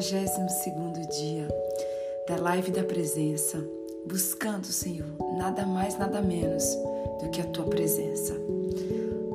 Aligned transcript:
42 0.00 1.06
dia 1.08 1.46
da 2.26 2.36
live 2.36 2.70
da 2.70 2.82
presença, 2.82 3.62
buscando, 4.06 4.64
Senhor, 4.64 5.06
nada 5.36 5.66
mais, 5.66 5.98
nada 5.98 6.22
menos 6.22 6.64
do 7.20 7.28
que 7.28 7.38
a 7.38 7.44
tua 7.44 7.66
presença. 7.66 8.34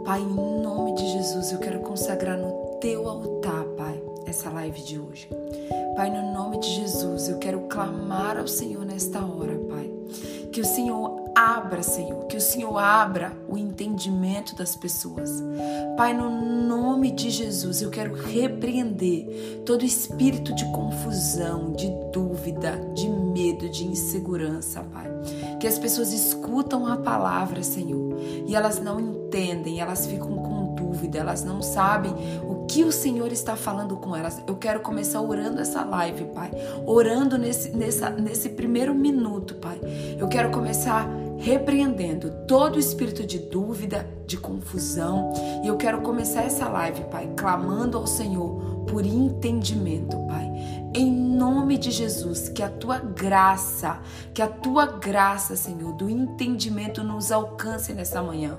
Pai, 0.03 0.21
em 0.21 0.63
nome 0.63 0.95
de 0.95 1.07
Jesus, 1.07 1.51
eu 1.51 1.59
quero 1.59 1.81
consagrar 1.81 2.35
no 2.35 2.79
teu 2.79 3.07
altar, 3.07 3.63
Pai, 3.77 4.01
essa 4.25 4.49
live 4.49 4.81
de 4.81 4.99
hoje. 4.99 5.29
Pai, 5.95 6.09
no 6.09 6.33
nome 6.33 6.59
de 6.59 6.73
Jesus, 6.73 7.29
eu 7.29 7.37
quero 7.37 7.67
clamar 7.67 8.35
ao 8.35 8.47
Senhor 8.47 8.83
nesta 8.83 9.23
hora, 9.23 9.53
Pai. 9.69 9.91
Que 10.51 10.61
o 10.61 10.65
Senhor 10.65 11.14
abra, 11.45 11.83
Senhor, 11.83 12.25
que 12.25 12.37
o 12.37 12.41
Senhor 12.41 12.75
abra 12.77 13.31
o 13.47 13.55
entendimento 13.57 14.55
das 14.55 14.75
pessoas. 14.75 15.43
Pai, 15.95 16.11
no 16.13 16.29
nome 16.29 17.11
de 17.11 17.29
Jesus, 17.29 17.81
eu 17.81 17.91
quero 17.91 18.15
repreender 18.15 19.61
todo 19.63 19.85
espírito 19.85 20.55
de 20.55 20.65
confusão, 20.71 21.71
de 21.73 21.87
dúvida, 22.11 22.81
de 22.95 23.07
medo, 23.07 23.69
de 23.69 23.85
insegurança, 23.85 24.83
Pai. 24.91 25.05
Que 25.59 25.67
as 25.67 25.77
pessoas 25.77 26.11
escutam 26.11 26.87
a 26.87 26.97
palavra, 26.97 27.61
Senhor, 27.61 28.17
e 28.47 28.55
elas 28.55 28.79
não 28.79 28.99
entendem, 28.99 29.79
elas 29.79 30.07
ficam 30.07 30.35
com 30.37 30.73
dúvida, 30.75 31.19
elas 31.19 31.43
não 31.43 31.61
sabem 31.61 32.13
o 32.43 32.65
que 32.65 32.83
o 32.83 32.91
Senhor 32.91 33.31
está 33.31 33.55
falando 33.55 33.97
com 33.97 34.15
elas. 34.15 34.41
Eu 34.47 34.55
quero 34.55 34.79
começar 34.79 35.21
orando 35.21 35.61
essa 35.61 35.83
live, 35.83 36.25
Pai. 36.25 36.51
Orando 36.85 37.37
nesse, 37.37 37.69
nessa, 37.69 38.09
nesse 38.09 38.49
primeiro 38.49 38.95
minuto, 38.95 39.55
Pai. 39.55 39.79
Eu 40.17 40.27
quero 40.27 40.49
começar 40.51 41.07
repreendendo 41.37 42.31
todo 42.47 42.79
espírito 42.79 43.25
de 43.25 43.39
dúvida, 43.39 44.07
de 44.25 44.37
confusão. 44.37 45.33
E 45.63 45.67
eu 45.67 45.77
quero 45.77 46.01
começar 46.01 46.43
essa 46.43 46.67
live, 46.67 47.01
Pai, 47.05 47.31
clamando 47.35 47.97
ao 47.97 48.07
Senhor 48.07 48.85
por 48.87 49.05
entendimento, 49.05 50.17
Pai. 50.27 50.51
Em 50.93 51.11
nome 51.11 51.77
de 51.77 51.91
Jesus, 51.91 52.47
que 52.47 52.63
a 52.63 52.69
tua 52.69 52.99
graça, 52.99 53.99
que 54.33 54.41
a 54.41 54.47
tua 54.47 54.85
graça, 54.85 55.55
Senhor, 55.55 55.93
do 55.93 56.09
entendimento 56.09 57.03
nos 57.03 57.31
alcance 57.31 57.93
nessa 57.93 58.21
manhã. 58.21 58.57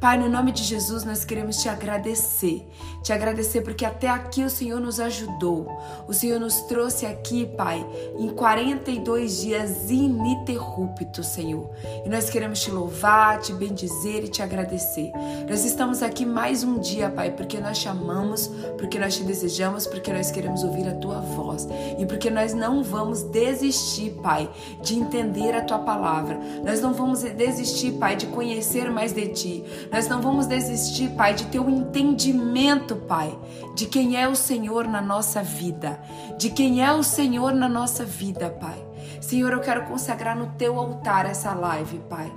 Pai, 0.00 0.18
no 0.18 0.28
nome 0.28 0.52
de 0.52 0.62
Jesus, 0.62 1.04
nós 1.04 1.24
queremos 1.24 1.56
te 1.56 1.68
agradecer. 1.68 2.66
Te 3.02 3.12
agradecer 3.12 3.62
porque 3.62 3.84
até 3.84 4.08
aqui 4.08 4.42
o 4.42 4.50
Senhor 4.50 4.80
nos 4.80 5.00
ajudou. 5.00 5.66
O 6.06 6.12
Senhor 6.12 6.38
nos 6.38 6.60
trouxe 6.62 7.06
aqui, 7.06 7.46
Pai, 7.46 7.84
em 8.18 8.28
42 8.28 9.42
dias 9.42 9.90
ininterruptos, 9.90 11.26
Senhor. 11.26 11.70
E 12.04 12.08
nós 12.08 12.28
queremos 12.28 12.60
te 12.60 12.70
louvar, 12.70 13.40
te 13.40 13.52
bendizer 13.52 14.24
e 14.24 14.28
te 14.28 14.42
agradecer. 14.42 15.10
Nós 15.48 15.64
estamos 15.64 16.02
aqui 16.02 16.26
mais 16.26 16.64
um 16.64 16.78
dia, 16.78 17.08
Pai, 17.08 17.30
porque 17.30 17.58
nós 17.58 17.78
te 17.78 17.88
amamos, 17.88 18.48
porque 18.78 18.98
nós 18.98 19.16
te 19.16 19.22
desejamos, 19.22 19.86
porque 19.86 20.12
nós 20.12 20.30
queremos 20.30 20.62
ouvir 20.64 20.86
a 20.88 20.94
tua 20.94 21.20
voz 21.20 21.66
e 21.98 22.04
porque 22.06 22.30
nós 22.30 22.52
não 22.54 22.82
vamos 22.82 23.22
desistir, 23.22 24.10
Pai, 24.22 24.50
de 24.82 24.96
entender 24.96 25.54
a 25.54 25.62
tua 25.62 25.78
palavra. 25.78 26.38
Nós 26.64 26.80
não 26.80 26.92
vamos 26.92 27.22
desistir, 27.22 27.92
Pai, 27.92 28.16
de 28.16 28.26
conhecer 28.26 28.90
mais 28.90 29.12
de 29.12 29.28
ti. 29.28 29.64
Nós 29.92 30.08
não 30.08 30.20
vamos 30.20 30.46
desistir, 30.46 31.10
Pai, 31.10 31.34
de 31.34 31.46
ter 31.46 31.58
o 31.58 31.66
um 31.66 31.70
entendimento, 31.70 32.96
Pai, 32.96 33.36
de 33.74 33.86
quem 33.86 34.20
é 34.20 34.28
o 34.28 34.34
Senhor 34.34 34.86
na 34.86 35.00
nossa 35.00 35.42
vida, 35.42 36.00
de 36.38 36.50
quem 36.50 36.84
é 36.84 36.92
o 36.92 37.02
Senhor 37.02 37.52
na 37.52 37.68
nossa 37.68 38.04
vida, 38.04 38.50
Pai. 38.50 38.84
Senhor, 39.20 39.52
eu 39.52 39.60
quero 39.60 39.84
consagrar 39.84 40.36
no 40.36 40.48
teu 40.58 40.78
altar 40.78 41.26
essa 41.26 41.54
live, 41.54 41.98
Pai. 42.10 42.30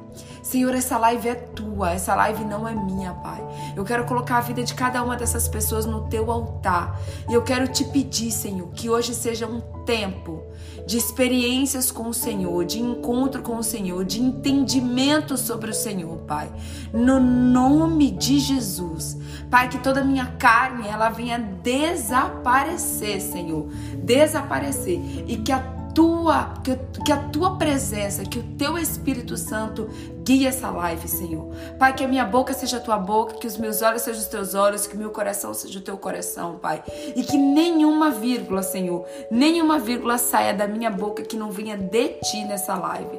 Senhor, 0.47 0.73
essa 0.73 0.97
live 0.97 1.27
é 1.27 1.35
tua, 1.35 1.91
essa 1.91 2.15
live 2.15 2.45
não 2.45 2.65
é 2.65 2.73
minha, 2.73 3.11
Pai. 3.11 3.45
Eu 3.75 3.83
quero 3.83 4.05
colocar 4.05 4.37
a 4.37 4.39
vida 4.39 4.63
de 4.63 4.73
cada 4.73 5.03
uma 5.03 5.17
dessas 5.17 5.45
pessoas 5.45 5.85
no 5.85 6.07
teu 6.07 6.31
altar. 6.31 6.97
E 7.27 7.33
eu 7.33 7.41
quero 7.41 7.67
te 7.67 7.83
pedir, 7.83 8.31
Senhor, 8.31 8.69
que 8.69 8.89
hoje 8.89 9.13
seja 9.13 9.45
um 9.45 9.59
tempo 9.83 10.41
de 10.85 10.97
experiências 10.97 11.91
com 11.91 12.07
o 12.07 12.13
Senhor, 12.13 12.63
de 12.63 12.79
encontro 12.79 13.41
com 13.41 13.57
o 13.57 13.63
Senhor, 13.63 14.05
de 14.05 14.21
entendimento 14.21 15.35
sobre 15.35 15.69
o 15.69 15.73
Senhor, 15.73 16.15
Pai. 16.19 16.49
No 16.93 17.19
nome 17.19 18.11
de 18.11 18.39
Jesus. 18.39 19.17
Pai, 19.51 19.67
que 19.67 19.79
toda 19.79 19.99
a 19.99 20.05
minha 20.05 20.27
carne 20.39 20.87
ela 20.87 21.09
venha 21.09 21.37
desaparecer, 21.37 23.19
Senhor. 23.19 23.67
Desaparecer. 24.01 25.25
E 25.27 25.35
que 25.35 25.51
a 25.51 25.75
tua, 25.97 26.53
que, 26.63 26.75
que 27.03 27.11
a 27.11 27.17
tua 27.17 27.57
presença, 27.57 28.23
que 28.23 28.37
o 28.37 28.43
teu 28.43 28.77
Espírito 28.77 29.35
Santo 29.35 29.89
guie 30.27 30.45
essa 30.45 30.69
live, 30.69 31.07
Senhor. 31.07 31.47
Pai, 31.79 31.95
que 31.95 32.03
a 32.03 32.07
minha 32.07 32.25
boca 32.25 32.53
seja 32.53 32.77
a 32.77 32.79
tua 32.81 32.97
boca, 32.97 33.35
que 33.35 33.47
os 33.47 33.55
meus 33.55 33.81
olhos 33.81 34.01
sejam 34.01 34.19
os 34.19 34.27
teus 34.27 34.53
olhos, 34.55 34.85
que 34.85 34.93
o 34.93 34.99
meu 34.99 35.09
coração 35.09 35.53
seja 35.53 35.79
o 35.79 35.81
teu 35.81 35.97
coração, 35.97 36.57
Pai. 36.57 36.83
E 37.15 37.23
que 37.23 37.37
nenhuma 37.37 38.11
vírgula, 38.11 38.61
Senhor, 38.61 39.05
nenhuma 39.31 39.79
vírgula 39.79 40.17
saia 40.17 40.53
da 40.53 40.67
minha 40.67 40.91
boca 40.91 41.23
que 41.23 41.37
não 41.37 41.49
venha 41.49 41.77
de 41.77 42.09
ti 42.09 42.43
nessa 42.43 42.75
live. 42.75 43.17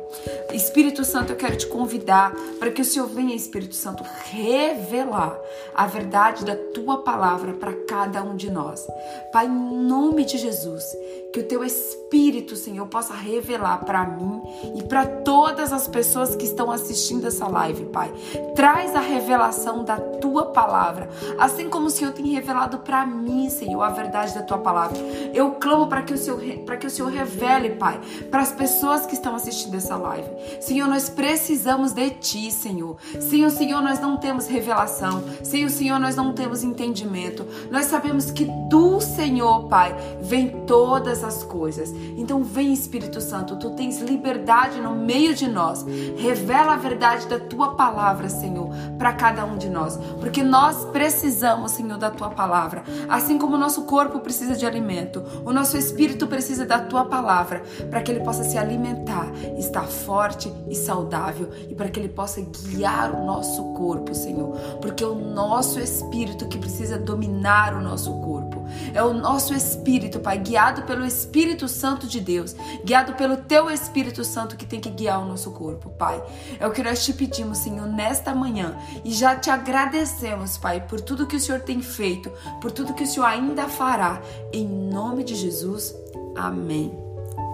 Espírito 0.52 1.02
Santo, 1.02 1.32
eu 1.32 1.36
quero 1.36 1.56
te 1.56 1.66
convidar 1.68 2.34
para 2.58 2.70
que 2.70 2.82
o 2.82 2.84
Senhor 2.84 3.06
venha, 3.08 3.34
Espírito 3.34 3.74
Santo, 3.74 4.04
revelar 4.30 5.34
a 5.74 5.86
verdade 5.86 6.44
da 6.44 6.56
tua 6.74 6.98
palavra 6.98 7.54
para 7.54 7.72
cada 7.86 8.22
um 8.22 8.36
de 8.36 8.50
nós. 8.50 8.86
Pai, 9.32 9.46
em 9.46 9.86
nome 9.86 10.26
de 10.26 10.36
Jesus, 10.36 10.84
que 11.32 11.40
o 11.40 11.44
teu 11.44 11.64
Espírito, 11.64 12.54
Senhor, 12.54 12.86
possa 12.86 13.14
revelar 13.14 13.82
para 13.86 14.04
mim 14.04 14.42
e 14.76 14.82
para 14.82 15.06
todas 15.06 15.72
as 15.72 15.88
pessoas 15.88 16.36
que 16.36 16.44
estão 16.44 16.70
assistindo 16.70 16.97
essa 17.26 17.46
live, 17.46 17.84
Pai. 17.86 18.12
Traz 18.54 18.94
a 18.94 19.00
revelação 19.00 19.84
da 19.84 19.96
tua 19.96 20.46
palavra, 20.46 21.08
assim 21.38 21.68
como 21.68 21.86
o 21.86 21.90
Senhor 21.90 22.12
tem 22.12 22.26
revelado 22.26 22.78
para 22.78 23.06
mim, 23.06 23.48
Senhor, 23.48 23.82
a 23.82 23.90
verdade 23.90 24.34
da 24.34 24.42
tua 24.42 24.58
palavra. 24.58 24.98
Eu 25.32 25.52
clamo 25.52 25.86
para 25.86 26.02
que 26.02 26.14
o 26.14 26.18
Senhor 26.18 26.38
para 26.64 26.76
que 26.76 26.86
o 26.86 26.90
Senhor 26.90 27.10
revele, 27.10 27.70
Pai, 27.70 28.00
para 28.30 28.42
as 28.42 28.52
pessoas 28.52 29.06
que 29.06 29.14
estão 29.14 29.34
assistindo 29.34 29.76
essa 29.76 29.96
live. 29.96 30.28
Senhor, 30.60 30.88
nós 30.88 31.08
precisamos 31.08 31.92
de 31.92 32.10
ti, 32.10 32.50
Senhor. 32.50 32.96
Sem 33.20 33.44
o 33.44 33.50
Senhor 33.50 33.82
nós 33.82 34.00
não 34.00 34.16
temos 34.16 34.46
revelação, 34.46 35.22
sem 35.42 35.64
o 35.64 35.70
Senhor 35.70 35.98
nós 35.98 36.16
não 36.16 36.32
temos 36.32 36.62
entendimento. 36.62 37.46
Nós 37.70 37.86
sabemos 37.86 38.30
que 38.30 38.44
do 38.68 39.00
Senhor, 39.00 39.68
Pai, 39.68 39.94
vem 40.20 40.64
todas 40.66 41.24
as 41.24 41.42
coisas. 41.42 41.90
Então 42.16 42.42
vem 42.42 42.72
Espírito 42.72 43.20
Santo, 43.20 43.56
tu 43.56 43.70
tens 43.70 44.00
liberdade 44.00 44.80
no 44.80 44.94
meio 44.94 45.34
de 45.34 45.48
nós. 45.48 45.84
Revela 46.16 46.74
a 46.74 46.76
verdade 46.88 47.26
da 47.26 47.38
tua 47.38 47.74
palavra, 47.74 48.30
Senhor, 48.30 48.70
para 48.96 49.12
cada 49.12 49.44
um 49.44 49.58
de 49.58 49.68
nós, 49.68 49.98
porque 50.18 50.42
nós 50.42 50.86
precisamos, 50.86 51.72
Senhor, 51.72 51.98
da 51.98 52.10
tua 52.10 52.30
palavra. 52.30 52.82
Assim 53.08 53.38
como 53.38 53.56
o 53.56 53.58
nosso 53.58 53.82
corpo 53.82 54.20
precisa 54.20 54.56
de 54.56 54.64
alimento, 54.64 55.22
o 55.44 55.52
nosso 55.52 55.76
espírito 55.76 56.26
precisa 56.26 56.64
da 56.64 56.78
tua 56.78 57.04
palavra, 57.04 57.62
para 57.90 58.00
que 58.00 58.10
ele 58.10 58.20
possa 58.20 58.42
se 58.42 58.56
alimentar, 58.56 59.26
estar 59.58 59.84
forte 59.84 60.52
e 60.68 60.74
saudável 60.74 61.50
e 61.68 61.74
para 61.74 61.90
que 61.90 62.00
ele 62.00 62.08
possa 62.08 62.40
guiar 62.40 63.14
o 63.14 63.26
nosso 63.26 63.62
corpo, 63.74 64.14
Senhor, 64.14 64.56
porque 64.80 65.04
é 65.04 65.06
o 65.06 65.14
nosso 65.14 65.78
espírito 65.78 66.48
que 66.48 66.56
precisa 66.56 66.98
dominar 66.98 67.74
o 67.74 67.82
nosso 67.82 68.12
corpo. 68.20 68.57
É 68.94 69.02
o 69.02 69.12
nosso 69.12 69.54
espírito, 69.54 70.20
Pai, 70.20 70.38
guiado 70.38 70.82
pelo 70.82 71.04
Espírito 71.04 71.68
Santo 71.68 72.06
de 72.06 72.20
Deus, 72.20 72.54
guiado 72.84 73.14
pelo 73.14 73.36
teu 73.36 73.70
Espírito 73.70 74.24
Santo 74.24 74.56
que 74.56 74.66
tem 74.66 74.80
que 74.80 74.90
guiar 74.90 75.20
o 75.20 75.24
nosso 75.26 75.50
corpo, 75.50 75.90
Pai. 75.90 76.22
É 76.58 76.66
o 76.66 76.70
que 76.70 76.82
nós 76.82 77.04
te 77.04 77.12
pedimos, 77.12 77.58
Senhor, 77.58 77.86
nesta 77.86 78.34
manhã 78.34 78.76
e 79.04 79.12
já 79.12 79.36
te 79.36 79.50
agradecemos, 79.50 80.56
Pai, 80.58 80.80
por 80.80 81.00
tudo 81.00 81.26
que 81.26 81.36
o 81.36 81.40
Senhor 81.40 81.60
tem 81.60 81.80
feito, 81.80 82.30
por 82.60 82.70
tudo 82.70 82.94
que 82.94 83.04
o 83.04 83.06
Senhor 83.06 83.26
ainda 83.26 83.68
fará. 83.68 84.20
Em 84.52 84.66
nome 84.66 85.24
de 85.24 85.34
Jesus, 85.34 85.94
amém. 86.36 86.92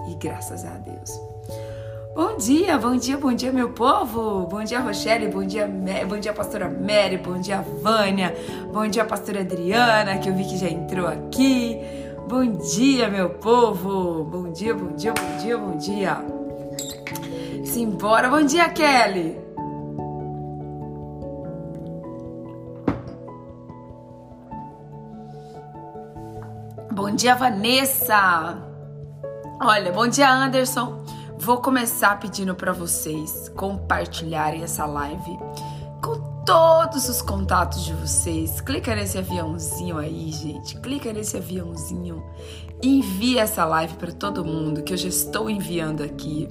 E 0.09 0.15
graças 0.15 0.63
a 0.63 0.77
Deus. 0.77 1.34
Bom 2.15 2.37
dia, 2.37 2.77
bom 2.77 2.95
dia, 2.95 3.17
bom 3.17 3.33
dia, 3.33 3.51
meu 3.51 3.71
povo. 3.71 4.47
Bom 4.47 4.63
dia, 4.63 4.79
Rochelle. 4.79 5.27
Bom 5.27 5.45
dia, 5.45 5.69
bom 6.07 6.17
dia, 6.17 6.31
pastora 6.31 6.69
Mary. 6.69 7.17
Bom 7.17 7.37
dia, 7.41 7.59
Vânia. 7.81 8.33
Bom 8.71 8.87
dia, 8.87 9.03
pastora 9.03 9.41
Adriana, 9.41 10.17
que 10.17 10.29
eu 10.29 10.33
vi 10.33 10.45
que 10.45 10.55
já 10.55 10.69
entrou 10.69 11.07
aqui. 11.07 11.77
Bom 12.25 12.53
dia, 12.53 13.09
meu 13.09 13.31
povo. 13.31 14.23
Bom 14.23 14.49
dia, 14.49 14.73
bom 14.73 14.95
dia, 14.95 15.11
bom 15.11 15.37
dia, 15.43 15.57
bom 15.57 15.77
dia. 15.77 16.25
Simbora. 17.65 18.29
Bom 18.29 18.45
dia, 18.45 18.69
Kelly. 18.69 19.37
Bom 26.93 27.11
dia, 27.11 27.35
Vanessa. 27.35 28.57
Olha, 29.61 29.91
bom 29.91 30.07
dia, 30.07 30.31
Anderson. 30.31 31.03
Vou 31.45 31.61
começar 31.61 32.19
pedindo 32.19 32.55
para 32.55 32.73
vocês 32.73 33.49
compartilharem 33.49 34.63
essa 34.63 34.83
live 34.87 35.37
todos 36.45 37.09
os 37.09 37.21
contatos 37.21 37.83
de 37.83 37.93
vocês. 37.93 38.61
Clica 38.61 38.95
nesse 38.95 39.17
aviãozinho 39.17 39.97
aí, 39.97 40.31
gente. 40.31 40.79
Clica 40.79 41.11
nesse 41.11 41.35
aviãozinho. 41.35 42.23
Envie 42.83 43.39
essa 43.39 43.65
live 43.65 43.95
para 43.95 44.11
todo 44.11 44.45
mundo 44.45 44.83
que 44.83 44.93
eu 44.93 44.97
já 44.97 45.07
estou 45.07 45.49
enviando 45.49 46.03
aqui. 46.03 46.47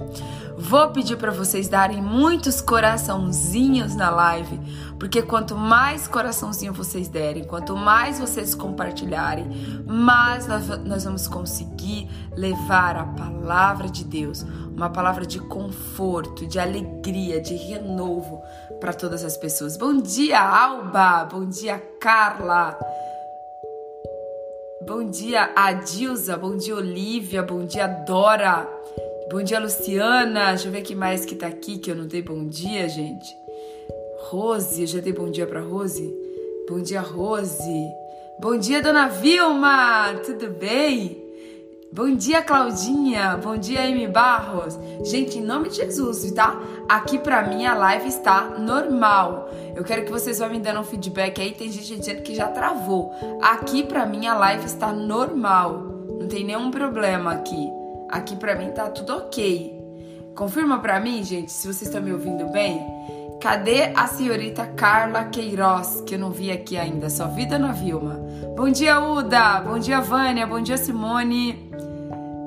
Vou 0.57 0.89
pedir 0.89 1.17
para 1.17 1.31
vocês 1.31 1.69
darem 1.69 2.01
muitos 2.01 2.61
coraçãozinhos 2.61 3.95
na 3.95 4.09
live, 4.09 4.59
porque 4.97 5.21
quanto 5.21 5.55
mais 5.55 6.07
coraçãozinho 6.07 6.73
vocês 6.73 7.07
derem, 7.07 7.43
quanto 7.43 7.75
mais 7.75 8.19
vocês 8.19 8.55
compartilharem, 8.55 9.47
mais 9.85 10.47
nós 10.47 11.03
vamos 11.03 11.27
conseguir 11.27 12.09
levar 12.35 12.95
a 12.95 13.03
palavra 13.03 13.89
de 13.89 14.03
Deus, 14.05 14.45
uma 14.73 14.89
palavra 14.89 15.25
de 15.25 15.39
conforto, 15.39 16.47
de 16.47 16.57
alegria, 16.57 17.41
de 17.41 17.55
renovo 17.55 18.41
para 18.79 18.93
todas 18.93 19.23
as 19.23 19.37
pessoas. 19.37 19.77
Bom 19.77 19.97
dia, 19.97 20.39
Alba! 20.39 21.25
Bom 21.25 21.45
dia, 21.45 21.81
Carla! 21.99 22.77
Bom 24.85 25.09
dia, 25.09 25.51
Adilza! 25.55 26.37
Bom 26.37 26.55
dia, 26.55 26.75
Olivia! 26.75 27.41
Bom 27.41 27.65
dia, 27.65 27.87
Dora! 27.87 28.69
Bom 29.31 29.41
dia, 29.41 29.59
Luciana! 29.59 30.49
Deixa 30.49 30.67
eu 30.67 30.71
ver 30.71 30.83
quem 30.83 30.95
mais 30.95 31.25
que 31.25 31.35
tá 31.35 31.47
aqui 31.47 31.79
que 31.79 31.89
eu 31.89 31.95
não 31.95 32.05
dei 32.05 32.21
bom 32.21 32.45
dia, 32.45 32.87
gente. 32.87 33.35
Rose, 34.29 34.81
eu 34.81 34.87
já 34.87 34.99
dei 34.99 35.13
bom 35.13 35.31
dia 35.31 35.47
pra 35.47 35.61
Rose? 35.61 36.13
Bom 36.69 36.81
dia, 36.81 37.01
Rose! 37.01 37.87
Bom 38.39 38.57
dia, 38.57 38.81
Dona 38.81 39.07
Vilma! 39.07 40.13
Tudo 40.23 40.49
bem? 40.49 41.24
Bom 41.91 42.13
dia, 42.15 42.41
Claudinha. 42.41 43.37
Bom 43.41 43.55
dia, 43.55 43.81
Amy 43.81 44.07
Barros. 44.07 44.77
Gente, 45.03 45.37
em 45.37 45.41
nome 45.41 45.69
de 45.69 45.77
Jesus, 45.77 46.29
tá? 46.31 46.59
Aqui 46.89 47.17
pra 47.17 47.43
mim 47.47 47.65
a 47.65 47.73
live 47.73 48.07
está 48.07 48.41
normal. 48.59 49.49
Eu 49.75 49.83
quero 49.83 50.03
que 50.03 50.11
vocês 50.11 50.39
vão 50.39 50.49
me 50.49 50.59
dando 50.59 50.81
um 50.81 50.83
feedback 50.83 51.41
aí. 51.41 51.53
Tem 51.53 51.71
gente 51.71 51.95
dizendo 51.95 52.21
que 52.21 52.35
já 52.35 52.47
travou. 52.47 53.13
Aqui 53.41 53.83
pra 53.83 54.05
mim 54.05 54.27
a 54.27 54.35
live 54.35 54.65
está 54.65 54.91
normal. 54.91 55.83
Não 56.19 56.27
tem 56.27 56.43
nenhum 56.43 56.69
problema 56.69 57.31
aqui. 57.31 57.69
Aqui 58.09 58.35
pra 58.35 58.55
mim 58.55 58.71
tá 58.71 58.89
tudo 58.89 59.15
ok. 59.15 59.81
Confirma 60.35 60.79
pra 60.79 60.99
mim, 60.99 61.23
gente, 61.23 61.51
se 61.51 61.65
vocês 61.65 61.83
estão 61.83 62.01
me 62.01 62.11
ouvindo 62.11 62.45
bem. 62.51 62.85
Cadê 63.39 63.93
a 63.95 64.07
senhorita 64.07 64.65
Carla 64.65 65.25
Queiroz, 65.25 66.01
que 66.05 66.15
eu 66.15 66.19
não 66.19 66.31
vi 66.31 66.51
aqui 66.51 66.77
ainda? 66.77 67.09
Só 67.09 67.27
vida 67.27 67.59
na 67.59 67.71
Vilma. 67.71 68.24
Bom 68.55 68.69
dia, 68.69 69.01
Uda. 69.01 69.59
Bom 69.59 69.77
dia, 69.77 69.99
Vânia. 69.99 70.47
Bom 70.47 70.61
dia, 70.61 70.77
Simone. 70.77 71.69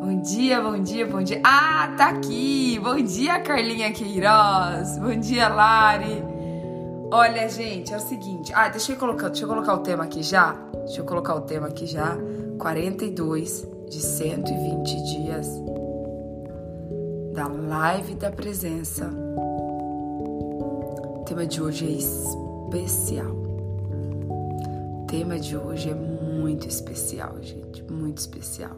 Bom 0.00 0.22
dia, 0.22 0.58
bom 0.58 0.78
dia, 0.82 1.06
bom 1.06 1.22
dia. 1.22 1.38
Ah, 1.44 1.92
tá 1.98 2.08
aqui. 2.08 2.80
Bom 2.82 2.96
dia, 2.96 3.38
Carlinha 3.40 3.92
Queiroz. 3.92 4.98
Bom 4.98 5.14
dia, 5.20 5.48
Lari. 5.48 6.24
Olha, 7.12 7.46
gente, 7.50 7.92
é 7.92 7.98
o 7.98 8.00
seguinte. 8.00 8.50
Ah, 8.54 8.70
deixa 8.70 8.92
eu 8.92 8.96
colocar, 8.96 9.28
deixa 9.28 9.44
eu 9.44 9.48
colocar 9.48 9.74
o 9.74 9.80
tema 9.80 10.04
aqui 10.04 10.22
já. 10.22 10.56
Deixa 10.86 11.02
eu 11.02 11.04
colocar 11.04 11.34
o 11.34 11.42
tema 11.42 11.66
aqui 11.66 11.84
já. 11.84 12.16
42 12.58 13.68
de 13.90 14.00
120 14.00 15.04
dias 15.04 15.46
da 17.34 17.48
live 17.48 18.14
da 18.14 18.30
presença. 18.30 19.10
O 21.18 21.24
tema 21.26 21.46
de 21.46 21.62
hoje 21.62 21.84
é 21.84 21.90
especial. 21.90 23.47
O 25.08 25.10
tema 25.10 25.38
de 25.38 25.56
hoje 25.56 25.88
é 25.88 25.94
muito 25.94 26.68
especial, 26.68 27.36
gente, 27.40 27.82
muito 27.84 28.18
especial. 28.18 28.76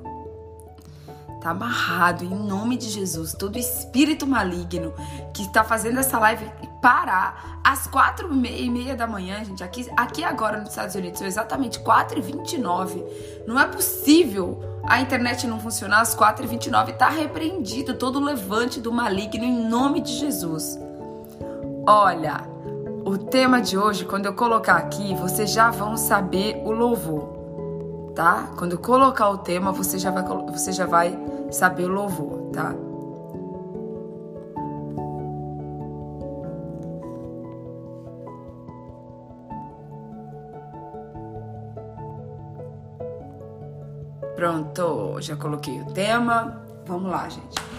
Tá 1.42 1.50
amarrado 1.50 2.24
em 2.24 2.28
nome 2.28 2.76
de 2.76 2.88
Jesus. 2.88 3.34
Todo 3.34 3.58
espírito 3.58 4.28
maligno 4.28 4.94
que 5.34 5.42
está 5.42 5.64
fazendo 5.64 5.98
essa 5.98 6.20
live 6.20 6.48
parar 6.80 7.60
às 7.64 7.88
quatro 7.88 8.32
e 8.32 8.70
meia 8.70 8.94
da 8.94 9.08
manhã, 9.08 9.44
gente. 9.44 9.64
Aqui, 9.64 9.90
aqui 9.96 10.22
agora 10.22 10.60
nos 10.60 10.68
Estados 10.68 10.94
Unidos 10.94 11.18
são 11.18 11.26
exatamente 11.26 11.80
4 11.80 12.20
e 12.20 12.22
29 12.22 13.04
Não 13.44 13.58
é 13.58 13.66
possível 13.66 14.80
a 14.84 15.00
internet 15.00 15.48
não 15.48 15.58
funcionar 15.58 16.00
às 16.00 16.14
4 16.14 16.44
e 16.44 16.48
29 16.48 16.92
Tá 16.92 17.08
repreendido 17.08 17.94
todo 17.94 18.20
o 18.20 18.24
levante 18.24 18.78
do 18.78 18.92
maligno 18.92 19.42
em 19.42 19.68
nome 19.68 20.00
de 20.00 20.12
Jesus. 20.12 20.78
Olha, 21.84 22.48
o 23.10 23.18
tema 23.18 23.60
de 23.60 23.76
hoje, 23.76 24.04
quando 24.04 24.26
eu 24.26 24.34
colocar 24.34 24.76
aqui, 24.76 25.14
vocês 25.14 25.50
já 25.50 25.70
vão 25.70 25.96
saber 25.96 26.62
o 26.64 26.70
louvor 26.70 27.40
tá? 28.20 28.50
Quando 28.56 28.72
eu 28.72 28.78
colocar 28.78 29.30
o 29.30 29.38
tema, 29.38 29.72
você 29.72 29.98
já 29.98 30.10
vai, 30.10 30.22
você 30.22 30.72
já 30.72 30.86
vai 30.86 31.18
saber 31.50 31.84
o 31.84 31.88
louvor, 31.88 32.50
tá? 32.52 32.74
Pronto, 44.36 45.20
já 45.20 45.36
coloquei 45.36 45.80
o 45.80 45.86
tema. 45.92 46.62
Vamos 46.86 47.10
lá, 47.10 47.28
gente. 47.28 47.69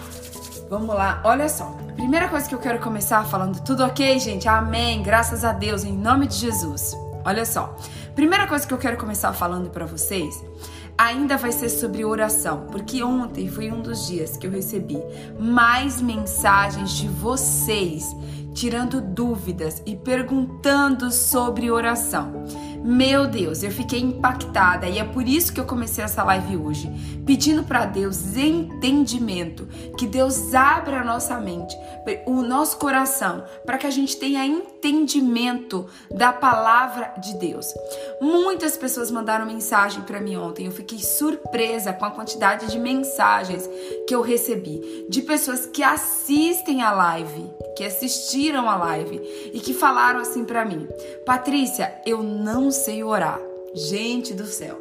Vamos 0.72 0.94
lá, 0.94 1.20
olha 1.22 1.50
só. 1.50 1.76
Primeira 1.96 2.30
coisa 2.30 2.48
que 2.48 2.54
eu 2.54 2.58
quero 2.58 2.78
começar 2.78 3.22
falando, 3.26 3.62
tudo 3.62 3.84
ok, 3.84 4.18
gente? 4.18 4.48
Amém, 4.48 5.02
graças 5.02 5.44
a 5.44 5.52
Deus, 5.52 5.84
em 5.84 5.92
nome 5.92 6.26
de 6.26 6.34
Jesus. 6.34 6.96
Olha 7.26 7.44
só. 7.44 7.76
Primeira 8.14 8.46
coisa 8.46 8.66
que 8.66 8.72
eu 8.72 8.78
quero 8.78 8.96
começar 8.96 9.34
falando 9.34 9.68
para 9.68 9.84
vocês 9.84 10.42
ainda 10.96 11.36
vai 11.36 11.52
ser 11.52 11.68
sobre 11.68 12.06
oração, 12.06 12.68
porque 12.70 13.02
ontem 13.02 13.50
foi 13.50 13.70
um 13.70 13.82
dos 13.82 14.06
dias 14.06 14.38
que 14.38 14.46
eu 14.46 14.50
recebi 14.50 14.96
mais 15.38 16.00
mensagens 16.00 16.92
de 16.92 17.06
vocês 17.06 18.06
tirando 18.54 19.00
dúvidas 19.00 19.82
e 19.84 19.96
perguntando 19.96 21.10
sobre 21.10 21.70
oração. 21.70 22.44
Meu 22.84 23.28
Deus, 23.28 23.62
eu 23.62 23.70
fiquei 23.70 24.00
impactada 24.00 24.88
e 24.88 24.98
é 24.98 25.04
por 25.04 25.28
isso 25.28 25.52
que 25.52 25.60
eu 25.60 25.64
comecei 25.64 26.02
essa 26.02 26.24
live 26.24 26.56
hoje, 26.56 26.90
pedindo 27.24 27.62
para 27.62 27.84
Deus 27.84 28.36
entendimento, 28.36 29.68
que 29.96 30.06
Deus 30.06 30.52
abra 30.52 31.00
a 31.00 31.04
nossa 31.04 31.38
mente, 31.38 31.76
o 32.26 32.42
nosso 32.42 32.78
coração, 32.78 33.44
para 33.64 33.78
que 33.78 33.86
a 33.86 33.90
gente 33.90 34.16
tenha 34.16 34.40
entendimento 34.40 34.71
da 36.10 36.32
palavra 36.32 37.14
de 37.18 37.34
Deus. 37.38 37.66
Muitas 38.20 38.76
pessoas 38.76 39.10
mandaram 39.10 39.46
mensagem 39.46 40.02
para 40.02 40.20
mim 40.20 40.36
ontem, 40.36 40.66
eu 40.66 40.72
fiquei 40.72 40.98
surpresa 40.98 41.92
com 41.92 42.04
a 42.04 42.10
quantidade 42.10 42.66
de 42.66 42.78
mensagens 42.78 43.68
que 44.06 44.14
eu 44.14 44.20
recebi 44.20 45.06
de 45.08 45.22
pessoas 45.22 45.66
que 45.66 45.82
assistem 45.82 46.82
a 46.82 46.92
live, 46.92 47.50
que 47.76 47.84
assistiram 47.84 48.68
a 48.68 48.76
live 48.76 49.20
e 49.52 49.60
que 49.60 49.72
falaram 49.72 50.20
assim 50.20 50.44
para 50.44 50.64
mim: 50.64 50.88
"Patrícia, 51.24 52.00
eu 52.04 52.22
não 52.22 52.70
sei 52.70 53.04
orar. 53.04 53.40
Gente 53.74 54.34
do 54.34 54.46
céu. 54.46 54.78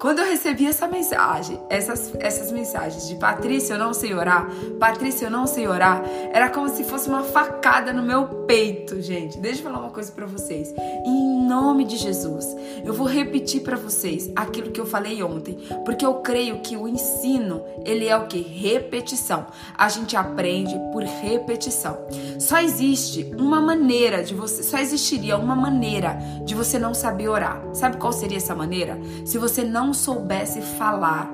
Quando 0.00 0.20
eu 0.20 0.24
recebi 0.24 0.66
essa 0.66 0.88
mensagem, 0.88 1.60
essas, 1.68 2.10
essas 2.20 2.50
mensagens 2.50 3.06
de 3.06 3.16
Patrícia, 3.16 3.74
eu 3.74 3.78
não 3.78 3.92
sei 3.92 4.14
orar, 4.14 4.48
Patrícia, 4.78 5.26
eu 5.26 5.30
não 5.30 5.46
sei 5.46 5.68
orar, 5.68 6.02
era 6.32 6.48
como 6.48 6.70
se 6.70 6.84
fosse 6.84 7.06
uma 7.06 7.22
facada 7.22 7.92
no 7.92 8.02
meu 8.02 8.24
peito, 8.46 8.98
gente. 9.02 9.36
Deixa 9.36 9.58
eu 9.58 9.64
falar 9.64 9.78
uma 9.78 9.90
coisa 9.90 10.10
para 10.10 10.24
vocês. 10.24 10.72
Em 11.04 11.46
nome 11.46 11.84
de 11.84 11.98
Jesus, 11.98 12.46
eu 12.82 12.94
vou 12.94 13.06
repetir 13.06 13.60
para 13.60 13.76
vocês 13.76 14.30
aquilo 14.34 14.70
que 14.70 14.80
eu 14.80 14.86
falei 14.86 15.22
ontem, 15.22 15.58
porque 15.84 16.06
eu 16.06 16.14
creio 16.14 16.60
que 16.60 16.78
o 16.78 16.88
ensino, 16.88 17.62
ele 17.84 18.08
é 18.08 18.16
o 18.16 18.26
que? 18.26 18.40
Repetição. 18.40 19.48
A 19.76 19.90
gente 19.90 20.16
aprende 20.16 20.74
por 20.92 21.02
repetição. 21.02 21.98
Só 22.38 22.58
existe 22.58 23.30
uma 23.36 23.60
maneira 23.60 24.24
de 24.24 24.34
você, 24.34 24.62
só 24.62 24.78
existiria 24.78 25.36
uma 25.36 25.54
maneira 25.54 26.18
de 26.46 26.54
você 26.54 26.78
não 26.78 26.94
saber 26.94 27.28
orar. 27.28 27.62
Sabe 27.74 27.98
qual 27.98 28.14
seria 28.14 28.38
essa 28.38 28.54
maneira? 28.54 28.98
Se 29.26 29.36
você 29.36 29.62
não 29.62 29.89
soubesse 29.92 30.60
falar. 30.60 31.30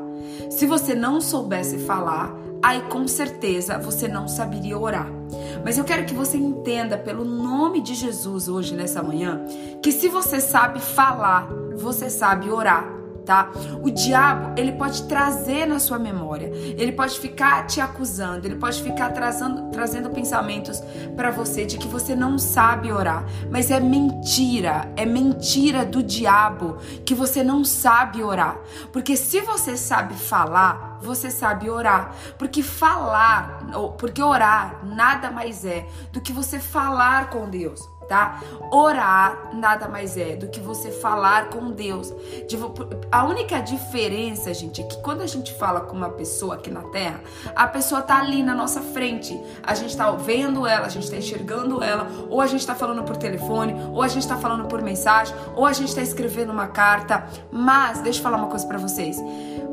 Se 0.50 0.66
você 0.66 0.94
não 0.94 1.20
soubesse 1.20 1.78
falar, 1.78 2.34
aí 2.62 2.82
com 2.82 3.06
certeza 3.06 3.78
você 3.78 4.08
não 4.08 4.28
saberia 4.28 4.78
orar. 4.78 5.08
Mas 5.64 5.78
eu 5.78 5.84
quero 5.84 6.04
que 6.04 6.14
você 6.14 6.36
entenda, 6.36 6.96
pelo 6.96 7.25
nome 7.25 7.80
de 7.80 7.94
Jesus, 7.94 8.48
hoje, 8.48 8.75
nessa 8.75 9.02
manhã, 9.02 9.44
que 9.82 9.92
se 9.92 10.08
você 10.08 10.40
sabe 10.40 10.80
falar, 10.80 11.48
você 11.76 12.08
sabe 12.08 12.50
orar 12.50 12.96
tá? 13.26 13.50
O 13.83 13.90
diabo, 13.90 14.52
ele 14.56 14.73
pode 14.73 15.02
trazer 15.02 15.66
na 15.66 15.80
sua 15.80 15.99
memória, 15.99 16.47
ele 16.47 16.92
pode 16.92 17.18
ficar 17.18 17.66
te 17.66 17.80
acusando, 17.80 18.47
ele 18.47 18.54
pode 18.54 18.80
ficar 18.80 19.11
trazendo, 19.11 19.71
trazendo 19.71 20.09
pensamentos 20.11 20.80
para 21.16 21.30
você 21.30 21.66
de 21.66 21.76
que 21.76 21.88
você 21.88 22.14
não 22.14 22.38
sabe 22.38 22.92
orar, 22.92 23.25
mas 23.50 23.71
é 23.71 23.80
mentira, 23.80 24.90
é 24.97 25.04
mentira 25.04 25.85
do 25.85 26.02
diabo 26.02 26.78
que 27.04 27.14
você 27.14 27.42
não 27.42 27.64
sabe 27.64 28.23
orar. 28.23 28.59
Porque 28.92 29.16
se 29.16 29.40
você 29.40 29.76
sabe 29.76 30.14
falar, 30.14 30.99
você 31.02 31.30
sabe 31.30 31.68
orar. 31.68 32.14
Porque 32.38 32.62
falar, 32.62 33.66
porque 33.99 34.23
orar 34.23 34.85
nada 34.85 35.30
mais 35.30 35.64
é 35.64 35.88
do 36.12 36.21
que 36.21 36.33
você 36.33 36.59
falar 36.59 37.30
com 37.30 37.50
Deus. 37.50 37.96
Tá? 38.08 38.40
Orar 38.70 39.50
nada 39.54 39.88
mais 39.88 40.16
é 40.16 40.36
do 40.36 40.48
que 40.48 40.60
você 40.60 40.90
falar 40.90 41.50
com 41.50 41.70
Deus. 41.70 42.12
A 43.10 43.25
única 43.25 43.60
diferença, 43.60 44.52
gente, 44.52 44.80
é 44.80 44.84
que 44.84 44.98
quando 45.02 45.22
a 45.22 45.26
gente 45.26 45.52
fala 45.54 45.80
com 45.80 45.96
uma 45.96 46.10
pessoa 46.10 46.54
aqui 46.54 46.70
na 46.70 46.82
Terra, 46.82 47.20
a 47.54 47.66
pessoa 47.66 48.02
tá 48.02 48.18
ali 48.18 48.42
na 48.42 48.54
nossa 48.54 48.80
frente. 48.80 49.38
A 49.62 49.75
gente 49.75 49.96
tá 49.96 50.10
vendo 50.12 50.66
ela, 50.66 50.86
a 50.86 50.90
gente 50.90 51.10
tá 51.10 51.16
enxergando 51.16 51.82
ela, 51.82 52.08
ou 52.28 52.40
a 52.40 52.46
gente 52.46 52.66
tá 52.66 52.75
falando 52.75 53.02
por 53.04 53.16
telefone, 53.16 53.75
ou 53.92 54.02
a 54.02 54.08
gente 54.08 54.26
tá 54.26 54.36
falando 54.36 54.66
por 54.66 54.82
mensagem, 54.82 55.34
ou 55.54 55.64
a 55.64 55.72
gente 55.72 55.94
tá 55.94 56.02
escrevendo 56.02 56.50
uma 56.50 56.68
carta. 56.68 57.26
Mas, 57.50 58.00
deixa 58.00 58.18
eu 58.18 58.22
falar 58.22 58.36
uma 58.36 58.48
coisa 58.48 58.66
para 58.66 58.78
vocês. 58.78 59.16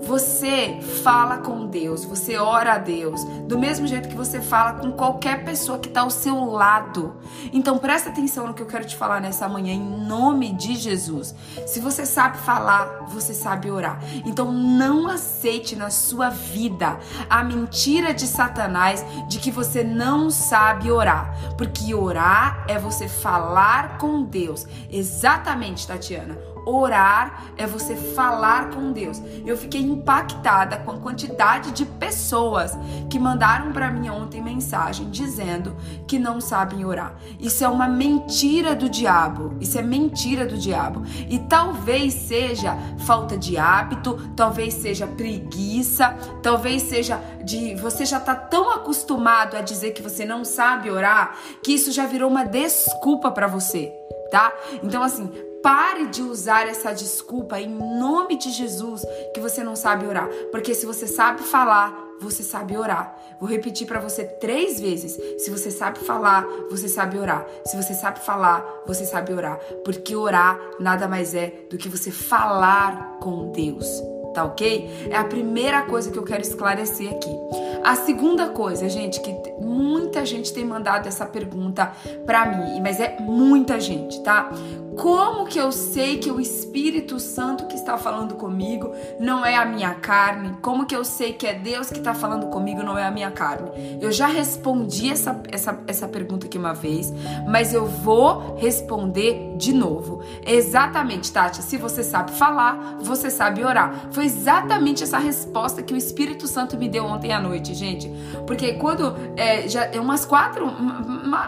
Você 0.06 0.80
fala 1.02 1.38
com 1.38 1.66
Deus, 1.66 2.04
você 2.04 2.38
ora 2.38 2.74
a 2.74 2.78
Deus, 2.78 3.24
do 3.48 3.58
mesmo 3.58 3.88
jeito 3.88 4.10
que 4.10 4.16
você 4.16 4.42
fala 4.42 4.74
com 4.74 4.92
qualquer 4.92 5.46
pessoa 5.46 5.80
que 5.80 5.88
está 5.88 6.02
ao 6.02 6.10
seu 6.10 6.44
lado. 6.46 7.16
Então 7.54 7.78
presta 7.78 8.10
atenção 8.10 8.48
no 8.48 8.54
que 8.54 8.62
eu 8.62 8.66
quero 8.66 8.86
te 8.86 8.98
falar 8.98 9.22
nessa 9.22 9.48
manhã, 9.48 9.74
em 9.74 10.06
nome 10.06 10.52
de 10.52 10.76
Jesus. 10.76 11.34
Se 11.66 11.80
você 11.80 12.06
sabe 12.06 12.38
falar, 12.40 13.06
você 13.08 13.34
sabe 13.34 13.72
orar. 13.72 14.00
Então 14.26 14.52
não 14.52 15.08
aceite 15.08 15.76
na 15.76 15.90
sua 15.90 16.30
vida 16.30 17.00
a 17.30 17.44
mentira 17.44 18.14
de 18.14 18.28
Satanás 18.28 19.06
de 19.30 19.40
que 19.40 19.52
você 19.52 19.84
não 19.84 20.30
sabe 20.30 20.92
orar, 20.92 21.56
porque 21.58 21.94
orar 21.96 22.66
é 22.68 22.78
você 22.78 23.08
falar 23.08 23.98
com 23.98 24.24
Deus. 24.24 24.68
Exatamente, 24.90 25.88
Tatiana. 25.88 26.53
Orar 26.66 27.44
é 27.58 27.68
você 27.68 27.96
falar 27.96 28.70
com 28.70 28.92
Deus. 28.92 29.22
Eu 29.46 29.58
fiquei 29.58 29.82
impactada 29.82 30.78
com 30.78 30.92
a 30.92 30.98
quantidade 30.98 31.72
de 31.72 31.86
pessoas 31.86 32.78
que 33.10 33.20
mandaram 33.20 33.72
para 33.72 33.92
mim 33.92 34.10
ontem 34.10 34.42
mensagem 34.42 35.10
dizendo 35.10 35.76
que 36.08 36.18
não 36.18 36.40
sabem 36.40 36.86
orar. 36.86 37.16
Isso 37.40 37.64
é 37.64 37.68
uma 37.68 37.88
mentira 37.88 38.76
do 38.76 38.90
diabo. 38.90 39.56
Isso 39.60 39.78
é 39.78 39.82
mentira 39.82 40.46
do 40.46 40.58
diabo. 40.58 41.04
E 41.30 41.40
talvez 41.40 42.14
seja 42.14 42.78
falta 43.06 43.38
de 43.38 43.58
hábito, 43.58 44.32
talvez 44.36 44.74
seja 44.76 45.06
preguiça, 45.06 46.16
talvez 46.42 46.84
seja 46.84 47.20
de 47.44 47.76
você 47.76 48.06
já 48.06 48.20
tá 48.20 48.36
tão 48.36 48.72
acostumado 48.72 49.58
a 49.58 49.62
dizer 49.62 49.92
que 49.92 50.02
você 50.02 50.26
não 50.26 50.46
sabe 50.46 50.90
orar 50.90 51.36
que 51.62 51.74
isso 51.74 51.92
já 51.92 52.06
virou 52.06 52.30
uma 52.30 52.46
desculpa 52.46 53.32
para 53.32 53.48
você, 53.48 53.92
tá? 54.32 54.54
Então 54.82 55.04
assim, 55.04 55.30
Pare 55.64 56.08
de 56.08 56.22
usar 56.22 56.68
essa 56.68 56.92
desculpa 56.92 57.58
em 57.58 57.70
nome 57.70 58.38
de 58.38 58.52
Jesus 58.52 59.02
que 59.34 59.40
você 59.40 59.64
não 59.64 59.78
sabe 59.78 60.06
orar. 60.06 60.28
Porque 60.52 60.76
se 60.76 60.86
você 60.86 61.08
sabe 61.08 61.42
falar, 61.42 61.98
você 62.20 62.44
sabe 62.44 62.78
orar. 62.78 63.18
Vou 63.40 63.50
repetir 63.50 63.88
para 63.88 64.02
você 64.02 64.26
três 64.26 64.78
vezes. 64.78 65.18
Se 65.42 65.50
você 65.50 65.72
sabe 65.72 66.00
falar, 66.00 66.46
você 66.70 66.90
sabe 66.90 67.18
orar. 67.18 67.48
Se 67.66 67.78
você 67.78 67.94
sabe 67.94 68.20
falar, 68.20 68.84
você 68.86 69.06
sabe 69.06 69.34
orar. 69.34 69.58
Porque 69.86 70.14
orar 70.18 70.60
nada 70.82 71.08
mais 71.08 71.34
é 71.34 71.66
do 71.70 71.78
que 71.78 71.88
você 71.88 72.12
falar 72.12 73.18
com 73.22 73.54
Deus. 73.54 73.88
Tá 74.34 74.44
ok? 74.44 75.08
É 75.12 75.16
a 75.16 75.24
primeira 75.24 75.84
coisa 75.84 76.12
que 76.12 76.18
eu 76.18 76.24
quero 76.24 76.42
esclarecer 76.42 77.10
aqui. 77.10 77.30
A 77.84 77.96
segunda 77.96 78.50
coisa, 78.50 78.90
gente, 78.90 79.22
que 79.22 79.32
muita 79.62 80.26
gente 80.26 80.54
tem 80.54 80.66
mandado 80.66 81.08
essa 81.08 81.26
pergunta 81.26 81.92
para 82.26 82.46
mim, 82.46 82.82
mas 82.82 83.00
é 83.00 83.18
muita 83.20 83.80
gente, 83.80 84.24
tá? 84.24 84.50
Como 84.98 85.46
que 85.46 85.60
eu 85.60 85.72
sei 85.72 86.18
que 86.18 86.32
o 86.32 86.40
Espírito 86.40 87.20
Santo 87.20 87.68
que 87.68 87.76
está 87.76 87.98
falando 87.98 88.36
comigo 88.36 88.94
não 89.20 89.46
é 89.46 89.56
a 89.56 89.66
minha 89.66 89.94
carne? 89.96 90.58
Como 90.62 90.86
que 90.86 90.96
eu 90.96 91.04
sei 91.04 91.34
que 91.34 91.48
é 91.48 91.54
Deus 91.54 91.90
que 91.90 92.00
está 92.00 92.14
falando 92.14 92.48
comigo 92.48 92.84
não 92.84 92.98
é 92.98 93.06
a 93.06 93.12
minha 93.12 93.32
carne? 93.32 94.00
Eu 94.02 94.12
já 94.12 94.28
respondi 94.28 95.10
essa, 95.10 95.42
essa, 95.52 95.80
essa 95.88 96.08
pergunta 96.08 96.46
aqui 96.46 96.58
uma 96.58 96.74
vez, 96.74 97.14
mas 97.48 97.74
eu 97.74 97.86
vou 97.86 98.56
responder 98.58 99.56
de 99.58 99.74
novo. 99.74 100.22
Exatamente, 100.46 101.32
Tati. 101.32 101.62
Se 101.64 101.78
você 101.78 102.04
sabe 102.04 102.32
falar, 102.32 102.98
você 103.02 103.30
sabe 103.30 103.64
orar. 103.64 104.10
Foi 104.12 104.26
exatamente 104.26 105.04
essa 105.04 105.18
resposta 105.18 105.82
que 105.82 105.94
o 105.94 105.98
Espírito 105.98 106.48
Santo 106.48 106.78
me 106.78 106.88
deu 106.88 107.06
ontem 107.06 107.32
à 107.32 107.40
noite, 107.40 107.74
gente. 107.74 108.12
Porque 108.46 108.74
quando 108.74 109.16
é, 109.36 109.68
já 109.68 109.90
umas 110.00 110.26
quatro, 110.26 110.66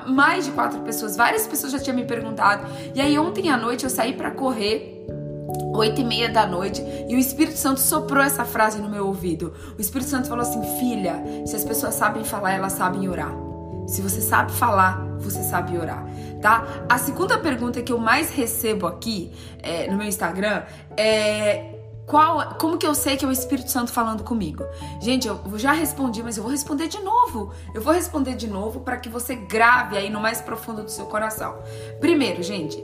mais 0.08 0.46
de 0.46 0.52
quatro 0.52 0.80
pessoas, 0.82 1.16
várias 1.16 1.48
pessoas 1.48 1.72
já 1.72 1.80
tinham 1.80 1.96
me 1.96 2.06
perguntado. 2.06 2.66
E 2.94 3.02
aí 3.02 3.18
ontem 3.18 3.35
ontem 3.36 3.50
à 3.50 3.58
noite 3.58 3.84
eu 3.84 3.90
saí 3.90 4.14
para 4.14 4.32
correr 4.32 5.06
oito 5.74 6.00
e 6.00 6.06
meia 6.06 6.30
da 6.30 6.48
noite 6.48 6.82
e 7.10 7.16
o 7.16 7.20
Espírito 7.20 7.58
Santo 7.58 7.82
soprou 7.82 8.24
essa 8.24 8.46
frase 8.46 8.80
no 8.80 8.88
meu 8.88 9.08
ouvido. 9.08 9.54
O 9.78 9.82
Espírito 9.82 10.10
Santo 10.10 10.30
falou 10.30 10.42
assim: 10.42 10.62
Filha, 10.80 11.22
se 11.46 11.54
as 11.54 11.66
pessoas 11.66 11.96
sabem 11.96 12.24
falar, 12.24 12.54
elas 12.54 12.72
sabem 12.72 13.10
orar. 13.10 13.34
Se 13.88 14.02
você 14.02 14.22
sabe 14.22 14.54
falar, 14.54 15.02
você 15.20 15.44
sabe 15.44 15.78
orar, 15.78 16.06
tá? 16.42 16.66
A 16.88 16.98
segunda 16.98 17.38
pergunta 17.38 17.82
que 17.82 17.92
eu 17.92 18.00
mais 18.00 18.30
recebo 18.30 18.88
aqui 18.88 19.34
é, 19.62 19.92
no 19.92 19.98
meu 19.98 20.08
Instagram 20.08 20.64
é 20.96 21.76
qual, 22.06 22.56
como 22.60 22.78
que 22.78 22.86
eu 22.86 22.94
sei 22.94 23.18
que 23.18 23.26
é 23.26 23.28
o 23.28 23.32
Espírito 23.32 23.72
Santo 23.72 23.92
falando 23.92 24.24
comigo? 24.24 24.64
Gente, 25.02 25.28
eu 25.28 25.42
já 25.56 25.72
respondi, 25.72 26.22
mas 26.22 26.38
eu 26.38 26.44
vou 26.44 26.52
responder 26.52 26.88
de 26.88 27.00
novo. 27.00 27.52
Eu 27.74 27.82
vou 27.82 27.92
responder 27.92 28.36
de 28.36 28.48
novo 28.48 28.82
para 28.82 28.98
que 28.98 29.10
você 29.10 29.36
grave 29.36 29.98
aí 29.98 30.10
no 30.10 30.22
mais 30.22 30.40
profundo 30.40 30.84
do 30.84 30.92
seu 30.92 31.08
coração. 31.08 31.58
Primeiro, 32.00 32.44
gente, 32.44 32.78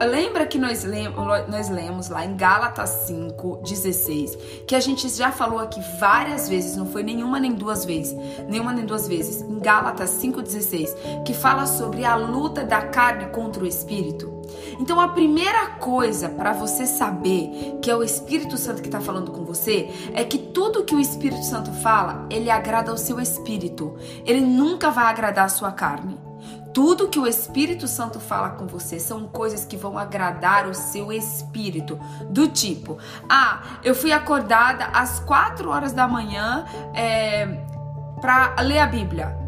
Lembra 0.00 0.46
que 0.46 0.58
nós 0.58 0.84
lemos, 0.84 1.16
nós 1.48 1.68
lemos 1.70 2.08
lá 2.08 2.24
em 2.24 2.36
Gálatas 2.36 2.90
5, 3.06 3.60
16, 3.62 4.38
que 4.66 4.74
a 4.74 4.80
gente 4.80 5.08
já 5.08 5.32
falou 5.32 5.58
aqui 5.58 5.80
várias 5.98 6.48
vezes, 6.48 6.76
não 6.76 6.86
foi 6.86 7.02
nenhuma 7.02 7.40
nem 7.40 7.54
duas 7.54 7.84
vezes, 7.84 8.14
nenhuma 8.46 8.72
nem 8.72 8.84
duas 8.84 9.08
vezes, 9.08 9.40
em 9.40 9.58
Gálatas 9.58 10.10
5,16, 10.10 11.24
que 11.24 11.32
fala 11.32 11.66
sobre 11.66 12.04
a 12.04 12.14
luta 12.14 12.62
da 12.62 12.82
carne 12.82 13.26
contra 13.26 13.64
o 13.64 13.66
espírito. 13.66 14.36
Então, 14.78 15.00
a 15.00 15.08
primeira 15.08 15.66
coisa 15.78 16.28
para 16.28 16.52
você 16.52 16.86
saber 16.86 17.78
que 17.82 17.90
é 17.90 17.96
o 17.96 18.02
Espírito 18.02 18.56
Santo 18.56 18.82
que 18.82 18.88
está 18.88 19.00
falando 19.00 19.32
com 19.32 19.44
você 19.44 19.90
é 20.14 20.24
que 20.24 20.38
tudo 20.38 20.84
que 20.84 20.94
o 20.94 21.00
Espírito 21.00 21.44
Santo 21.44 21.72
fala, 21.72 22.26
ele 22.30 22.50
agrada 22.50 22.90
ao 22.90 22.98
seu 22.98 23.20
espírito. 23.20 23.96
Ele 24.24 24.40
nunca 24.40 24.90
vai 24.90 25.06
agradar 25.06 25.46
a 25.46 25.50
sua 25.50 25.72
carne. 25.72 26.25
Tudo 26.76 27.08
que 27.08 27.18
o 27.18 27.26
Espírito 27.26 27.88
Santo 27.88 28.20
fala 28.20 28.50
com 28.50 28.66
você 28.66 29.00
são 29.00 29.26
coisas 29.26 29.64
que 29.64 29.78
vão 29.78 29.96
agradar 29.96 30.68
o 30.68 30.74
seu 30.74 31.10
espírito. 31.10 31.98
Do 32.28 32.48
tipo, 32.48 32.98
ah, 33.26 33.78
eu 33.82 33.94
fui 33.94 34.12
acordada 34.12 34.84
às 34.92 35.18
4 35.20 35.70
horas 35.70 35.94
da 35.94 36.06
manhã 36.06 36.66
é, 36.92 37.46
para 38.20 38.60
ler 38.60 38.80
a 38.80 38.86
Bíblia. 38.86 39.45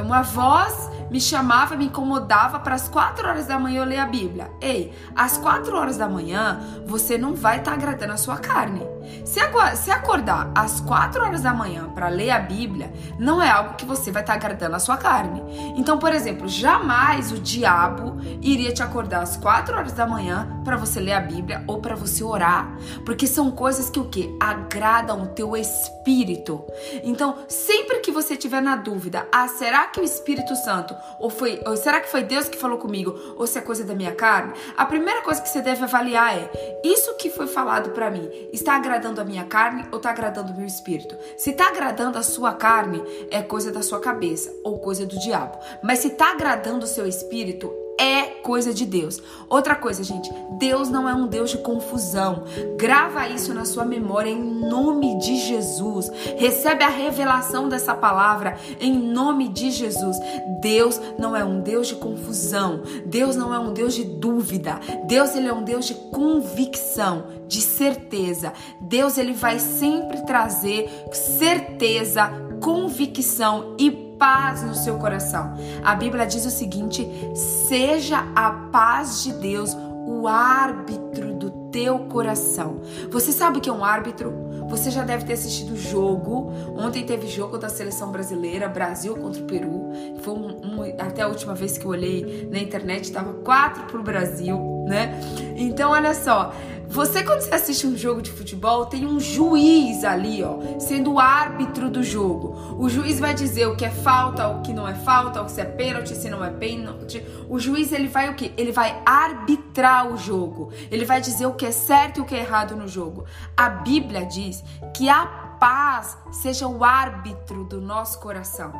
Uma 0.00 0.22
voz 0.22 0.90
me 1.10 1.20
chamava, 1.20 1.76
me 1.76 1.86
incomodava 1.86 2.60
para 2.60 2.74
as 2.74 2.88
4 2.88 3.28
horas 3.28 3.46
da 3.46 3.58
manhã 3.58 3.80
eu 3.80 3.84
ler 3.84 3.98
a 3.98 4.06
Bíblia. 4.06 4.50
Ei, 4.60 4.94
às 5.14 5.36
4 5.36 5.76
horas 5.76 5.96
da 5.96 6.08
manhã 6.08 6.60
você 6.86 7.18
não 7.18 7.34
vai 7.34 7.58
estar 7.58 7.72
tá 7.72 7.76
agradando 7.76 8.12
a 8.12 8.16
sua 8.16 8.36
carne. 8.36 8.86
Se, 9.24 9.40
se 9.76 9.90
acordar 9.90 10.50
às 10.54 10.80
4 10.80 11.22
horas 11.24 11.42
da 11.42 11.52
manhã 11.52 11.88
para 11.90 12.08
ler 12.08 12.30
a 12.30 12.38
Bíblia, 12.38 12.92
não 13.18 13.42
é 13.42 13.50
algo 13.50 13.74
que 13.74 13.84
você 13.84 14.12
vai 14.12 14.22
estar 14.22 14.34
tá 14.34 14.38
agradando 14.38 14.76
a 14.76 14.78
sua 14.78 14.96
carne. 14.96 15.42
Então, 15.76 15.98
por 15.98 16.12
exemplo, 16.12 16.46
jamais 16.46 17.32
o 17.32 17.38
diabo 17.38 18.18
iria 18.40 18.72
te 18.72 18.82
acordar 18.82 19.22
às 19.22 19.36
4 19.36 19.76
horas 19.76 19.92
da 19.92 20.06
manhã 20.06 20.60
para 20.64 20.76
você 20.76 21.00
ler 21.00 21.14
a 21.14 21.20
Bíblia 21.20 21.64
ou 21.66 21.80
para 21.80 21.96
você 21.96 22.22
orar, 22.22 22.72
porque 23.04 23.26
são 23.26 23.50
coisas 23.50 23.90
que 23.90 23.98
o 23.98 24.04
que 24.04 24.36
agradam 24.38 25.22
o 25.22 25.26
teu 25.26 25.56
espírito. 25.56 26.64
Então, 27.02 27.38
sempre 27.48 27.98
que 27.98 28.12
você 28.12 28.36
tiver 28.36 28.60
na 28.60 28.76
dúvida, 28.76 29.26
ah, 29.32 29.48
será 29.48 29.86
que 29.92 30.00
o 30.00 30.04
Espírito 30.04 30.54
Santo 30.56 30.96
ou 31.18 31.30
foi, 31.30 31.60
ou 31.66 31.76
será 31.76 32.00
que 32.00 32.10
foi 32.10 32.22
Deus 32.22 32.48
que 32.48 32.58
falou 32.58 32.78
comigo 32.78 33.18
ou 33.36 33.46
se 33.46 33.58
é 33.58 33.62
coisa 33.62 33.84
da 33.84 33.94
minha 33.94 34.14
carne? 34.14 34.52
A 34.76 34.86
primeira 34.86 35.22
coisa 35.22 35.40
que 35.40 35.48
você 35.48 35.60
deve 35.60 35.84
avaliar 35.84 36.36
é: 36.36 36.80
isso 36.84 37.16
que 37.16 37.30
foi 37.30 37.46
falado 37.46 37.90
para 37.90 38.10
mim 38.10 38.30
está 38.52 38.74
agradando 38.74 39.20
a 39.20 39.24
minha 39.24 39.44
carne 39.44 39.86
ou 39.90 39.98
está 39.98 40.10
agradando 40.10 40.52
o 40.52 40.56
meu 40.56 40.66
espírito? 40.66 41.16
Se 41.36 41.50
está 41.50 41.68
agradando 41.68 42.18
a 42.18 42.22
sua 42.22 42.54
carne, 42.54 43.02
é 43.30 43.42
coisa 43.42 43.70
da 43.70 43.82
sua 43.82 44.00
cabeça 44.00 44.52
ou 44.64 44.78
coisa 44.78 45.06
do 45.06 45.18
diabo. 45.18 45.58
Mas 45.82 46.00
se 46.00 46.08
está 46.08 46.32
agradando 46.32 46.84
o 46.84 46.88
seu 46.88 47.06
espírito, 47.06 47.72
é 48.00 48.22
coisa 48.42 48.72
de 48.72 48.86
Deus. 48.86 49.22
Outra 49.48 49.74
coisa, 49.74 50.02
gente, 50.02 50.32
Deus 50.52 50.88
não 50.88 51.06
é 51.06 51.14
um 51.14 51.26
Deus 51.26 51.50
de 51.50 51.58
confusão. 51.58 52.44
Grava 52.78 53.28
isso 53.28 53.52
na 53.52 53.66
sua 53.66 53.84
memória 53.84 54.30
em 54.30 54.42
nome 54.42 55.18
de 55.18 55.36
Jesus. 55.36 56.10
Recebe 56.38 56.82
a 56.82 56.88
revelação 56.88 57.68
dessa 57.68 57.94
palavra 57.94 58.56
em 58.80 58.92
nome 58.92 59.48
de 59.48 59.70
Jesus. 59.70 60.16
Deus 60.62 60.98
não 61.18 61.36
é 61.36 61.44
um 61.44 61.60
Deus 61.60 61.88
de 61.88 61.96
confusão. 61.96 62.82
Deus 63.04 63.36
não 63.36 63.52
é 63.52 63.58
um 63.58 63.74
Deus 63.74 63.94
de 63.94 64.04
dúvida. 64.04 64.80
Deus 65.06 65.36
ele 65.36 65.48
é 65.48 65.52
um 65.52 65.62
Deus 65.62 65.84
de 65.84 65.94
convicção, 65.94 67.24
de 67.46 67.60
certeza. 67.60 68.54
Deus 68.80 69.18
ele 69.18 69.34
vai 69.34 69.58
sempre 69.58 70.24
trazer 70.24 70.88
certeza, 71.12 72.30
convicção 72.60 73.76
e 73.78 74.09
paz 74.20 74.62
no 74.62 74.74
seu 74.74 74.98
coração. 74.98 75.54
A 75.82 75.94
Bíblia 75.96 76.26
diz 76.26 76.44
o 76.44 76.50
seguinte: 76.50 77.08
seja 77.34 78.18
a 78.36 78.50
paz 78.70 79.24
de 79.24 79.32
Deus 79.32 79.74
o 80.06 80.28
árbitro 80.28 81.32
do 81.32 81.50
teu 81.70 82.00
coração. 82.00 82.82
Você 83.10 83.32
sabe 83.32 83.58
o 83.58 83.60
que 83.60 83.70
é 83.70 83.72
um 83.72 83.84
árbitro? 83.84 84.50
Você 84.68 84.90
já 84.90 85.02
deve 85.02 85.24
ter 85.24 85.32
assistido 85.32 85.72
o 85.72 85.76
jogo. 85.76 86.52
Ontem 86.76 87.04
teve 87.04 87.26
jogo 87.26 87.56
da 87.58 87.68
seleção 87.68 88.12
brasileira, 88.12 88.68
Brasil 88.68 89.16
contra 89.16 89.42
o 89.42 89.46
Peru. 89.46 89.90
Foi 90.22 90.34
um, 90.34 90.80
um, 90.80 90.82
até 90.98 91.22
a 91.22 91.28
última 91.28 91.54
vez 91.54 91.78
que 91.78 91.84
eu 91.84 91.90
olhei 91.90 92.48
na 92.50 92.58
internet, 92.58 93.04
estava 93.04 93.32
4 93.32 93.84
pro 93.84 94.02
Brasil, 94.02 94.84
né? 94.86 95.18
Então, 95.56 95.92
olha 95.92 96.14
só. 96.14 96.52
Você, 96.90 97.22
quando 97.22 97.40
você 97.40 97.54
assiste 97.54 97.86
um 97.86 97.96
jogo 97.96 98.20
de 98.20 98.32
futebol, 98.32 98.84
tem 98.84 99.06
um 99.06 99.20
juiz 99.20 100.02
ali, 100.02 100.42
ó, 100.42 100.58
sendo 100.80 101.12
o 101.12 101.20
árbitro 101.20 101.88
do 101.88 102.02
jogo. 102.02 102.76
O 102.80 102.88
juiz 102.88 103.20
vai 103.20 103.32
dizer 103.32 103.68
o 103.68 103.76
que 103.76 103.84
é 103.84 103.90
falta, 103.90 104.48
o 104.48 104.60
que 104.60 104.72
não 104.72 104.88
é 104.88 104.94
falta, 104.94 105.40
o 105.40 105.46
que 105.46 105.60
é 105.60 105.64
pênalti, 105.64 106.16
se 106.16 106.28
não 106.28 106.44
é 106.44 106.50
pênalti. 106.50 107.24
O 107.48 107.60
juiz, 107.60 107.92
ele 107.92 108.08
vai 108.08 108.28
o 108.28 108.34
quê? 108.34 108.50
Ele 108.56 108.72
vai 108.72 109.00
arbitrar 109.06 110.12
o 110.12 110.16
jogo. 110.16 110.72
Ele 110.90 111.04
vai 111.04 111.20
dizer 111.20 111.46
o 111.46 111.54
que 111.54 111.64
é 111.64 111.70
certo 111.70 112.18
e 112.18 112.20
o 112.22 112.24
que 112.24 112.34
é 112.34 112.40
errado 112.40 112.74
no 112.74 112.88
jogo. 112.88 113.24
A 113.56 113.68
Bíblia 113.68 114.26
diz 114.26 114.64
que 114.92 115.08
a 115.08 115.26
paz 115.60 116.18
seja 116.32 116.66
o 116.66 116.82
árbitro 116.82 117.62
do 117.62 117.80
nosso 117.80 118.18
coração. 118.18 118.72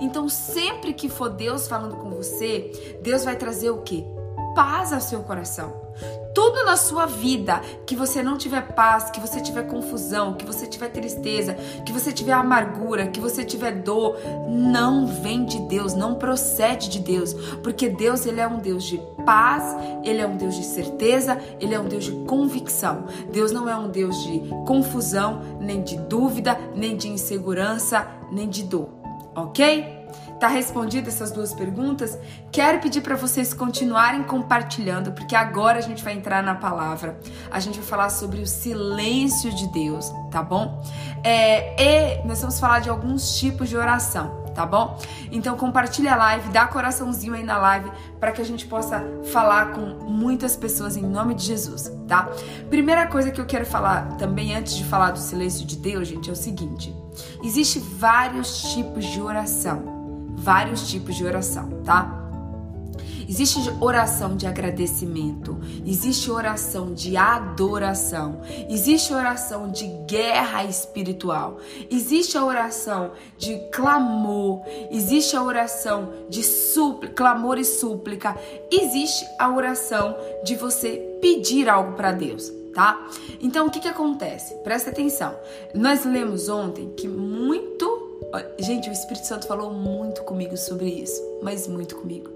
Então, 0.00 0.28
sempre 0.28 0.92
que 0.92 1.08
for 1.08 1.28
Deus 1.28 1.68
falando 1.68 1.94
com 1.94 2.10
você, 2.10 2.98
Deus 3.04 3.22
vai 3.22 3.36
trazer 3.36 3.70
o 3.70 3.82
quê? 3.82 4.04
Paz 4.54 4.92
ao 4.92 5.00
seu 5.00 5.20
coração 5.20 5.82
tudo 6.34 6.64
na 6.64 6.76
sua 6.76 7.06
vida 7.06 7.60
que 7.86 7.94
você 7.94 8.22
não 8.22 8.36
tiver 8.36 8.62
paz, 8.74 9.10
que 9.10 9.20
você 9.20 9.40
tiver 9.40 9.64
confusão, 9.64 10.34
que 10.34 10.44
você 10.44 10.66
tiver 10.66 10.88
tristeza, 10.88 11.54
que 11.84 11.92
você 11.92 12.12
tiver 12.12 12.32
amargura, 12.32 13.06
que 13.06 13.20
você 13.20 13.44
tiver 13.44 13.72
dor, 13.82 14.16
não 14.48 15.06
vem 15.06 15.44
de 15.44 15.58
Deus, 15.60 15.94
não 15.94 16.14
procede 16.14 16.88
de 16.88 17.00
Deus, 17.00 17.34
porque 17.62 17.88
Deus 17.88 18.26
ele 18.26 18.40
é 18.40 18.48
um 18.48 18.58
Deus 18.58 18.84
de 18.84 19.00
paz, 19.24 19.76
ele 20.02 20.20
é 20.20 20.26
um 20.26 20.36
Deus 20.36 20.54
de 20.54 20.64
certeza, 20.64 21.38
ele 21.60 21.74
é 21.74 21.80
um 21.80 21.86
Deus 21.86 22.04
de 22.04 22.12
convicção. 22.24 23.04
Deus 23.30 23.52
não 23.52 23.68
é 23.68 23.76
um 23.76 23.88
Deus 23.88 24.22
de 24.24 24.40
confusão, 24.66 25.42
nem 25.60 25.82
de 25.82 25.96
dúvida, 25.96 26.58
nem 26.74 26.96
de 26.96 27.08
insegurança, 27.08 28.06
nem 28.30 28.48
de 28.48 28.62
dor, 28.64 28.88
ok? 29.34 30.01
Tá 30.42 30.48
respondidas 30.48 31.14
essas 31.14 31.30
duas 31.30 31.54
perguntas? 31.54 32.18
Quero 32.50 32.80
pedir 32.80 33.00
para 33.00 33.14
vocês 33.14 33.54
continuarem 33.54 34.24
compartilhando, 34.24 35.12
porque 35.12 35.36
agora 35.36 35.78
a 35.78 35.80
gente 35.80 36.02
vai 36.02 36.14
entrar 36.14 36.42
na 36.42 36.56
palavra. 36.56 37.16
A 37.48 37.60
gente 37.60 37.78
vai 37.78 37.86
falar 37.86 38.10
sobre 38.10 38.40
o 38.40 38.46
silêncio 38.48 39.54
de 39.54 39.68
Deus, 39.68 40.12
tá 40.32 40.42
bom? 40.42 40.82
É, 41.22 42.20
e 42.20 42.26
nós 42.26 42.40
vamos 42.40 42.58
falar 42.58 42.80
de 42.80 42.90
alguns 42.90 43.38
tipos 43.38 43.68
de 43.68 43.76
oração 43.76 44.42
tá 44.52 44.66
bom? 44.66 44.98
Então 45.30 45.56
compartilha 45.56 46.12
a 46.12 46.16
live, 46.16 46.50
dá 46.50 46.66
coraçãozinho 46.66 47.32
aí 47.32 47.42
na 47.42 47.56
live 47.56 47.90
para 48.20 48.32
que 48.32 48.42
a 48.42 48.44
gente 48.44 48.66
possa 48.66 49.02
falar 49.32 49.72
com 49.72 49.80
muitas 50.10 50.56
pessoas 50.56 50.94
em 50.94 51.02
nome 51.02 51.34
de 51.34 51.44
Jesus, 51.44 51.90
tá? 52.06 52.28
Primeira 52.68 53.06
coisa 53.06 53.30
que 53.30 53.40
eu 53.40 53.46
quero 53.46 53.64
falar 53.64 54.16
também 54.18 54.54
antes 54.54 54.76
de 54.76 54.84
falar 54.84 55.12
do 55.12 55.18
silêncio 55.18 55.64
de 55.64 55.76
Deus, 55.76 56.06
gente, 56.08 56.28
é 56.28 56.32
o 56.34 56.36
seguinte: 56.36 56.94
existe 57.42 57.78
vários 57.78 58.74
tipos 58.74 59.06
de 59.06 59.22
oração 59.22 60.01
vários 60.34 60.88
tipos 60.88 61.16
de 61.16 61.24
oração, 61.24 61.82
tá? 61.84 62.22
Existe 63.28 63.58
oração 63.80 64.36
de 64.36 64.46
agradecimento, 64.46 65.58
existe 65.86 66.30
oração 66.30 66.92
de 66.92 67.16
adoração, 67.16 68.42
existe 68.68 69.14
oração 69.14 69.70
de 69.70 69.86
guerra 70.06 70.64
espiritual, 70.64 71.58
existe 71.90 72.36
a 72.36 72.44
oração 72.44 73.12
de 73.38 73.56
clamor, 73.70 74.60
existe 74.90 75.34
a 75.34 75.42
oração 75.42 76.12
de 76.28 76.42
súplica, 76.42 77.14
clamor 77.14 77.58
e 77.58 77.64
súplica, 77.64 78.36
existe 78.70 79.24
a 79.38 79.50
oração 79.50 80.14
de 80.44 80.54
você 80.54 81.18
pedir 81.22 81.70
algo 81.70 81.92
para 81.92 82.12
Deus, 82.12 82.52
tá? 82.74 83.08
Então 83.40 83.66
o 83.66 83.70
que 83.70 83.80
que 83.80 83.88
acontece? 83.88 84.54
Presta 84.56 84.90
atenção. 84.90 85.34
Nós 85.74 86.04
lemos 86.04 86.50
ontem 86.50 86.92
que 86.96 87.08
muito 87.08 87.91
Gente, 88.58 88.88
o 88.88 88.92
Espírito 88.92 89.26
Santo 89.26 89.46
falou 89.46 89.72
muito 89.72 90.22
comigo 90.22 90.56
sobre 90.56 90.86
isso, 90.86 91.22
mas 91.42 91.66
muito 91.66 91.96
comigo. 91.96 92.30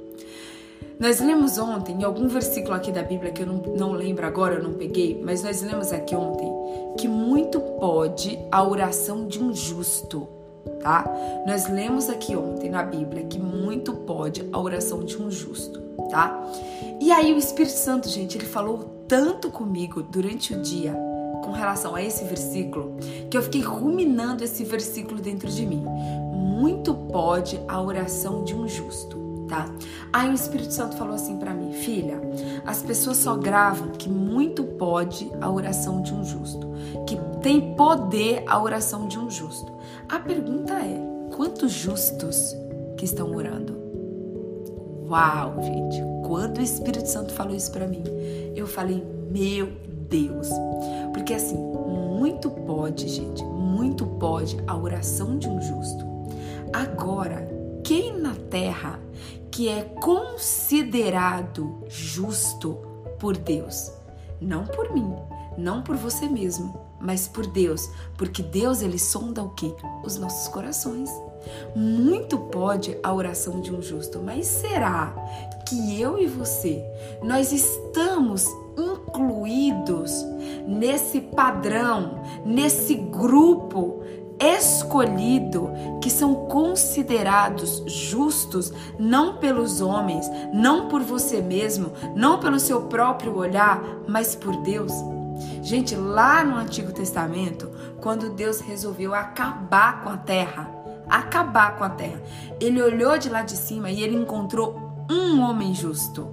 Nós 0.99 1.21
lemos 1.21 1.59
ontem, 1.59 1.95
em 1.95 2.05
algum 2.05 2.27
versículo 2.27 2.75
aqui 2.75 2.91
da 2.91 3.03
Bíblia, 3.03 3.31
que 3.31 3.43
eu 3.43 3.47
não, 3.47 3.57
não 3.77 3.93
lembro 3.93 4.27
agora, 4.27 4.55
eu 4.55 4.63
não 4.63 4.73
peguei, 4.73 5.21
mas 5.23 5.43
nós 5.43 5.61
lemos 5.63 5.93
aqui 5.93 6.17
ontem, 6.17 6.51
que 6.97 7.07
muito 7.07 7.61
pode 7.61 8.39
a 8.51 8.67
oração 8.67 9.27
de 9.27 9.43
um 9.43 9.55
justo, 9.55 10.27
tá? 10.81 11.05
Nós 11.47 11.69
lemos 11.69 12.09
aqui 12.09 12.35
ontem 12.35 12.71
na 12.71 12.83
Bíblia 12.83 13.25
que 13.25 13.39
muito 13.39 13.93
pode 13.93 14.49
a 14.51 14.59
oração 14.59 15.05
de 15.05 15.21
um 15.21 15.31
justo, 15.31 15.81
tá? 16.11 16.43
E 16.99 17.13
aí 17.13 17.33
o 17.35 17.39
Espírito 17.39 17.77
Santo, 17.77 18.09
gente, 18.09 18.39
ele 18.39 18.47
falou 18.47 19.05
tanto 19.07 19.51
comigo 19.51 20.03
durante 20.03 20.55
o 20.55 20.63
dia, 20.63 20.97
com 21.47 21.53
relação 21.53 21.95
a 21.95 22.03
esse 22.03 22.25
versículo 22.25 22.97
que 23.31 23.39
eu 23.39 23.43
fiquei 23.43 23.61
ruminando 23.61 24.43
esse 24.43 24.65
versículo 24.65 25.23
dentro 25.23 25.49
de 25.49 25.65
mim. 25.65 25.85
Muito 26.33 26.93
pode 26.93 27.61
a 27.69 27.81
oração 27.81 28.43
de 28.43 28.53
um 28.53 28.67
justo, 28.67 29.47
tá? 29.49 29.73
Aí 30.13 30.29
o 30.29 30.35
Espírito 30.35 30.73
Santo 30.73 30.97
falou 30.97 31.15
assim 31.15 31.37
para 31.37 31.55
mim, 31.55 31.73
filha, 31.73 32.21
as 32.65 32.83
pessoas 32.83 33.19
só 33.19 33.37
gravam 33.37 33.91
que 33.91 34.09
muito 34.09 34.65
pode 34.65 35.31
a 35.41 35.49
oração 35.49 36.03
de 36.03 36.13
um 36.13 36.25
justo, 36.25 36.67
que 37.07 37.17
tem 37.41 37.77
poder 37.77 38.43
a 38.47 38.61
oração 38.61 39.07
de 39.07 39.17
um 39.17 39.31
justo. 39.31 39.73
A 40.09 40.19
pergunta 40.19 40.73
é: 40.73 41.01
quantos 41.37 41.71
justos 41.71 42.57
que 42.97 43.05
estão 43.05 43.33
orando? 43.33 43.77
Uau, 45.09 45.63
gente, 45.63 46.03
quando 46.27 46.59
o 46.59 46.63
Espírito 46.63 47.07
Santo 47.07 47.33
falou 47.33 47.55
isso 47.55 47.71
para 47.71 47.87
mim, 47.87 48.03
eu 48.57 48.67
falei: 48.67 49.05
meu 49.31 49.87
Deus. 50.09 50.49
Porque 51.13 51.35
assim, 51.35 51.57
muito 51.57 52.51
pode, 52.51 53.09
gente, 53.09 53.45
muito 53.45 54.07
pode 54.07 54.57
a 54.67 54.77
oração 54.77 55.39
de 55.39 55.49
um 55.49 55.61
justo. 55.61 56.05
Agora, 56.73 57.49
quem 57.85 58.19
na 58.19 58.35
terra 58.35 59.01
que 59.51 59.69
é 59.69 59.83
considerado 59.83 61.85
justo 61.89 62.79
por 63.19 63.37
Deus? 63.37 63.93
Não 64.41 64.67
por 64.67 64.93
mim, 64.93 65.15
não 65.57 65.83
por 65.83 65.97
você 65.97 66.29
mesmo, 66.29 66.79
mas 67.01 67.29
por 67.29 67.47
Deus, 67.47 67.89
porque 68.17 68.43
Deus 68.43 68.83
ele 68.83 68.99
sonda 68.99 69.43
o 69.43 69.51
que? 69.51 69.75
Os 70.05 70.17
nossos 70.17 70.49
corações. 70.49 71.11
Muito 71.75 72.39
pode 72.39 72.99
a 73.03 73.15
oração 73.15 73.61
de 73.61 73.73
um 73.73 73.81
justo, 73.81 74.21
mas 74.21 74.47
será 74.47 75.15
que 75.67 76.01
eu 76.01 76.19
e 76.19 76.27
você 76.27 76.85
nós 77.23 77.53
estamos 77.53 78.47
incluídos 78.77 80.25
nesse 80.67 81.21
padrão, 81.21 82.21
nesse 82.45 82.95
grupo 82.95 84.03
escolhido 84.39 85.71
que 86.03 86.11
são 86.11 86.35
considerados 86.47 87.83
justos 87.87 88.73
não 88.99 89.37
pelos 89.39 89.81
homens, 89.81 90.31
não 90.53 90.89
por 90.89 91.03
você 91.03 91.41
mesmo, 91.41 91.93
não 92.15 92.39
pelo 92.39 92.61
seu 92.61 92.83
próprio 92.83 93.37
olhar, 93.37 93.83
mas 94.07 94.35
por 94.35 94.57
Deus. 94.63 94.93
Gente, 95.63 95.95
lá 95.95 96.45
no 96.45 96.57
Antigo 96.57 96.93
Testamento, 96.93 97.71
quando 98.01 98.31
Deus 98.31 98.61
resolveu 98.61 99.15
acabar 99.15 100.03
com 100.03 100.11
a 100.11 100.17
terra, 100.17 100.71
acabar 101.09 101.77
com 101.77 101.85
a 101.85 101.91
terra, 101.91 102.23
ele 102.61 102.83
olhou 102.83 103.19
de 103.19 103.29
lá 103.29 103.43
de 103.43 103.57
cima 103.57 103.91
e 103.91 104.03
ele 104.03 104.17
encontrou 104.17 105.07
um 105.11 105.41
homem 105.41 105.75
justo, 105.75 106.29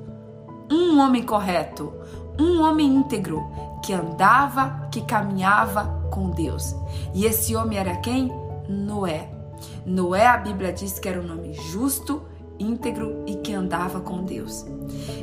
um 0.72 1.00
homem 1.00 1.24
correto, 1.24 1.94
um 2.40 2.62
homem 2.62 2.88
íntegro 2.88 3.44
que 3.84 3.94
andava, 3.94 4.88
que 4.92 5.02
caminhava 5.02 6.08
com 6.12 6.30
Deus. 6.30 6.76
E 7.14 7.26
esse 7.26 7.56
homem 7.56 7.78
era 7.78 7.98
quem? 7.98 8.32
Noé. 8.68 9.30
Noé, 9.86 10.28
a 10.28 10.38
Bíblia 10.38 10.72
diz 10.72 11.00
que 11.00 11.08
era 11.10 11.20
um 11.20 11.28
nome 11.28 11.54
justo, 11.54 12.22
íntegro 12.60 13.24
e 13.28 13.36
que 13.36 13.54
andava 13.54 14.00
com 14.00 14.24
Deus. 14.24 14.66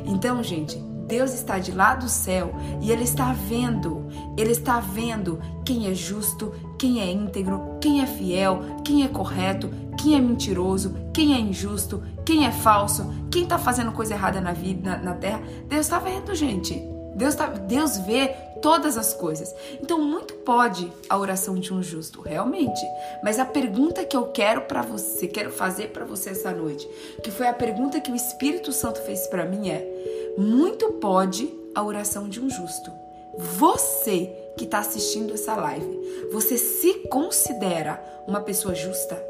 Então, 0.05 0.43
gente, 0.43 0.77
Deus 1.07 1.33
está 1.33 1.59
de 1.59 1.71
lá 1.71 1.95
do 1.95 2.07
céu 2.07 2.53
e 2.79 2.91
Ele 2.91 3.03
está 3.03 3.33
vendo, 3.33 4.07
Ele 4.37 4.51
está 4.51 4.79
vendo 4.79 5.39
quem 5.65 5.87
é 5.87 5.93
justo, 5.93 6.53
quem 6.77 7.01
é 7.01 7.11
íntegro, 7.11 7.77
quem 7.81 8.01
é 8.01 8.05
fiel, 8.05 8.61
quem 8.83 9.03
é 9.03 9.07
correto, 9.07 9.69
quem 9.97 10.15
é 10.15 10.21
mentiroso, 10.21 10.95
quem 11.13 11.33
é 11.33 11.39
injusto, 11.39 12.01
quem 12.25 12.45
é 12.45 12.51
falso, 12.51 13.11
quem 13.29 13.43
está 13.43 13.57
fazendo 13.57 13.91
coisa 13.91 14.13
errada 14.13 14.39
na 14.39 14.53
vida, 14.53 14.97
na, 14.97 15.03
na 15.03 15.13
terra. 15.13 15.41
Deus 15.67 15.81
está 15.81 15.99
vendo, 15.99 16.33
gente. 16.33 16.90
Deus, 17.15 17.35
tá, 17.35 17.47
Deus 17.47 17.97
vê 17.97 18.29
todas 18.61 18.97
as 18.97 19.13
coisas. 19.13 19.53
Então, 19.81 19.99
muito 19.99 20.33
pode 20.35 20.91
a 21.09 21.17
oração 21.17 21.55
de 21.55 21.73
um 21.73 21.81
justo, 21.81 22.21
realmente. 22.21 22.81
Mas 23.23 23.39
a 23.39 23.45
pergunta 23.45 24.05
que 24.05 24.15
eu 24.15 24.27
quero 24.27 24.61
para 24.61 24.81
você, 24.81 25.27
quero 25.27 25.51
fazer 25.51 25.89
para 25.89 26.05
você 26.05 26.29
essa 26.29 26.51
noite, 26.51 26.87
que 27.23 27.31
foi 27.31 27.47
a 27.47 27.53
pergunta 27.53 27.99
que 27.99 28.11
o 28.11 28.15
Espírito 28.15 28.71
Santo 28.71 29.01
fez 29.01 29.27
para 29.27 29.45
mim 29.45 29.69
é: 29.69 30.33
muito 30.37 30.93
pode 30.93 31.51
a 31.75 31.83
oração 31.83 32.29
de 32.29 32.39
um 32.39 32.49
justo. 32.49 32.91
Você 33.37 34.31
que 34.57 34.65
está 34.65 34.79
assistindo 34.79 35.33
essa 35.33 35.55
live, 35.55 36.29
você 36.31 36.57
se 36.57 37.07
considera 37.07 38.03
uma 38.27 38.41
pessoa 38.41 38.75
justa? 38.75 39.21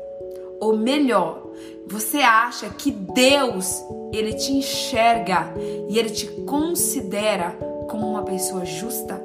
Ou 0.59 0.75
melhor, 0.75 1.47
você 1.87 2.19
acha 2.19 2.69
que 2.69 2.91
Deus, 2.91 3.83
ele 4.13 4.33
te 4.33 4.51
enxerga 4.51 5.53
e 5.89 5.97
ele 5.97 6.09
te 6.09 6.27
considera 6.45 7.57
como 7.91 8.09
uma 8.09 8.23
pessoa 8.23 8.65
justa? 8.65 9.21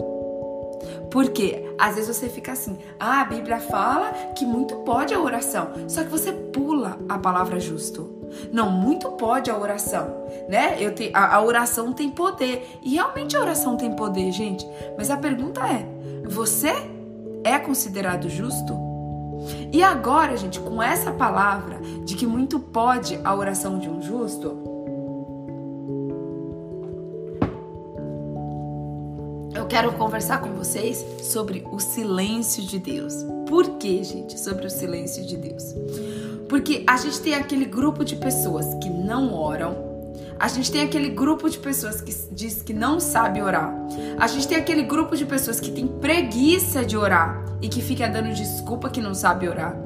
Porque 1.11 1.73
às 1.79 1.95
vezes 1.95 2.15
você 2.15 2.29
fica 2.29 2.53
assim: 2.53 2.77
ah, 2.99 3.21
a 3.21 3.25
Bíblia 3.25 3.61
fala 3.61 4.11
que 4.35 4.45
muito 4.45 4.75
pode 4.79 5.15
a 5.15 5.21
oração, 5.21 5.69
só 5.89 6.03
que 6.03 6.11
você 6.11 6.33
pula 6.33 6.99
a 7.09 7.17
palavra 7.17 7.61
justo. 7.61 8.15
Não, 8.53 8.69
muito 8.71 9.13
pode 9.13 9.51
a 9.51 9.57
oração, 9.57 10.09
né? 10.49 10.77
Eu 10.81 10.93
te, 10.95 11.11
a, 11.15 11.37
a 11.37 11.43
oração 11.43 11.93
tem 11.93 12.11
poder 12.11 12.79
e 12.83 12.95
realmente 12.95 13.37
a 13.37 13.41
oração 13.41 13.77
tem 13.77 13.95
poder, 13.95 14.33
gente. 14.33 14.67
Mas 14.99 15.11
a 15.11 15.17
pergunta 15.17 15.61
é: 15.61 15.87
você 16.29 16.73
é 17.45 17.57
considerado 17.59 18.29
justo? 18.29 18.85
E 19.73 19.81
agora, 19.81 20.37
gente, 20.37 20.59
com 20.59 20.83
essa 20.83 21.13
palavra 21.13 21.79
de 22.05 22.17
que 22.17 22.27
muito 22.27 22.59
pode 22.59 23.21
a 23.23 23.33
oração 23.33 23.79
de 23.79 23.89
um 23.89 24.03
justo, 24.03 24.76
eu 29.67 29.69
quero 29.69 29.93
conversar 29.95 30.41
com 30.41 30.53
vocês 30.53 31.05
sobre 31.21 31.67
o 31.73 31.81
silêncio 31.81 32.63
de 32.63 32.79
Deus. 32.79 33.15
Por 33.49 33.71
que, 33.79 34.05
gente, 34.05 34.39
sobre 34.39 34.65
o 34.65 34.71
silêncio 34.71 35.27
de 35.27 35.37
Deus? 35.37 35.75
Porque 36.49 36.85
a 36.87 36.97
gente 36.97 37.21
tem 37.21 37.35
aquele 37.35 37.65
grupo 37.65 38.05
de 38.05 38.15
pessoas 38.15 38.65
que 38.81 38.89
não 38.89 39.35
oram, 39.35 39.77
a 40.39 40.47
gente 40.47 40.71
tem 40.71 40.83
aquele 40.83 41.09
grupo 41.09 41.51
de 41.51 41.59
pessoas 41.59 42.01
que 42.01 42.15
diz 42.31 42.63
que 42.63 42.73
não 42.73 43.01
sabe 43.01 43.43
orar. 43.43 43.75
A 44.21 44.29
gente 44.29 44.47
tem 44.47 44.57
aquele 44.57 44.85
grupo 44.85 45.17
de 45.17 45.27
pessoas 45.27 45.59
que 45.59 45.73
tem 45.73 45.89
preguiça 45.89 46.85
de 46.85 46.97
orar 46.97 47.45
e 47.61 47.69
que 47.69 47.83
fica 47.83 48.09
dando 48.09 48.33
desculpa 48.33 48.89
que 48.89 49.01
não 49.01 49.17
sabe 49.17 49.49
orar. 49.49 49.86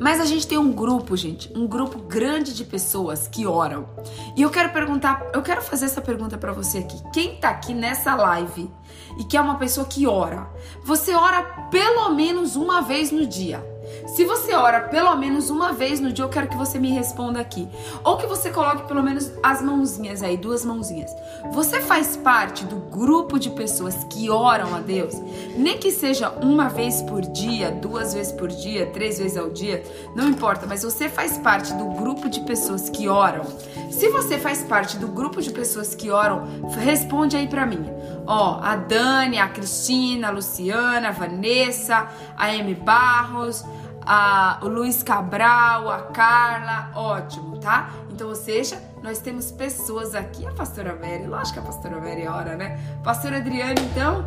Mas 0.00 0.20
a 0.20 0.24
gente 0.24 0.46
tem 0.46 0.58
um 0.58 0.72
grupo, 0.72 1.16
gente, 1.16 1.50
um 1.56 1.66
grupo 1.66 1.98
grande 1.98 2.54
de 2.54 2.64
pessoas 2.64 3.28
que 3.28 3.46
oram. 3.46 3.88
E 4.36 4.42
eu 4.42 4.50
quero 4.50 4.72
perguntar, 4.72 5.26
eu 5.32 5.42
quero 5.42 5.62
fazer 5.62 5.86
essa 5.86 6.00
pergunta 6.00 6.36
para 6.36 6.52
você 6.52 6.78
aqui. 6.78 7.00
Quem 7.12 7.36
tá 7.36 7.50
aqui 7.50 7.74
nessa 7.74 8.14
live 8.14 8.70
e 9.18 9.24
que 9.24 9.36
é 9.36 9.40
uma 9.40 9.56
pessoa 9.56 9.86
que 9.86 10.06
ora? 10.06 10.48
Você 10.84 11.14
ora 11.14 11.42
pelo 11.70 12.10
menos 12.10 12.56
uma 12.56 12.82
vez 12.82 13.10
no 13.10 13.26
dia? 13.26 13.64
Se 14.06 14.24
você 14.24 14.54
ora 14.54 14.80
pelo 14.80 15.14
menos 15.16 15.50
uma 15.50 15.72
vez 15.72 16.00
no 16.00 16.12
dia, 16.12 16.24
eu 16.24 16.28
quero 16.28 16.48
que 16.48 16.56
você 16.56 16.78
me 16.78 16.90
responda 16.90 17.40
aqui. 17.40 17.68
Ou 18.04 18.16
que 18.16 18.26
você 18.26 18.50
coloque 18.50 18.86
pelo 18.86 19.02
menos 19.02 19.30
as 19.42 19.62
mãozinhas 19.62 20.22
aí, 20.22 20.36
duas 20.36 20.64
mãozinhas. 20.64 21.10
Você 21.52 21.80
faz 21.80 22.16
parte 22.16 22.64
do 22.64 22.76
grupo 22.76 23.38
de 23.38 23.50
pessoas 23.50 24.04
que 24.04 24.30
oram 24.30 24.74
a 24.74 24.80
Deus? 24.80 25.14
Nem 25.56 25.78
que 25.78 25.90
seja 25.90 26.30
uma 26.30 26.68
vez 26.68 27.02
por 27.02 27.20
dia, 27.20 27.70
duas 27.70 28.14
vezes 28.14 28.32
por 28.32 28.48
dia, 28.48 28.86
três 28.86 29.18
vezes 29.18 29.36
ao 29.36 29.50
dia, 29.50 29.82
não 30.14 30.28
importa, 30.28 30.66
mas 30.66 30.82
você 30.82 31.08
faz 31.08 31.38
parte 31.38 31.72
do 31.74 31.86
grupo 31.86 32.28
de 32.28 32.40
pessoas 32.40 32.88
que 32.88 33.08
oram. 33.08 33.44
Se 33.90 34.08
você 34.08 34.38
faz 34.38 34.62
parte 34.62 34.96
do 34.98 35.08
grupo 35.08 35.40
de 35.40 35.50
pessoas 35.50 35.94
que 35.94 36.10
oram, 36.10 36.44
responde 36.78 37.36
aí 37.36 37.48
para 37.48 37.64
mim. 37.64 37.84
Ó, 38.26 38.58
a 38.60 38.76
Dani, 38.76 39.38
a 39.38 39.48
Cristina, 39.48 40.28
a 40.28 40.30
Luciana, 40.30 41.08
a 41.08 41.12
Vanessa, 41.12 42.08
a 42.36 42.54
M 42.54 42.74
Barros, 42.74 43.64
a, 44.06 44.58
o 44.62 44.68
Luiz 44.68 45.02
Cabral, 45.02 45.90
a 45.90 46.02
Carla, 46.02 46.90
ótimo, 46.94 47.58
tá? 47.58 47.90
Então, 48.10 48.28
ou 48.28 48.34
seja, 48.34 48.80
nós 49.02 49.18
temos 49.18 49.50
pessoas 49.50 50.14
aqui, 50.14 50.46
a 50.46 50.52
pastora 50.52 50.94
Mary, 50.94 51.26
lógico 51.26 51.54
que 51.54 51.58
a 51.58 51.62
pastora 51.62 52.00
Mary 52.00 52.26
ora, 52.26 52.56
né? 52.56 52.80
Pastora 53.02 53.38
Adriana, 53.38 53.74
então, 53.80 54.24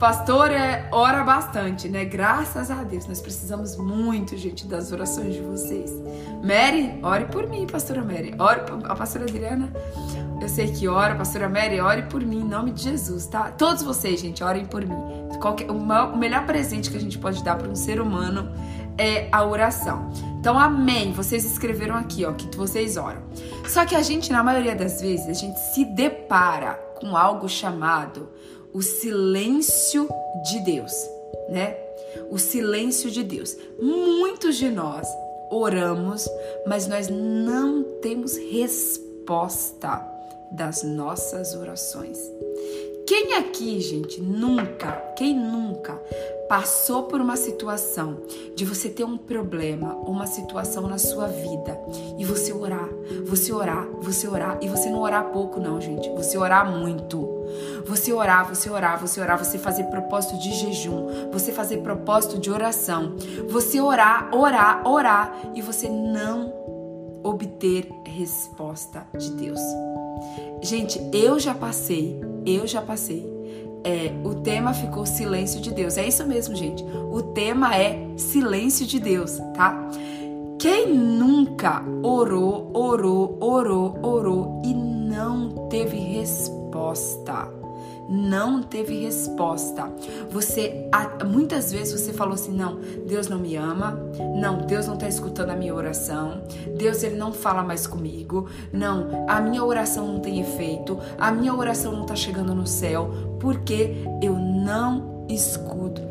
pastora 0.00 0.54
é, 0.54 0.88
ora 0.90 1.22
bastante, 1.22 1.86
né? 1.86 2.06
Graças 2.06 2.70
a 2.70 2.82
Deus, 2.82 3.06
nós 3.06 3.20
precisamos 3.20 3.76
muito, 3.76 4.34
gente, 4.34 4.66
das 4.66 4.90
orações 4.92 5.34
de 5.34 5.42
vocês. 5.42 5.92
Mary, 6.42 6.98
ore 7.02 7.26
por 7.26 7.46
mim, 7.46 7.66
pastora 7.66 8.02
Mary. 8.02 8.34
Ore, 8.38 8.62
a 8.84 8.96
pastora 8.96 9.26
Adriana, 9.26 9.70
eu 10.40 10.48
sei 10.48 10.72
que 10.72 10.88
ora, 10.88 11.14
pastora 11.14 11.50
Mary, 11.50 11.78
ore 11.80 12.04
por 12.04 12.24
mim, 12.24 12.40
em 12.40 12.48
nome 12.48 12.70
de 12.70 12.84
Jesus, 12.84 13.26
tá? 13.26 13.50
Todos 13.50 13.82
vocês, 13.82 14.18
gente, 14.18 14.42
orem 14.42 14.64
por 14.64 14.82
mim. 14.86 14.96
Qualquer, 15.38 15.70
o, 15.70 15.78
maior, 15.78 16.14
o 16.14 16.16
melhor 16.16 16.46
presente 16.46 16.90
que 16.90 16.96
a 16.96 17.00
gente 17.00 17.18
pode 17.18 17.44
dar 17.44 17.56
para 17.56 17.68
um 17.68 17.76
ser 17.76 18.00
humano 18.00 18.50
é 18.96 19.28
a 19.30 19.44
oração. 19.44 20.10
Então, 20.38 20.58
amém. 20.58 21.12
Vocês 21.12 21.44
escreveram 21.44 21.94
aqui, 21.94 22.24
ó, 22.24 22.32
que 22.32 22.56
vocês 22.56 22.96
oram. 22.96 23.20
Só 23.68 23.84
que 23.84 23.94
a 23.94 24.00
gente, 24.00 24.32
na 24.32 24.42
maioria 24.42 24.74
das 24.74 25.02
vezes, 25.02 25.28
a 25.28 25.34
gente 25.34 25.58
se 25.58 25.84
depara 25.84 26.72
com 26.98 27.14
algo 27.14 27.46
chamado 27.50 28.30
o 28.72 28.82
silêncio 28.82 30.08
de 30.44 30.60
Deus, 30.60 30.92
né? 31.48 31.76
O 32.30 32.38
silêncio 32.38 33.10
de 33.10 33.22
Deus. 33.22 33.56
Muitos 33.80 34.56
de 34.56 34.68
nós 34.68 35.06
oramos, 35.50 36.28
mas 36.66 36.86
nós 36.86 37.08
não 37.08 37.82
temos 38.00 38.36
resposta 38.36 40.00
das 40.50 40.82
nossas 40.82 41.54
orações. 41.54 42.18
Quem 43.06 43.34
aqui, 43.34 43.80
gente, 43.80 44.20
nunca, 44.20 44.92
quem 45.16 45.34
nunca 45.34 46.00
passou 46.48 47.04
por 47.04 47.20
uma 47.20 47.36
situação 47.36 48.18
de 48.54 48.64
você 48.64 48.88
ter 48.88 49.02
um 49.02 49.18
problema, 49.18 49.94
uma 49.96 50.26
situação 50.26 50.86
na 50.86 50.98
sua 50.98 51.26
vida 51.26 51.76
e 52.18 52.24
você 52.24 52.52
orar, 52.52 52.88
você 53.26 53.52
orar, 53.52 53.88
você 54.00 54.28
orar 54.28 54.58
e 54.60 54.68
você 54.68 54.90
não 54.90 55.00
orar 55.00 55.30
pouco 55.30 55.58
não, 55.58 55.80
gente, 55.80 56.08
você 56.10 56.38
orar 56.38 56.70
muito. 56.70 57.39
Você 57.86 58.12
orar, 58.12 58.48
você 58.48 58.70
orar, 58.70 59.00
você 59.00 59.20
orar, 59.20 59.38
você 59.38 59.58
fazer 59.58 59.84
propósito 59.84 60.38
de 60.38 60.52
jejum, 60.52 61.30
você 61.32 61.52
fazer 61.52 61.78
propósito 61.78 62.38
de 62.38 62.50
oração, 62.50 63.16
você 63.48 63.80
orar, 63.80 64.34
orar, 64.34 64.86
orar 64.86 65.34
e 65.54 65.62
você 65.62 65.88
não 65.88 66.52
obter 67.22 67.88
resposta 68.06 69.06
de 69.16 69.30
Deus. 69.32 69.60
Gente, 70.62 71.00
eu 71.12 71.38
já 71.38 71.54
passei 71.54 72.20
eu 72.46 72.66
já 72.66 72.80
passei. 72.80 73.28
É, 73.82 74.12
o 74.24 74.34
tema 74.36 74.74
ficou 74.74 75.06
silêncio 75.06 75.60
de 75.60 75.72
Deus. 75.72 75.96
É 75.96 76.06
isso 76.06 76.26
mesmo, 76.26 76.54
gente. 76.54 76.84
O 77.10 77.22
tema 77.22 77.76
é 77.76 77.98
silêncio 78.16 78.86
de 78.86 78.98
Deus, 78.98 79.38
tá? 79.54 79.88
Quem 80.58 80.94
nunca 80.94 81.82
orou, 82.02 82.70
orou, 82.74 83.38
orou, 83.40 83.98
orou 84.02 84.62
e 84.64 84.74
não 84.74 85.68
teve 85.68 85.96
resposta? 85.96 86.59
Não 88.08 88.62
teve 88.62 89.04
resposta. 89.04 89.88
Você 90.30 90.88
muitas 91.26 91.70
vezes 91.70 92.00
você 92.00 92.12
falou 92.12 92.34
assim: 92.34 92.52
"Não, 92.52 92.80
Deus 93.06 93.28
não 93.28 93.38
me 93.38 93.54
ama. 93.56 93.98
Não, 94.36 94.58
Deus 94.58 94.86
não 94.86 94.94
está 94.94 95.08
escutando 95.08 95.50
a 95.50 95.56
minha 95.56 95.74
oração. 95.74 96.42
Deus 96.76 97.02
ele 97.02 97.16
não 97.16 97.32
fala 97.32 97.62
mais 97.62 97.86
comigo. 97.86 98.48
Não, 98.72 99.26
a 99.28 99.40
minha 99.40 99.64
oração 99.64 100.06
não 100.06 100.20
tem 100.20 100.40
efeito. 100.40 100.98
A 101.18 101.30
minha 101.30 101.54
oração 101.54 101.92
não 101.92 102.02
está 102.02 102.16
chegando 102.16 102.54
no 102.54 102.66
céu 102.66 103.10
porque 103.38 103.94
eu 104.22 104.34
não 104.34 105.26
escuto 105.28 106.10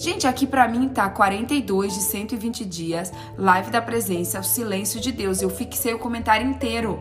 Gente, 0.00 0.26
aqui 0.26 0.46
para 0.46 0.66
mim 0.66 0.88
tá 0.88 1.10
42 1.10 1.92
de 1.92 2.00
120 2.00 2.64
dias, 2.64 3.12
live 3.36 3.70
da 3.70 3.82
presença, 3.82 4.40
o 4.40 4.42
silêncio 4.42 4.98
de 4.98 5.12
Deus. 5.12 5.42
Eu 5.42 5.50
fixei 5.50 5.92
o 5.92 5.98
comentário 5.98 6.48
inteiro. 6.48 6.98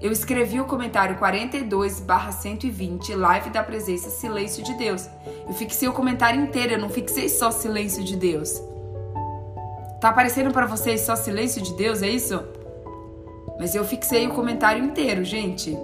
Eu 0.00 0.12
escrevi 0.12 0.60
o 0.60 0.64
comentário 0.64 1.18
42/120, 1.18 3.16
live 3.16 3.50
da 3.50 3.64
presença, 3.64 4.08
silêncio 4.10 4.62
de 4.62 4.74
Deus. 4.74 5.08
Eu 5.46 5.52
fixei 5.52 5.88
o 5.88 5.92
comentário 5.92 6.40
inteiro, 6.40 6.74
eu 6.74 6.78
não 6.78 6.88
fixei 6.88 7.28
só 7.28 7.50
silêncio 7.50 8.04
de 8.04 8.14
Deus. 8.14 8.62
Tá 10.00 10.10
aparecendo 10.10 10.52
para 10.52 10.66
vocês 10.66 11.00
só 11.00 11.16
silêncio 11.16 11.60
de 11.60 11.74
Deus, 11.74 12.00
é 12.00 12.08
isso? 12.08 12.40
Mas 13.58 13.74
eu 13.74 13.84
fixei 13.84 14.28
o 14.28 14.34
comentário 14.34 14.84
inteiro, 14.84 15.24
gente. 15.24 15.76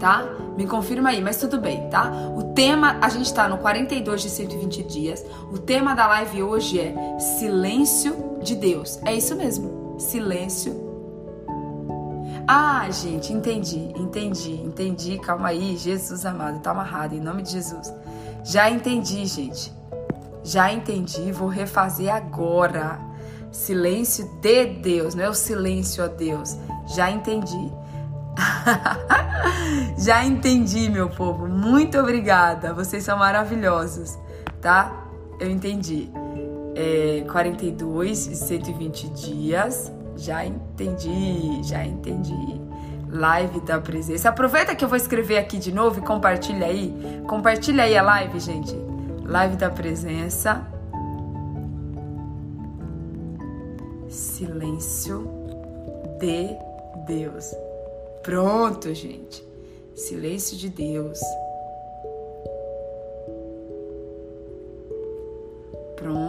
Tá? 0.00 0.28
Me 0.56 0.66
confirma 0.66 1.10
aí, 1.10 1.22
mas 1.22 1.36
tudo 1.36 1.60
bem, 1.60 1.88
tá? 1.88 2.10
O 2.36 2.52
tema, 2.54 2.98
a 3.00 3.08
gente 3.08 3.32
tá 3.32 3.48
no 3.48 3.58
42 3.58 4.22
de 4.22 4.30
120 4.30 4.82
dias. 4.82 5.24
O 5.52 5.58
tema 5.58 5.94
da 5.94 6.08
live 6.08 6.42
hoje 6.42 6.80
é 6.80 7.18
Silêncio 7.20 8.40
de 8.42 8.56
Deus. 8.56 8.98
É 9.04 9.14
isso 9.14 9.36
mesmo. 9.36 9.94
Silêncio 10.00 10.87
ah, 12.50 12.90
gente, 12.90 13.30
entendi, 13.30 13.92
entendi, 13.94 14.54
entendi. 14.54 15.18
Calma 15.18 15.48
aí, 15.48 15.76
Jesus 15.76 16.24
amado, 16.24 16.60
tá 16.60 16.70
amarrado 16.70 17.14
em 17.14 17.20
nome 17.20 17.42
de 17.42 17.50
Jesus. 17.50 17.92
Já 18.42 18.70
entendi, 18.70 19.26
gente. 19.26 19.70
Já 20.42 20.72
entendi, 20.72 21.30
vou 21.30 21.48
refazer 21.48 22.10
agora. 22.10 22.98
Silêncio 23.52 24.26
de 24.40 24.64
Deus, 24.64 25.14
não 25.14 25.24
é 25.24 25.28
o 25.28 25.34
silêncio 25.34 26.02
a 26.02 26.06
Deus. 26.06 26.56
Já 26.86 27.10
entendi. 27.10 27.70
Já 29.98 30.24
entendi, 30.24 30.88
meu 30.88 31.10
povo. 31.10 31.46
Muito 31.46 31.98
obrigada. 31.98 32.72
Vocês 32.72 33.04
são 33.04 33.18
maravilhosos, 33.18 34.18
tá? 34.62 35.06
Eu 35.38 35.50
entendi. 35.50 36.10
É, 36.74 37.26
42 37.30 38.28
e 38.28 38.36
120 38.36 39.08
dias 39.10 39.92
já 40.18 40.44
entendi, 40.44 41.62
já 41.62 41.84
entendi. 41.84 42.60
Live 43.08 43.60
da 43.60 43.80
presença. 43.80 44.28
Aproveita 44.28 44.74
que 44.74 44.84
eu 44.84 44.88
vou 44.88 44.96
escrever 44.96 45.38
aqui 45.38 45.56
de 45.56 45.72
novo 45.72 46.00
e 46.00 46.02
compartilha 46.02 46.66
aí. 46.66 47.22
Compartilha 47.26 47.84
aí 47.84 47.96
a 47.96 48.02
live, 48.02 48.38
gente. 48.38 48.76
Live 49.24 49.56
da 49.56 49.70
presença. 49.70 50.66
Silêncio 54.08 55.26
de 56.20 56.56
Deus. 57.06 57.54
Pronto, 58.22 58.92
gente. 58.92 59.42
Silêncio 59.94 60.56
de 60.56 60.68
Deus. 60.68 61.18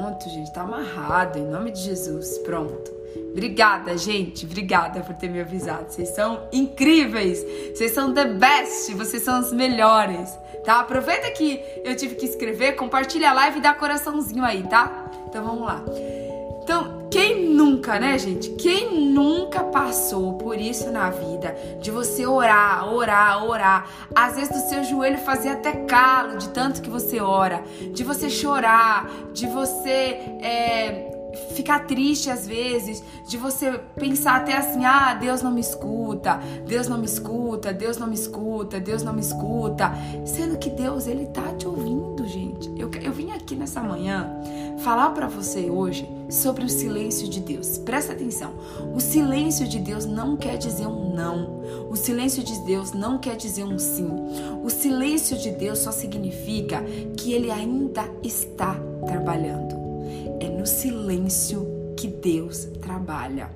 Pronto, 0.10 0.28
gente, 0.28 0.52
tá 0.52 0.62
amarrado, 0.62 1.38
em 1.38 1.46
nome 1.46 1.70
de 1.70 1.82
Jesus. 1.82 2.40
Pronto. 2.40 2.92
Obrigada, 3.32 3.96
gente. 3.96 4.44
Obrigada 4.44 5.02
por 5.02 5.14
ter 5.16 5.30
me 5.30 5.40
avisado. 5.40 5.86
Vocês 5.88 6.10
são 6.10 6.48
incríveis. 6.52 7.46
Vocês 7.76 7.92
são 7.92 8.12
the 8.12 8.26
best. 8.26 8.92
Vocês 8.96 9.22
são 9.22 9.40
os 9.40 9.54
melhores, 9.54 10.36
tá? 10.66 10.80
Aproveita 10.80 11.30
que 11.32 11.62
eu 11.84 11.96
tive 11.96 12.16
que 12.16 12.26
escrever, 12.26 12.76
compartilha 12.76 13.30
a 13.30 13.34
live 13.34 13.60
e 13.60 13.62
dá 13.62 13.72
coraçãozinho 13.76 14.44
aí, 14.44 14.64
tá? 14.64 15.12
Então 15.28 15.44
vamos 15.44 15.62
lá. 15.62 15.86
Então, 16.70 17.08
quem 17.10 17.50
nunca, 17.50 18.00
né, 18.00 18.16
gente? 18.20 18.52
Quem 18.52 19.10
nunca 19.10 19.64
passou 19.64 20.34
por 20.34 20.56
isso 20.62 20.92
na 20.92 21.10
vida? 21.10 21.58
De 21.82 21.90
você 21.90 22.28
orar, 22.28 22.94
orar, 22.94 23.44
orar. 23.44 23.90
Às 24.14 24.36
vezes 24.36 24.50
do 24.50 24.70
seu 24.70 24.84
joelho 24.84 25.18
fazer 25.18 25.50
até 25.50 25.72
calo 25.72 26.38
de 26.38 26.50
tanto 26.50 26.84
que 26.84 26.90
você 26.90 27.20
ora. 27.20 27.64
De 27.92 28.04
você 28.04 28.30
chorar, 28.30 29.10
de 29.34 29.48
você 29.48 30.20
é, 30.44 31.10
ficar 31.56 31.88
triste 31.88 32.30
às 32.30 32.48
vezes, 32.48 33.04
de 33.28 33.36
você 33.36 33.72
pensar 33.96 34.36
até 34.36 34.56
assim: 34.56 34.86
ah, 34.86 35.16
Deus 35.16 35.42
não 35.42 35.50
me 35.50 35.62
escuta, 35.62 36.40
Deus 36.68 36.88
não 36.88 37.00
me 37.00 37.06
escuta, 37.06 37.74
Deus 37.74 37.98
não 37.98 38.06
me 38.06 38.14
escuta, 38.14 38.80
Deus 38.80 39.02
não 39.02 39.14
me 39.14 39.22
escuta. 39.22 39.92
Sendo 40.24 40.56
que 40.60 40.70
Deus, 40.70 41.08
Ele 41.08 41.26
tá 41.26 41.52
te 41.58 41.68
ouvindo, 41.68 42.28
gente. 42.28 42.70
Eu, 42.78 42.92
eu 43.02 43.12
vim 43.12 43.32
aqui 43.32 43.56
nessa 43.56 43.82
manhã 43.82 44.39
falar 44.80 45.12
para 45.12 45.28
você 45.28 45.70
hoje 45.70 46.10
sobre 46.30 46.64
o 46.64 46.70
silêncio 46.70 47.28
de 47.28 47.40
Deus. 47.40 47.78
Presta 47.80 48.14
atenção. 48.14 48.54
O 48.94 49.00
silêncio 49.00 49.68
de 49.68 49.80
Deus 49.80 50.06
não 50.06 50.38
quer 50.38 50.58
dizer 50.58 50.88
um 50.88 51.14
não. 51.14 51.62
O 51.90 51.96
silêncio 51.96 52.44
de 52.44 52.58
Deus 52.66 52.92
não 52.94 53.18
quer 53.18 53.36
dizer 53.36 53.64
um 53.64 53.80
sim. 53.80 54.10
O 54.64 54.70
silêncio 54.70 55.38
de 55.38 55.52
Deus 55.52 55.80
só 55.80 55.92
significa 55.92 56.84
que 57.18 57.34
ele 57.34 57.52
ainda 57.52 58.04
está 58.24 58.76
trabalhando. 59.06 59.76
É 60.40 60.50
no 60.50 60.66
silêncio 60.66 61.68
que 61.98 62.08
Deus 62.08 62.66
trabalha. 62.82 63.50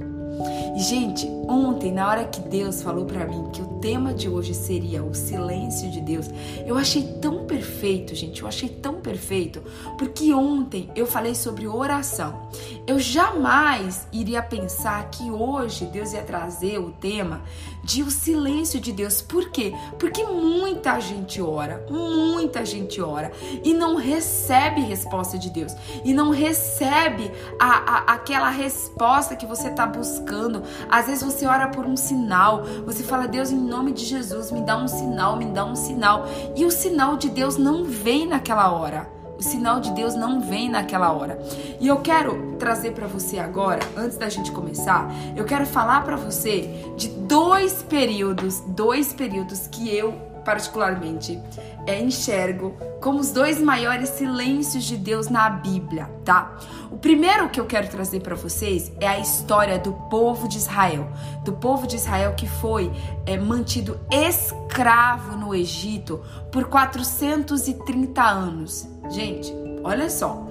E 0.76 0.80
gente, 0.80 1.28
ontem 1.48 1.92
na 1.92 2.10
hora 2.10 2.26
que 2.26 2.42
Deus 2.42 2.82
falou 2.82 3.06
para 3.06 3.26
mim 3.26 3.50
que 3.52 3.62
o 3.62 3.73
tema 3.84 4.14
de 4.14 4.30
hoje 4.30 4.54
seria 4.54 5.04
o 5.04 5.14
silêncio 5.14 5.92
de 5.92 6.00
Deus, 6.00 6.30
eu 6.66 6.78
achei 6.78 7.04
tão 7.22 7.46
perfeito, 7.46 8.16
gente, 8.16 8.42
eu 8.42 8.48
achei 8.48 8.70
tão 8.70 9.02
perfeito, 9.02 9.62
porque 9.98 10.34
ontem 10.34 10.90
eu 10.96 11.06
falei 11.06 11.36
sobre 11.36 11.68
oração. 11.68 12.48
Eu 12.88 12.98
jamais 12.98 14.08
iria 14.14 14.42
pensar 14.42 15.10
que 15.10 15.30
hoje 15.30 15.84
Deus 15.88 16.14
ia 16.14 16.24
trazer 16.24 16.80
o 16.80 16.92
tema 16.92 17.42
de 17.84 18.02
o 18.02 18.10
silêncio 18.10 18.80
de 18.80 18.92
Deus. 18.92 19.22
Por 19.22 19.50
quê? 19.50 19.74
Porque 20.00 20.24
muita 20.24 21.00
gente 21.00 21.42
ora, 21.42 21.86
muita 21.90 22.66
gente 22.66 23.02
ora 23.02 23.32
e 23.64 23.74
não 23.74 23.96
recebe 23.96 24.82
resposta 24.82 25.38
de 25.38 25.50
Deus 25.50 25.74
e 26.04 26.14
não 26.14 26.30
recebe 26.30 27.32
a, 27.60 27.70
a 27.70 28.14
aquela 28.14 28.50
resposta 28.50 29.36
que 29.36 29.46
você 29.46 29.68
está 29.68 29.86
buscando. 29.86 30.64
Às 30.90 31.08
vezes 31.08 31.24
você 31.24 31.46
ora 31.46 31.68
por 31.68 31.86
um 31.86 31.98
sinal, 31.98 32.64
você 32.86 33.04
fala, 33.04 33.28
Deus, 33.28 33.52
em 33.52 33.60
nome 33.60 33.92
de 33.92 34.06
Jesus, 34.06 34.52
me 34.52 34.62
dá 34.62 34.78
um 34.78 34.88
sinal, 34.88 35.36
me 35.36 35.46
dá 35.46 35.66
um 35.66 35.76
sinal. 35.76 36.26
E 36.56 36.66
o 36.66 36.72
sinal 36.72 37.18
de 37.18 37.30
Deus 37.30 37.58
não 37.58 37.84
vem 37.84 38.28
naquela 38.28 38.72
hora. 38.72 39.13
O 39.44 39.46
sinal 39.46 39.82
de 39.82 39.92
Deus 39.92 40.16
não 40.16 40.40
vem 40.40 40.70
naquela 40.70 41.12
hora. 41.12 41.38
E 41.78 41.86
eu 41.86 41.98
quero 41.98 42.56
trazer 42.58 42.94
para 42.94 43.08
você 43.08 43.38
agora, 43.38 43.82
antes 43.94 44.18
da 44.18 44.30
gente 44.30 44.54
começar, 44.54 45.12
eu 45.36 45.44
quero 45.44 45.66
falar 45.66 46.02
para 46.06 46.16
você 46.16 46.70
de 46.96 47.10
dois 47.10 47.84
períodos, 47.84 48.62
dois 48.68 49.12
períodos 49.12 49.68
que 49.68 49.94
eu 49.94 50.14
particularmente 50.46 51.38
é, 51.86 52.02
enxergo 52.02 52.78
como 53.02 53.20
os 53.20 53.32
dois 53.32 53.60
maiores 53.62 54.10
silêncios 54.10 54.86
de 54.86 54.96
Deus 54.96 55.28
na 55.28 55.50
Bíblia, 55.50 56.10
tá? 56.24 56.58
O 56.90 56.96
primeiro 56.96 57.50
que 57.50 57.60
eu 57.60 57.66
quero 57.66 57.90
trazer 57.90 58.22
para 58.22 58.36
vocês 58.36 58.94
é 59.02 59.08
a 59.08 59.20
história 59.20 59.78
do 59.78 59.92
povo 60.10 60.48
de 60.48 60.58
Israel, 60.58 61.10
do 61.44 61.52
povo 61.52 61.86
de 61.86 61.98
Israel 61.98 62.34
que 62.34 62.48
foi 62.48 62.90
é, 63.26 63.38
mantido 63.38 64.00
escravo 64.10 65.36
no 65.36 65.54
Egito 65.54 66.22
por 66.50 66.64
430 66.64 68.24
anos. 68.24 68.93
Gente, 69.10 69.54
olha 69.84 70.10
só, 70.10 70.48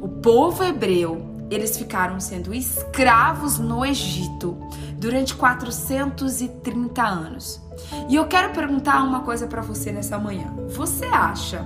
o 0.00 0.08
povo 0.08 0.62
hebreu 0.62 1.34
eles 1.50 1.76
ficaram 1.76 2.18
sendo 2.20 2.54
escravos 2.54 3.58
no 3.58 3.84
Egito 3.84 4.56
durante 4.96 5.34
430 5.34 7.02
anos. 7.02 7.60
E 8.08 8.14
eu 8.14 8.26
quero 8.26 8.52
perguntar 8.52 9.02
uma 9.02 9.20
coisa 9.20 9.46
para 9.46 9.62
você 9.62 9.92
nessa 9.92 10.18
manhã. 10.18 10.54
Você 10.68 11.04
acha 11.06 11.64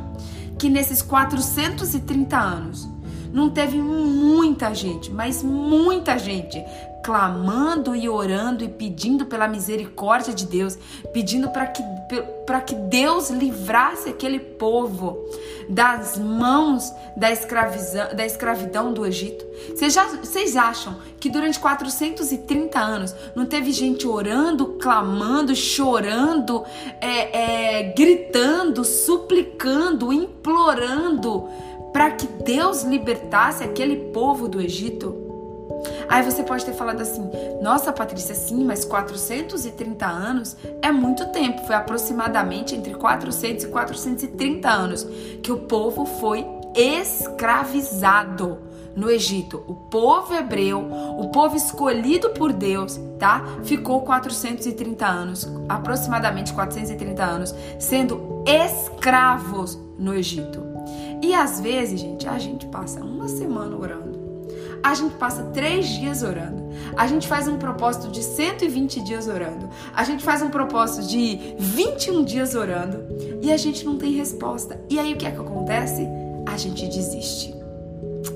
que 0.58 0.68
nesses 0.68 1.00
430 1.02 2.36
anos 2.36 2.88
não 3.32 3.50
teve 3.50 3.80
muita 3.80 4.74
gente, 4.74 5.10
mas 5.10 5.42
muita 5.42 6.18
gente 6.18 6.62
clamando 7.02 7.94
e 7.94 8.08
orando 8.08 8.64
e 8.64 8.68
pedindo 8.68 9.26
pela 9.26 9.48
misericórdia 9.48 10.34
de 10.34 10.46
Deus, 10.46 10.76
pedindo 11.12 11.48
para 11.50 11.66
que, 11.66 11.82
que 12.66 12.74
Deus 12.74 13.30
livrasse 13.30 14.08
aquele 14.08 14.38
povo 14.38 15.18
das 15.68 16.18
mãos 16.18 16.92
da, 17.16 17.30
escravidão, 17.30 18.14
da 18.14 18.24
escravidão 18.24 18.92
do 18.92 19.04
Egito. 19.06 19.44
Vocês, 19.74 19.92
já, 19.92 20.04
vocês 20.06 20.56
acham 20.56 20.96
que 21.20 21.28
durante 21.28 21.58
430 21.58 22.78
anos 22.78 23.14
não 23.34 23.44
teve 23.44 23.72
gente 23.72 24.06
orando, 24.06 24.78
clamando, 24.80 25.54
chorando, 25.54 26.64
é, 27.00 27.80
é, 27.80 27.92
gritando, 27.92 28.84
suplicando, 28.84 30.12
implorando 30.12 31.48
para 31.92 32.10
que 32.12 32.26
Deus 32.44 32.82
libertasse 32.82 33.64
aquele 33.64 33.96
povo 34.12 34.48
do 34.48 34.60
Egito? 34.60 35.27
Aí 36.08 36.22
você 36.22 36.42
pode 36.42 36.64
ter 36.64 36.72
falado 36.72 37.00
assim: 37.00 37.30
nossa, 37.62 37.92
Patrícia, 37.92 38.34
sim, 38.34 38.64
mas 38.64 38.84
430 38.84 40.06
anos 40.06 40.56
é 40.82 40.90
muito 40.90 41.26
tempo. 41.26 41.66
Foi 41.66 41.76
aproximadamente 41.76 42.74
entre 42.74 42.94
400 42.94 43.64
e 43.64 43.68
430 43.68 44.68
anos 44.68 45.06
que 45.42 45.52
o 45.52 45.58
povo 45.58 46.04
foi 46.04 46.46
escravizado 46.74 48.58
no 48.94 49.10
Egito. 49.10 49.62
O 49.68 49.74
povo 49.74 50.34
hebreu, 50.34 50.80
o 51.18 51.28
povo 51.28 51.56
escolhido 51.56 52.30
por 52.30 52.52
Deus, 52.52 52.98
tá? 53.18 53.44
Ficou 53.62 54.00
430 54.02 55.06
anos, 55.06 55.48
aproximadamente 55.68 56.52
430 56.52 57.24
anos, 57.24 57.54
sendo 57.78 58.42
escravos 58.44 59.78
no 59.96 60.14
Egito. 60.14 60.66
E 61.22 61.34
às 61.34 61.60
vezes, 61.60 62.00
gente, 62.00 62.28
a 62.28 62.38
gente 62.38 62.66
passa 62.66 63.00
uma 63.00 63.28
semana 63.28 63.76
orando 63.76 64.17
a 64.82 64.94
gente 64.94 65.14
passa 65.16 65.42
três 65.44 65.86
dias 65.86 66.22
orando. 66.22 66.68
A 66.96 67.06
gente 67.06 67.26
faz 67.26 67.48
um 67.48 67.58
propósito 67.58 68.08
de 68.08 68.22
120 68.22 69.00
dias 69.02 69.26
orando. 69.26 69.68
A 69.94 70.04
gente 70.04 70.22
faz 70.24 70.42
um 70.42 70.50
propósito 70.50 71.06
de 71.06 71.54
21 71.58 72.24
dias 72.24 72.54
orando. 72.54 73.06
E 73.42 73.52
a 73.52 73.56
gente 73.56 73.84
não 73.84 73.96
tem 73.96 74.12
resposta. 74.12 74.80
E 74.88 74.98
aí 74.98 75.14
o 75.14 75.16
que 75.16 75.26
é 75.26 75.30
que 75.30 75.40
acontece? 75.40 76.06
A 76.46 76.56
gente 76.56 76.86
desiste. 76.86 77.54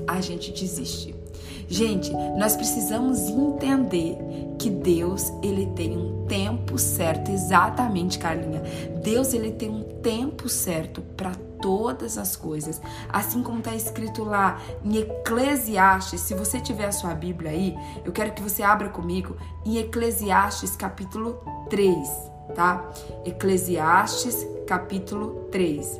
A 0.07 0.21
gente 0.21 0.51
desiste. 0.51 1.22
Gente, 1.67 2.11
nós 2.37 2.55
precisamos 2.55 3.19
entender 3.29 4.17
que 4.59 4.69
Deus, 4.69 5.31
ele 5.41 5.67
tem 5.75 5.97
um 5.97 6.25
tempo 6.25 6.77
certo, 6.77 7.31
exatamente, 7.31 8.19
Carlinha. 8.19 8.61
Deus, 9.03 9.33
ele 9.33 9.51
tem 9.51 9.69
um 9.69 9.83
tempo 10.01 10.47
certo 10.47 11.01
para 11.01 11.31
todas 11.61 12.17
as 12.17 12.35
coisas. 12.35 12.81
Assim 13.07 13.41
como 13.41 13.59
está 13.59 13.73
escrito 13.73 14.23
lá 14.23 14.59
em 14.83 14.97
Eclesiastes, 14.97 16.19
se 16.21 16.33
você 16.33 16.59
tiver 16.59 16.85
a 16.85 16.91
sua 16.91 17.13
Bíblia 17.13 17.51
aí, 17.51 17.75
eu 18.03 18.11
quero 18.11 18.33
que 18.33 18.41
você 18.41 18.61
abra 18.61 18.89
comigo 18.89 19.37
em 19.65 19.77
Eclesiastes 19.77 20.75
capítulo 20.75 21.41
3, 21.69 22.09
tá? 22.53 22.91
Eclesiastes 23.25 24.45
capítulo 24.67 25.47
3. 25.51 25.99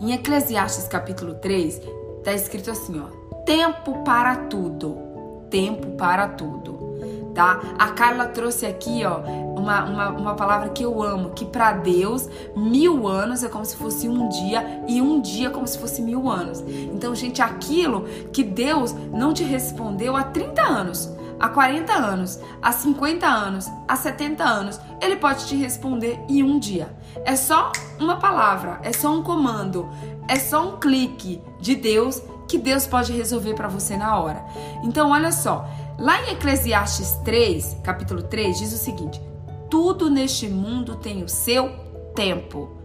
Em 0.00 0.12
Eclesiastes 0.12 0.88
capítulo 0.88 1.34
3, 1.34 1.80
está 2.18 2.32
escrito 2.32 2.70
assim, 2.70 2.98
ó: 2.98 3.23
tempo 3.44 4.02
para 4.04 4.36
tudo. 4.36 4.98
Tempo 5.50 5.92
para 5.96 6.28
tudo 6.28 6.74
tá? 7.34 7.60
A 7.78 7.88
Carla 7.88 8.26
trouxe 8.26 8.64
aqui, 8.64 9.04
ó, 9.04 9.18
uma, 9.58 9.84
uma, 9.84 10.08
uma 10.10 10.34
palavra 10.34 10.70
que 10.70 10.82
eu 10.82 11.02
amo, 11.02 11.30
que 11.30 11.44
para 11.44 11.72
Deus 11.72 12.28
mil 12.56 13.06
anos 13.08 13.42
é 13.42 13.48
como 13.48 13.64
se 13.64 13.76
fosse 13.76 14.08
um 14.08 14.28
dia 14.28 14.84
e 14.88 15.02
um 15.02 15.20
dia 15.20 15.50
como 15.50 15.66
se 15.66 15.76
fosse 15.78 16.00
mil 16.00 16.30
anos. 16.30 16.60
Então, 16.66 17.14
gente, 17.14 17.42
aquilo 17.42 18.04
que 18.32 18.42
Deus 18.42 18.94
não 19.12 19.34
te 19.34 19.42
respondeu 19.42 20.16
há 20.16 20.22
30 20.22 20.62
anos, 20.62 21.10
há 21.38 21.48
40 21.48 21.92
anos, 21.92 22.40
há 22.62 22.72
50 22.72 23.26
anos, 23.26 23.70
há 23.88 23.96
70 23.96 24.44
anos, 24.44 24.80
ele 25.02 25.16
pode 25.16 25.46
te 25.46 25.56
responder 25.56 26.20
em 26.28 26.42
um 26.42 26.58
dia. 26.58 26.88
É 27.24 27.34
só 27.36 27.72
uma 27.98 28.16
palavra, 28.16 28.78
é 28.82 28.92
só 28.92 29.12
um 29.12 29.22
comando, 29.22 29.88
é 30.28 30.36
só 30.36 30.68
um 30.68 30.76
clique 30.78 31.42
de 31.60 31.74
Deus 31.74 32.22
que 32.48 32.58
Deus 32.58 32.86
pode 32.86 33.12
resolver 33.12 33.54
para 33.54 33.68
você 33.68 33.96
na 33.96 34.18
hora. 34.18 34.44
Então, 34.82 35.10
olha 35.10 35.32
só, 35.32 35.66
Lá 35.98 36.20
em 36.22 36.32
Eclesiastes 36.32 37.12
3, 37.24 37.78
capítulo 37.84 38.22
3, 38.24 38.58
diz 38.58 38.72
o 38.72 38.76
seguinte: 38.76 39.20
Tudo 39.70 40.10
neste 40.10 40.48
mundo 40.48 40.96
tem 40.96 41.22
o 41.22 41.28
seu 41.28 41.70
tempo. 42.14 42.78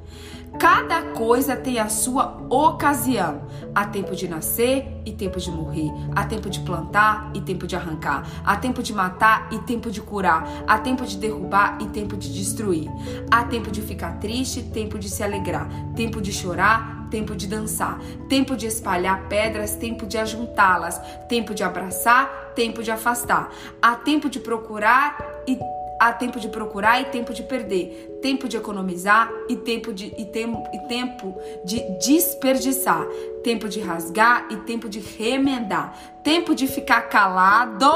Cada 0.60 1.02
coisa 1.14 1.56
tem 1.56 1.80
a 1.80 1.90
sua 1.90 2.38
ocasião. 2.50 3.44
Há 3.74 3.86
tempo 3.86 4.16
de 4.16 4.28
nascer 4.28 5.02
e 5.06 5.12
tempo 5.12 5.40
de 5.40 5.52
morrer. 5.52 5.90
Há 6.16 6.26
tempo 6.26 6.50
de 6.50 6.60
plantar 6.60 7.32
e 7.36 7.42
tempo 7.42 7.68
de 7.68 7.76
arrancar. 7.76 8.28
Há 8.44 8.58
tempo 8.58 8.82
de 8.82 8.94
matar 8.94 9.48
e 9.52 9.60
tempo 9.60 9.92
de 9.92 10.02
curar. 10.02 10.48
Há 10.68 10.80
tempo 10.80 11.06
de 11.06 11.18
derrubar 11.18 11.78
e 11.80 11.88
tempo 11.88 12.18
de 12.18 12.34
destruir. 12.34 12.90
Há 13.30 13.44
tempo 13.44 13.70
de 13.72 13.82
ficar 13.82 14.20
triste, 14.20 14.64
tempo 14.64 14.98
de 14.98 15.10
se 15.10 15.24
alegrar. 15.24 15.68
Tempo 15.96 16.20
de 16.20 16.34
chorar, 16.34 16.99
tempo 17.10 17.36
de 17.36 17.48
dançar. 17.48 18.00
Tempo 18.28 18.56
de 18.56 18.68
espalhar 18.68 19.28
pedras, 19.28 19.76
tempo 19.76 20.06
de 20.06 20.18
ajuntá-las. 20.18 21.00
Tempo 21.28 21.54
de 21.54 21.64
abraçar, 21.64 22.54
tempo 22.56 22.82
de 22.82 22.92
afastar. 22.92 23.52
Há 23.82 23.96
tempo 23.96 24.30
de 24.30 24.40
procurar 24.40 25.44
e 25.48 25.58
Há 26.00 26.14
tempo 26.14 26.40
de 26.40 26.48
procurar 26.48 27.02
e 27.02 27.06
tempo 27.06 27.34
de 27.34 27.44
perder, 27.44 28.20
tempo 28.22 28.48
de 28.48 28.56
economizar 28.56 29.30
e 29.50 29.58
tempo 29.58 29.92
de, 29.92 30.06
e 30.18 30.26
tempo, 30.28 30.64
e 30.74 30.80
tempo 30.88 31.36
de 31.66 31.82
desperdiçar, 32.00 33.06
tempo 33.44 33.68
de 33.68 33.82
rasgar 33.82 34.48
e 34.50 34.56
tempo 34.56 34.88
de 34.88 35.00
remendar, 35.00 35.94
tempo 36.24 36.56
de 36.56 36.68
ficar 36.68 37.02
calado, 37.10 37.92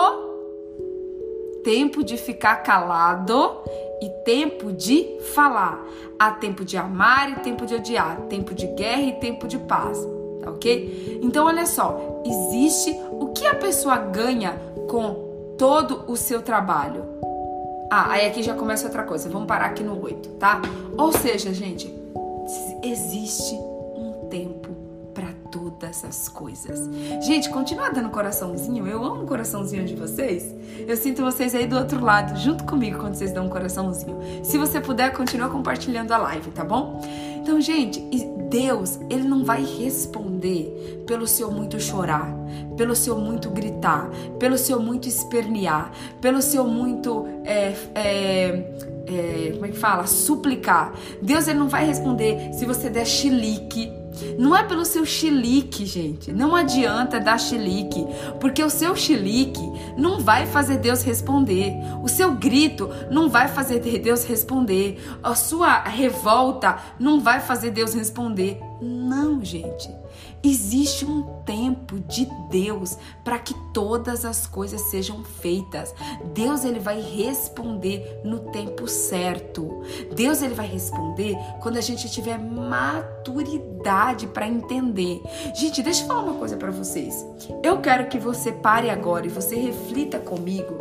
tempo 1.64 2.04
de 2.04 2.18
ficar 2.18 2.58
calado 2.58 3.64
e 4.04 4.10
tempo 4.26 4.74
de 4.74 5.18
falar. 5.34 5.82
Há 6.20 6.32
tempo 6.32 6.66
de 6.66 6.76
amar 6.76 7.32
e 7.32 7.36
tempo 7.36 7.66
de 7.66 7.76
odiar, 7.76 8.18
tempo 8.30 8.54
de 8.54 8.68
guerra 8.68 9.02
e 9.02 9.14
tempo 9.14 9.48
de 9.48 9.58
paz, 9.58 9.98
tá 10.42 10.52
ok? 10.52 11.20
Então 11.24 11.46
olha 11.48 11.66
só, 11.66 12.22
existe 12.26 12.96
o 13.12 13.28
que 13.28 13.46
a 13.46 13.56
pessoa 13.56 13.98
ganha 13.98 14.62
com 14.90 15.56
todo 15.58 16.04
o 16.08 16.18
seu 16.18 16.42
trabalho. 16.42 17.06
Ah, 17.90 18.12
aí 18.12 18.28
aqui 18.28 18.44
já 18.44 18.54
começa 18.54 18.86
outra 18.86 19.04
coisa. 19.04 19.30
Vamos 19.30 19.48
parar 19.48 19.68
aqui 19.68 19.84
no 19.84 20.02
8, 20.04 20.30
tá? 20.32 20.62
Ou 20.98 21.12
seja, 21.12 21.54
gente, 21.54 21.94
existe 22.84 23.56
um 23.96 24.28
tempo 24.30 24.63
todas 25.54 26.04
as 26.04 26.28
coisas. 26.28 26.90
Gente, 27.24 27.50
continua 27.50 27.92
dando 27.92 28.10
coraçãozinho. 28.10 28.88
Eu 28.88 29.04
amo 29.04 29.22
o 29.22 29.28
coraçãozinho 29.28 29.86
de 29.86 29.96
vocês. 29.96 30.54
Eu 30.88 30.98
sinto 30.98 31.22
vocês 31.22 31.54
aí 31.54 31.68
do 31.68 31.78
outro 31.78 32.04
lado, 32.04 32.38
junto 32.40 32.64
comigo, 32.64 32.98
quando 32.98 33.14
vocês 33.14 33.32
dão 33.32 33.46
um 33.46 33.50
coraçãozinho. 33.50 34.18
Se 34.44 34.58
você 34.58 34.82
puder, 34.82 35.14
continua 35.14 35.50
compartilhando 35.50 36.12
a 36.12 36.18
live, 36.18 36.50
tá 36.50 36.64
bom? 36.64 37.00
Então, 37.40 37.62
gente, 37.62 38.00
Deus, 38.50 39.00
ele 39.10 39.24
não 39.24 39.44
vai 39.44 39.64
responder 39.64 41.04
pelo 41.06 41.28
seu 41.28 41.52
muito 41.52 41.80
chorar, 41.80 42.34
pelo 42.76 42.96
seu 42.96 43.18
muito 43.18 43.52
gritar, 43.52 44.10
pelo 44.40 44.58
seu 44.58 44.80
muito 44.80 45.08
espernear, 45.08 45.92
pelo 46.20 46.42
seu 46.42 46.66
muito 46.66 47.26
é, 47.44 47.74
é, 47.94 48.74
é, 49.06 49.52
como 49.54 49.66
é 49.66 49.70
que 49.70 49.78
fala? 49.78 50.08
Suplicar. 50.08 50.94
Deus 51.22 51.48
ele 51.48 51.60
não 51.60 51.68
vai 51.70 51.86
responder 51.86 52.54
se 52.54 52.66
você 52.66 52.90
der 52.90 53.06
chilique 53.06 54.03
não 54.38 54.56
é 54.56 54.64
pelo 54.64 54.86
seu 54.86 55.06
chilique, 55.06 55.86
gente. 55.86 56.32
Não 56.32 56.56
adianta 56.56 57.20
dar 57.20 57.40
chilique, 57.40 58.06
porque 58.40 58.64
o 58.64 58.70
seu 58.70 58.96
chilique 58.96 59.62
não 59.98 60.20
vai 60.20 60.46
fazer 60.46 60.78
Deus 60.78 61.04
responder. 61.04 61.74
O 62.02 62.08
seu 62.08 62.34
grito 62.34 62.90
não 63.12 63.30
vai 63.30 63.48
fazer 63.48 63.80
Deus 63.80 64.24
responder. 64.24 65.02
A 65.22 65.36
sua 65.36 65.84
revolta 65.84 66.78
não 67.00 67.20
vai 67.20 67.40
fazer 67.40 67.72
Deus 67.72 67.94
responder. 67.94 68.60
Não, 68.84 69.44
gente. 69.44 69.90
Existe 70.44 71.06
um 71.06 71.24
tempo 71.46 72.02
de 72.02 72.28
Deus 72.50 72.98
para 73.24 73.40
que 73.40 73.54
todas 73.74 74.26
as 74.26 74.46
coisas 74.46 74.82
sejam 74.82 75.24
feitas. 75.24 75.96
Deus 76.34 76.66
ele 76.66 76.80
vai 76.80 77.00
responder 77.00 78.20
no 78.26 78.40
tempo 78.52 78.86
certo. 78.86 79.82
Deus 80.14 80.42
ele 80.42 80.54
vai 80.54 80.68
responder 80.68 81.38
quando 81.62 81.78
a 81.78 81.82
gente 81.82 82.12
tiver 82.12 82.38
maturidade 82.38 84.28
para 84.28 84.48
entender. 84.48 85.22
Gente, 85.56 85.82
deixa 85.82 86.04
eu 86.04 86.08
falar 86.08 86.24
uma 86.24 86.34
coisa 86.34 86.58
para 86.58 86.72
vocês. 86.72 87.26
Eu 87.64 87.80
quero 87.80 88.10
que 88.10 88.20
você 88.20 88.52
pare 88.52 88.90
agora 88.90 89.26
e 89.26 89.30
você 89.30 89.56
reflita 89.56 90.20
comigo. 90.20 90.78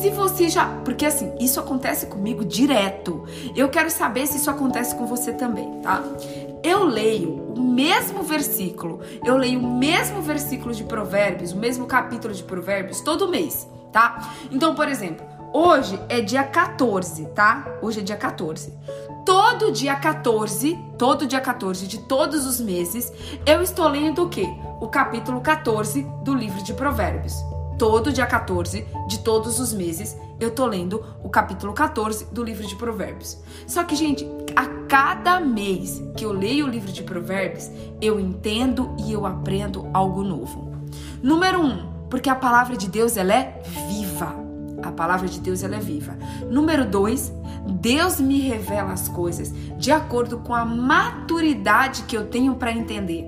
Se 0.00 0.10
você 0.10 0.50
já, 0.50 0.66
porque 0.84 1.06
assim, 1.06 1.32
isso 1.40 1.58
acontece 1.58 2.04
comigo 2.04 2.44
direto. 2.44 3.24
Eu 3.56 3.70
quero 3.70 3.90
saber 3.90 4.26
se 4.26 4.36
isso 4.36 4.50
acontece 4.50 4.94
com 4.94 5.06
você 5.06 5.32
também, 5.32 5.80
tá? 5.80 6.04
Eu 6.62 6.84
leio 6.84 7.54
o 7.56 7.60
mesmo 7.60 8.22
versículo, 8.22 9.00
eu 9.24 9.36
leio 9.36 9.58
o 9.60 9.78
mesmo 9.78 10.20
versículo 10.20 10.74
de 10.74 10.84
Provérbios, 10.84 11.52
o 11.52 11.56
mesmo 11.56 11.86
capítulo 11.86 12.34
de 12.34 12.42
Provérbios 12.42 13.00
todo 13.00 13.28
mês, 13.28 13.66
tá? 13.90 14.34
Então, 14.50 14.74
por 14.74 14.86
exemplo, 14.86 15.24
hoje 15.54 15.98
é 16.08 16.20
dia 16.20 16.44
14, 16.44 17.26
tá? 17.28 17.78
Hoje 17.80 18.00
é 18.00 18.02
dia 18.02 18.16
14. 18.16 18.74
Todo 19.24 19.72
dia 19.72 19.96
14, 19.96 20.78
todo 20.98 21.26
dia 21.26 21.40
14 21.40 21.86
de 21.86 21.98
todos 22.00 22.46
os 22.46 22.60
meses, 22.60 23.10
eu 23.46 23.62
estou 23.62 23.88
lendo 23.88 24.24
o 24.24 24.28
quê? 24.28 24.46
O 24.80 24.88
capítulo 24.88 25.40
14 25.40 26.02
do 26.22 26.34
livro 26.34 26.62
de 26.62 26.74
Provérbios. 26.74 27.34
Todo 27.78 28.12
dia 28.12 28.26
14 28.26 28.86
de 29.08 29.18
todos 29.20 29.58
os 29.58 29.72
meses, 29.72 30.14
eu 30.40 30.50
tô 30.50 30.66
lendo 30.66 31.04
o 31.22 31.28
capítulo 31.28 31.72
14 31.72 32.24
do 32.32 32.42
livro 32.42 32.66
de 32.66 32.74
Provérbios. 32.74 33.38
Só 33.66 33.84
que, 33.84 33.94
gente, 33.94 34.26
a 34.56 34.66
cada 34.88 35.38
mês 35.38 36.02
que 36.16 36.24
eu 36.24 36.32
leio 36.32 36.66
o 36.66 36.68
livro 36.68 36.90
de 36.90 37.02
Provérbios, 37.02 37.70
eu 38.00 38.18
entendo 38.18 38.96
e 38.98 39.12
eu 39.12 39.26
aprendo 39.26 39.88
algo 39.92 40.24
novo. 40.24 40.72
Número 41.22 41.60
um, 41.60 41.86
porque 42.08 42.30
a 42.30 42.34
palavra 42.34 42.76
de 42.76 42.88
Deus 42.88 43.16
ela 43.16 43.34
é 43.34 43.62
viva. 43.88 44.34
A 44.82 44.90
palavra 44.90 45.28
de 45.28 45.38
Deus 45.38 45.62
ela 45.62 45.76
é 45.76 45.80
viva. 45.80 46.16
Número 46.50 46.86
dois, 46.86 47.30
Deus 47.66 48.18
me 48.18 48.40
revela 48.40 48.92
as 48.92 49.08
coisas 49.08 49.52
de 49.76 49.92
acordo 49.92 50.38
com 50.38 50.54
a 50.54 50.64
maturidade 50.64 52.04
que 52.04 52.16
eu 52.16 52.26
tenho 52.26 52.54
para 52.54 52.72
entender. 52.72 53.26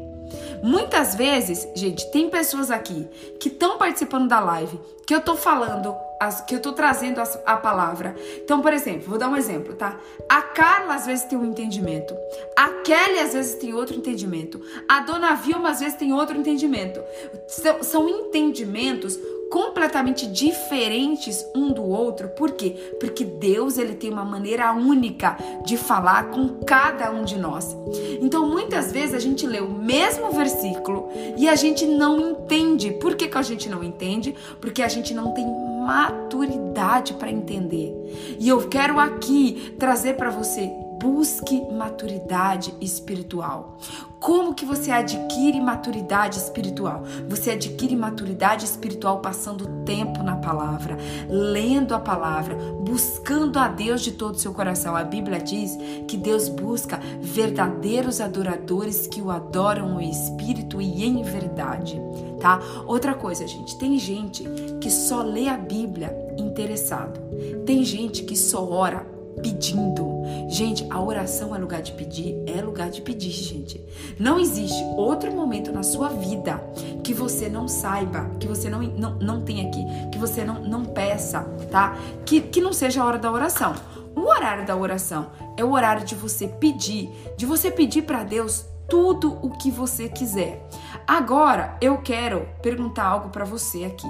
Muitas 0.62 1.14
vezes, 1.14 1.68
gente, 1.74 2.10
tem 2.10 2.30
pessoas 2.30 2.70
aqui 2.70 3.06
que 3.40 3.48
estão 3.48 3.76
participando 3.76 4.28
da 4.28 4.40
live, 4.40 4.80
que 5.06 5.14
eu 5.14 5.20
tô 5.20 5.34
falando, 5.34 5.94
as, 6.26 6.40
que 6.40 6.54
eu 6.54 6.60
tô 6.60 6.72
trazendo 6.72 7.20
a, 7.20 7.24
a 7.46 7.56
palavra. 7.56 8.14
Então, 8.42 8.60
por 8.60 8.72
exemplo, 8.72 9.08
vou 9.08 9.18
dar 9.18 9.28
um 9.28 9.36
exemplo, 9.36 9.74
tá? 9.74 9.98
A 10.28 10.42
Carla 10.42 10.94
às 10.94 11.06
vezes 11.06 11.24
tem 11.24 11.38
um 11.38 11.44
entendimento, 11.44 12.14
a 12.56 12.68
Kelly 12.68 13.18
às 13.18 13.32
vezes 13.32 13.54
tem 13.54 13.74
outro 13.74 13.96
entendimento, 13.96 14.60
a 14.88 15.00
Dona 15.00 15.34
Vilma 15.34 15.70
às 15.70 15.80
vezes 15.80 15.96
tem 15.96 16.12
outro 16.12 16.36
entendimento. 16.36 17.00
São, 17.48 17.82
são 17.82 18.08
entendimentos 18.08 19.18
completamente 19.50 20.26
diferentes 20.26 21.44
um 21.54 21.70
do 21.72 21.82
outro. 21.82 22.30
Por 22.30 22.52
quê? 22.52 22.96
Porque 22.98 23.22
Deus 23.22 23.76
ele 23.76 23.94
tem 23.94 24.10
uma 24.10 24.24
maneira 24.24 24.72
única 24.72 25.36
de 25.66 25.76
falar 25.76 26.30
com 26.30 26.60
cada 26.64 27.10
um 27.10 27.22
de 27.22 27.38
nós. 27.38 27.76
Então, 28.22 28.48
muitas 28.48 28.90
vezes 28.90 29.14
a 29.14 29.18
gente 29.18 29.46
lê 29.46 29.60
o 29.60 29.68
mesmo 29.68 30.30
versículo 30.30 31.10
e 31.36 31.46
a 31.46 31.54
gente 31.54 31.84
não 31.84 32.30
entende. 32.30 32.92
Por 32.92 33.14
que, 33.14 33.28
que 33.28 33.36
a 33.36 33.42
gente 33.42 33.68
não 33.68 33.84
entende? 33.84 34.34
Porque 34.58 34.82
a 34.82 34.88
gente 34.88 35.12
não 35.12 35.32
tem 35.32 35.44
maturidade 35.84 37.14
para 37.14 37.30
entender. 37.30 38.36
E 38.38 38.48
eu 38.48 38.68
quero 38.68 38.98
aqui 38.98 39.74
trazer 39.78 40.14
para 40.14 40.30
você 40.30 40.70
busque 41.02 41.60
maturidade 41.72 42.72
espiritual. 42.80 43.76
Como 44.20 44.54
que 44.54 44.64
você 44.64 44.92
adquire 44.92 45.60
maturidade 45.60 46.38
espiritual? 46.38 47.02
Você 47.28 47.50
adquire 47.50 47.96
maturidade 47.96 48.64
espiritual 48.64 49.18
passando 49.18 49.82
tempo 49.84 50.22
na 50.22 50.36
palavra, 50.36 50.96
lendo 51.28 51.92
a 51.92 51.98
palavra, 51.98 52.54
buscando 52.54 53.58
a 53.58 53.66
Deus 53.66 54.00
de 54.00 54.12
todo 54.12 54.36
o 54.36 54.38
seu 54.38 54.54
coração. 54.54 54.94
A 54.94 55.02
Bíblia 55.02 55.40
diz 55.40 55.76
que 56.06 56.16
Deus 56.16 56.48
busca 56.48 57.00
verdadeiros 57.20 58.20
adoradores 58.20 59.08
que 59.08 59.20
o 59.20 59.28
adoram 59.28 60.00
em 60.00 60.08
espírito 60.08 60.80
e 60.80 61.04
em 61.04 61.24
verdade, 61.24 62.00
tá? 62.40 62.60
Outra 62.86 63.12
coisa, 63.12 63.44
gente, 63.44 63.76
tem 63.76 63.98
gente 63.98 64.44
que 64.82 64.90
só 64.90 65.22
lê 65.22 65.48
a 65.48 65.56
Bíblia 65.56 66.12
interessado. 66.36 67.20
Tem 67.64 67.84
gente 67.84 68.24
que 68.24 68.36
só 68.36 68.68
ora 68.68 69.06
pedindo. 69.40 70.22
Gente, 70.48 70.84
a 70.90 71.00
oração 71.00 71.54
é 71.54 71.58
lugar 71.58 71.80
de 71.80 71.92
pedir, 71.92 72.36
é 72.46 72.60
lugar 72.60 72.90
de 72.90 73.00
pedir, 73.00 73.30
gente. 73.30 73.80
Não 74.18 74.40
existe 74.40 74.82
outro 74.96 75.32
momento 75.32 75.70
na 75.70 75.84
sua 75.84 76.08
vida 76.08 76.62
que 77.04 77.14
você 77.14 77.48
não 77.48 77.68
saiba, 77.68 78.28
que 78.40 78.46
você 78.46 78.68
não, 78.68 78.82
não, 78.82 79.14
não 79.18 79.40
tenha 79.40 79.68
aqui, 79.68 79.84
que 80.10 80.18
você 80.18 80.44
não, 80.44 80.60
não 80.62 80.84
peça, 80.84 81.42
tá? 81.70 81.96
Que, 82.26 82.40
que 82.40 82.60
não 82.60 82.72
seja 82.72 83.02
a 83.02 83.06
hora 83.06 83.18
da 83.18 83.30
oração. 83.30 83.74
O 84.16 84.28
horário 84.28 84.66
da 84.66 84.76
oração 84.76 85.30
é 85.56 85.64
o 85.64 85.72
horário 85.72 86.04
de 86.04 86.16
você 86.16 86.48
pedir, 86.48 87.08
de 87.36 87.46
você 87.46 87.70
pedir 87.70 88.02
para 88.02 88.24
Deus 88.24 88.66
tudo 88.88 89.38
o 89.40 89.50
que 89.50 89.70
você 89.70 90.08
quiser. 90.08 90.68
Agora, 91.06 91.76
eu 91.80 91.98
quero 91.98 92.48
perguntar 92.60 93.04
algo 93.04 93.30
para 93.30 93.44
você 93.44 93.84
aqui 93.84 94.08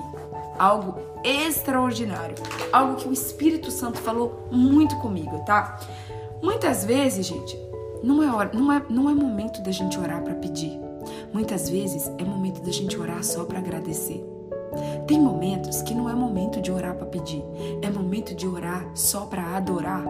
algo 0.63 0.95
extraordinário, 1.25 2.37
algo 2.73 2.95
que 2.95 3.09
o 3.09 3.13
Espírito 3.13 3.69
Santo 3.69 3.99
falou 3.99 4.47
muito 4.53 4.97
comigo, 4.99 5.41
tá? 5.41 5.81
Muitas 6.41 6.85
vezes, 6.85 7.27
gente, 7.27 7.59
não 8.01 8.23
é 8.23 8.33
hora, 8.33 8.51
não 8.55 8.73
é, 8.73 8.81
não 8.89 9.11
é 9.11 9.15
momento 9.15 9.61
da 9.61 9.73
gente 9.73 9.99
orar 9.99 10.23
para 10.23 10.35
pedir. 10.35 10.79
Muitas 11.33 11.69
vezes 11.69 12.09
é 12.17 12.25
momento 12.25 12.63
da 12.63 12.71
gente 12.71 12.97
orar 12.97 13.25
só 13.25 13.45
para 13.45 13.59
agradecer. 13.59 14.25
Tem 15.07 15.21
momentos 15.21 15.83
que 15.83 15.95
não 15.95 16.09
é 16.09 16.15
momento 16.15 16.61
de 16.61 16.71
orar 16.71 16.95
para 16.95 17.07
pedir, 17.07 17.43
é 17.83 17.91
momento 17.91 18.33
de 18.33 18.47
orar 18.47 18.89
só 18.95 19.23
para 19.27 19.57
adorar. 19.57 20.05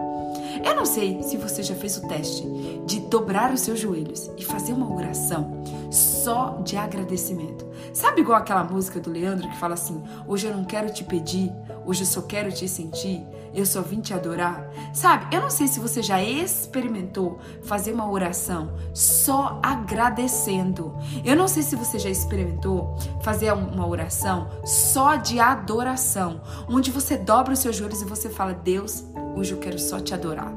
Eu 0.63 0.75
não 0.75 0.85
sei 0.85 1.21
se 1.23 1.35
você 1.35 1.63
já 1.63 1.73
fez 1.73 1.97
o 1.97 2.07
teste 2.07 2.47
de 2.85 2.99
dobrar 2.99 3.51
os 3.51 3.61
seus 3.61 3.79
joelhos 3.79 4.29
e 4.37 4.45
fazer 4.45 4.73
uma 4.73 4.93
oração 4.93 5.63
só 5.89 6.61
de 6.63 6.77
agradecimento. 6.77 7.72
Sabe 7.91 8.21
igual 8.21 8.37
aquela 8.37 8.63
música 8.63 8.99
do 8.99 9.11
Leandro 9.11 9.49
que 9.49 9.57
fala 9.57 9.73
assim: 9.73 10.01
Hoje 10.27 10.47
eu 10.47 10.55
não 10.55 10.63
quero 10.63 10.91
te 10.91 11.03
pedir, 11.03 11.51
hoje 11.85 12.03
eu 12.03 12.07
só 12.07 12.21
quero 12.21 12.51
te 12.51 12.67
sentir, 12.67 13.25
eu 13.53 13.65
só 13.65 13.81
vim 13.81 14.01
te 14.01 14.13
adorar? 14.13 14.69
Sabe, 14.93 15.35
eu 15.35 15.41
não 15.41 15.49
sei 15.49 15.67
se 15.67 15.79
você 15.79 16.01
já 16.01 16.21
experimentou 16.21 17.39
fazer 17.63 17.93
uma 17.93 18.09
oração 18.09 18.73
só 18.93 19.59
agradecendo. 19.61 20.95
Eu 21.23 21.35
não 21.35 21.47
sei 21.47 21.63
se 21.63 21.75
você 21.75 21.99
já 21.99 22.09
experimentou 22.09 22.97
fazer 23.21 23.51
uma 23.53 23.87
oração 23.87 24.49
só 24.63 25.15
de 25.15 25.39
adoração, 25.39 26.41
onde 26.69 26.91
você 26.91 27.17
dobra 27.17 27.53
os 27.53 27.59
seus 27.59 27.75
joelhos 27.75 28.01
e 28.01 28.05
você 28.05 28.29
fala: 28.29 28.53
Deus, 28.53 29.03
hoje 29.35 29.53
eu 29.53 29.59
quero 29.59 29.79
só 29.79 29.99
te 29.99 30.13
adorar. 30.13 30.53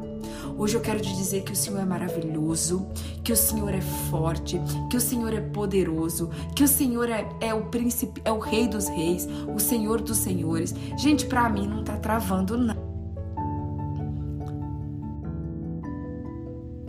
Hoje 0.59 0.75
eu 0.75 0.81
quero 0.81 0.99
te 1.01 1.15
dizer 1.15 1.43
que 1.43 1.53
o 1.53 1.57
Senhor 1.57 1.81
é 1.81 1.85
maravilhoso, 1.85 2.89
que 3.23 3.31
o 3.31 3.37
Senhor 3.37 3.75
é 3.75 3.81
forte, 4.11 4.59
que 4.91 4.97
o 4.97 5.01
Senhor 5.01 5.35
é 5.35 5.41
poderoso, 5.41 6.31
que 6.55 6.65
o 6.65 6.69
Senhor 6.69 7.11
é, 7.11 7.29
é 7.43 7.53
o 7.53 7.67
príncipe, 7.67 8.23
é 8.25 8.33
o 8.33 8.39
rei 8.39 8.67
dos 8.67 8.89
reis, 8.89 9.29
o 9.55 9.59
Senhor 9.59 10.01
dos 10.01 10.17
senhores. 10.17 10.75
Gente, 10.97 11.27
para 11.27 11.47
mim 11.51 11.69
não 11.69 11.85
tá 11.85 11.97
travando 11.99 12.57
não. 12.57 12.75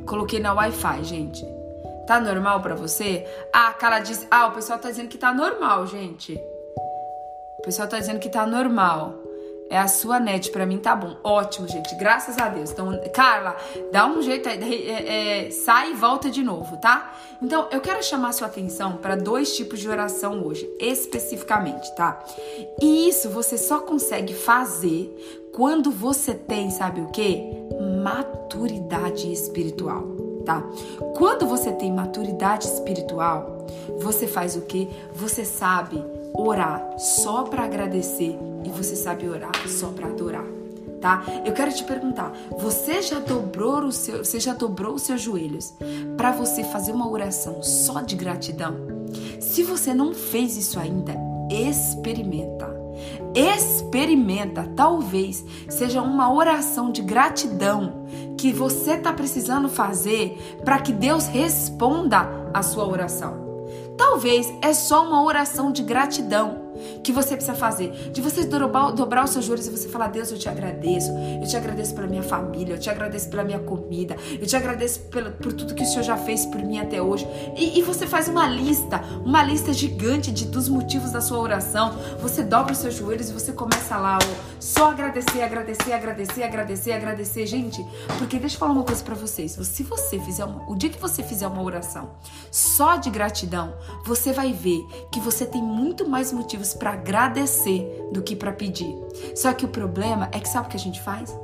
Coloquei 0.06 0.40
na 0.40 0.54
Wi-Fi, 0.54 1.04
gente. 1.04 1.46
Tá 2.08 2.22
normal 2.22 2.62
para 2.62 2.74
você? 2.74 3.28
Ah, 3.54 3.68
a 3.68 3.74
cara 3.74 4.00
diz. 4.00 4.26
Ah, 4.32 4.48
o 4.48 4.54
pessoal 4.54 4.80
tá 4.80 4.90
dizendo 4.90 5.10
que 5.10 5.18
tá 5.18 5.34
normal, 5.34 5.86
gente. 5.88 6.40
O 7.60 7.62
pessoal 7.64 7.90
tá 7.90 8.00
dizendo 8.00 8.20
que 8.20 8.30
tá 8.30 8.48
normal. 8.48 9.27
É 9.70 9.78
a 9.78 9.88
sua 9.88 10.20
net, 10.20 10.50
para 10.52 10.66
mim 10.66 10.78
tá 10.78 10.96
bom. 10.96 11.18
Ótimo, 11.24 11.68
gente. 11.68 11.94
Graças 11.96 12.38
a 12.38 12.48
Deus. 12.48 12.72
Então, 12.72 13.00
Carla, 13.14 13.56
dá 13.92 14.06
um 14.06 14.22
jeito 14.22 14.48
é, 14.48 15.46
é, 15.48 15.52
sai 15.52 15.92
e 15.92 15.94
volta 15.94 16.30
de 16.30 16.42
novo, 16.42 16.78
tá? 16.78 17.14
Então, 17.42 17.68
eu 17.70 17.82
quero 17.82 18.02
chamar 18.02 18.34
sua 18.34 18.48
atenção 18.48 18.98
para 18.98 19.16
dois 19.16 19.56
tipos 19.56 19.80
de 19.80 19.90
oração 19.90 20.44
hoje, 20.46 20.68
especificamente, 20.80 21.94
tá? 21.96 22.24
E 22.82 23.10
isso 23.10 23.30
você 23.30 23.58
só 23.58 23.80
consegue 23.80 24.34
fazer 24.34 25.14
quando 25.54 25.92
você 25.92 26.34
tem, 26.34 26.70
sabe 26.70 27.02
o 27.02 27.08
quê? 27.08 27.44
Maturidade 28.04 29.32
espiritual, 29.32 30.04
tá? 30.46 30.64
Quando 31.16 31.46
você 31.46 31.72
tem 31.72 31.92
maturidade 31.92 32.68
espiritual, 32.68 33.66
você 34.00 34.28
faz 34.28 34.56
o 34.56 34.62
quê? 34.62 34.88
Você 35.14 35.44
sabe 35.44 36.04
orar 36.34 36.96
só 36.98 37.44
para 37.44 37.64
agradecer 37.64 38.38
e 38.68 38.72
você 38.72 38.96
sabe 38.96 39.28
orar 39.28 39.68
só 39.68 39.88
para 39.88 40.08
adorar. 40.08 40.46
Tá? 41.02 41.24
Eu 41.46 41.54
quero 41.54 41.72
te 41.72 41.84
perguntar, 41.84 42.34
você 42.58 43.02
já 43.04 43.20
dobrou 43.20 43.86
o 43.86 43.92
seu, 43.92 44.26
você 44.26 44.40
já 44.40 44.54
dobrou 44.54 44.96
os 44.96 45.04
seus 45.04 45.22
joelhos 45.22 45.74
para 46.18 46.32
você 46.32 46.64
fazer 46.64 46.92
uma 46.92 47.08
oração 47.08 47.62
só 47.62 48.02
de 48.02 48.16
gratidão? 48.16 48.76
Se 49.40 49.62
você 49.64 49.94
não 49.94 50.14
fez 50.14 50.58
isso 50.58 50.80
ainda, 50.80 51.16
experimenta. 51.52 52.76
Experimenta, 53.36 54.68
talvez 54.76 55.46
seja 55.70 56.02
uma 56.02 56.34
oração 56.34 56.92
de 56.92 57.04
gratidão 57.04 58.08
que 58.36 58.52
você 58.52 58.94
está 58.94 59.14
precisando 59.14 59.70
fazer 59.70 60.58
para 60.66 60.80
que 60.80 60.92
Deus 60.92 61.28
responda 61.28 62.28
a 62.52 62.64
sua 62.64 62.88
oração. 62.88 63.46
Talvez 63.96 64.52
é 64.62 64.74
só 64.74 65.06
uma 65.06 65.24
oração 65.24 65.72
de 65.72 65.84
gratidão 65.84 66.67
que 67.04 67.12
você 67.12 67.36
precisa 67.36 67.56
fazer. 67.56 68.12
De 68.12 68.22
você 68.22 68.46
dobrar, 68.46 68.92
dobrar 68.92 69.26
os 69.26 69.32
seus 69.32 69.46
joelhos 69.46 69.68
e 69.68 69.70
você 69.70 69.88
falar: 69.88 70.08
Deus, 70.08 70.32
eu 70.32 70.38
te 70.38 70.50
agradeço. 70.50 71.12
Eu 71.42 71.48
te 71.48 71.56
agradeço 71.56 71.94
pela 71.94 72.08
minha 72.08 72.24
família. 72.24 72.76
Eu 72.76 72.80
te 72.80 72.90
agradeço 72.90 73.30
pela 73.30 73.44
minha 73.44 73.60
comida. 73.60 74.16
Eu 74.40 74.46
te 74.46 74.56
agradeço 74.56 75.02
por 75.02 75.54
tudo 75.54 75.74
que 75.74 75.84
o 75.84 75.86
Senhor 75.86 76.04
já 76.04 76.18
fez 76.18 76.46
por 76.46 76.62
mim 76.62 76.80
até 76.80 77.02
hoje. 77.02 77.28
E, 77.56 77.80
e 77.80 77.82
você 77.82 78.06
faz 78.08 78.28
uma 78.28 78.48
lista, 78.48 79.02
uma 79.26 79.44
lista 79.44 79.74
gigante 79.74 80.32
de, 80.32 80.46
dos 80.46 80.70
motivos 80.70 81.12
da 81.12 81.22
sua 81.22 81.40
oração. 81.40 81.96
Você 82.22 82.44
dobra 82.44 82.74
os 82.74 82.80
seus 82.80 82.96
joelhos 82.96 83.30
e 83.30 83.34
você 83.34 83.52
começa 83.52 83.98
lá, 83.98 84.18
ó, 84.18 84.58
só 84.60 84.92
agradecer, 84.92 85.42
agradecer, 85.42 85.94
agradecer, 85.94 86.44
agradecer, 86.44 86.92
agradecer. 86.92 87.46
Gente, 87.46 87.86
porque 88.18 88.40
deixa 88.40 88.56
eu 88.56 88.60
falar 88.60 88.72
uma 88.74 88.84
coisa 88.84 89.04
para 89.04 89.16
vocês. 89.16 89.52
Se 89.52 89.84
você 89.84 90.20
fizer 90.20 90.46
uma, 90.46 90.70
o 90.70 90.76
dia 90.76 90.90
que 90.90 91.00
você 91.00 91.24
fizer 91.24 91.48
uma 91.48 91.62
oração 91.62 92.12
só 92.52 92.96
de 92.96 93.10
gratidão, 93.10 93.74
você 94.06 94.32
vai 94.32 94.54
ver 94.54 94.86
que 95.12 95.20
você 95.20 95.46
tem 95.46 95.62
muito 95.62 96.08
mais 96.08 96.32
motivos 96.32 96.67
para 96.74 96.94
agradecer 96.94 98.10
do 98.12 98.22
que 98.22 98.36
para 98.36 98.52
pedir. 98.52 98.94
Só 99.36 99.54
que 99.54 99.66
o 99.66 99.70
problema 99.70 100.30
é 100.32 100.40
que 100.40 100.50
sabe 100.50 100.68
o 100.68 100.70
que 100.70 100.78
a 100.78 100.80
gente 100.80 101.02
faz? 101.02 101.36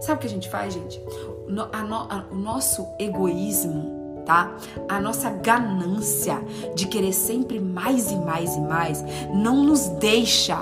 Sabe 0.00 0.18
o 0.18 0.20
que 0.20 0.26
a 0.26 0.30
gente 0.30 0.48
faz, 0.48 0.74
gente? 0.74 1.00
O, 1.46 1.50
no, 1.50 1.62
a, 1.62 2.26
o 2.30 2.34
nosso 2.34 2.86
egoísmo, 2.98 4.22
tá? 4.24 4.56
A 4.88 5.00
nossa 5.00 5.30
ganância 5.30 6.42
de 6.74 6.86
querer 6.86 7.12
sempre 7.12 7.60
mais 7.60 8.10
e 8.10 8.16
mais 8.16 8.54
e 8.54 8.60
mais 8.60 9.02
não 9.32 9.62
nos 9.62 9.88
deixa. 9.88 10.58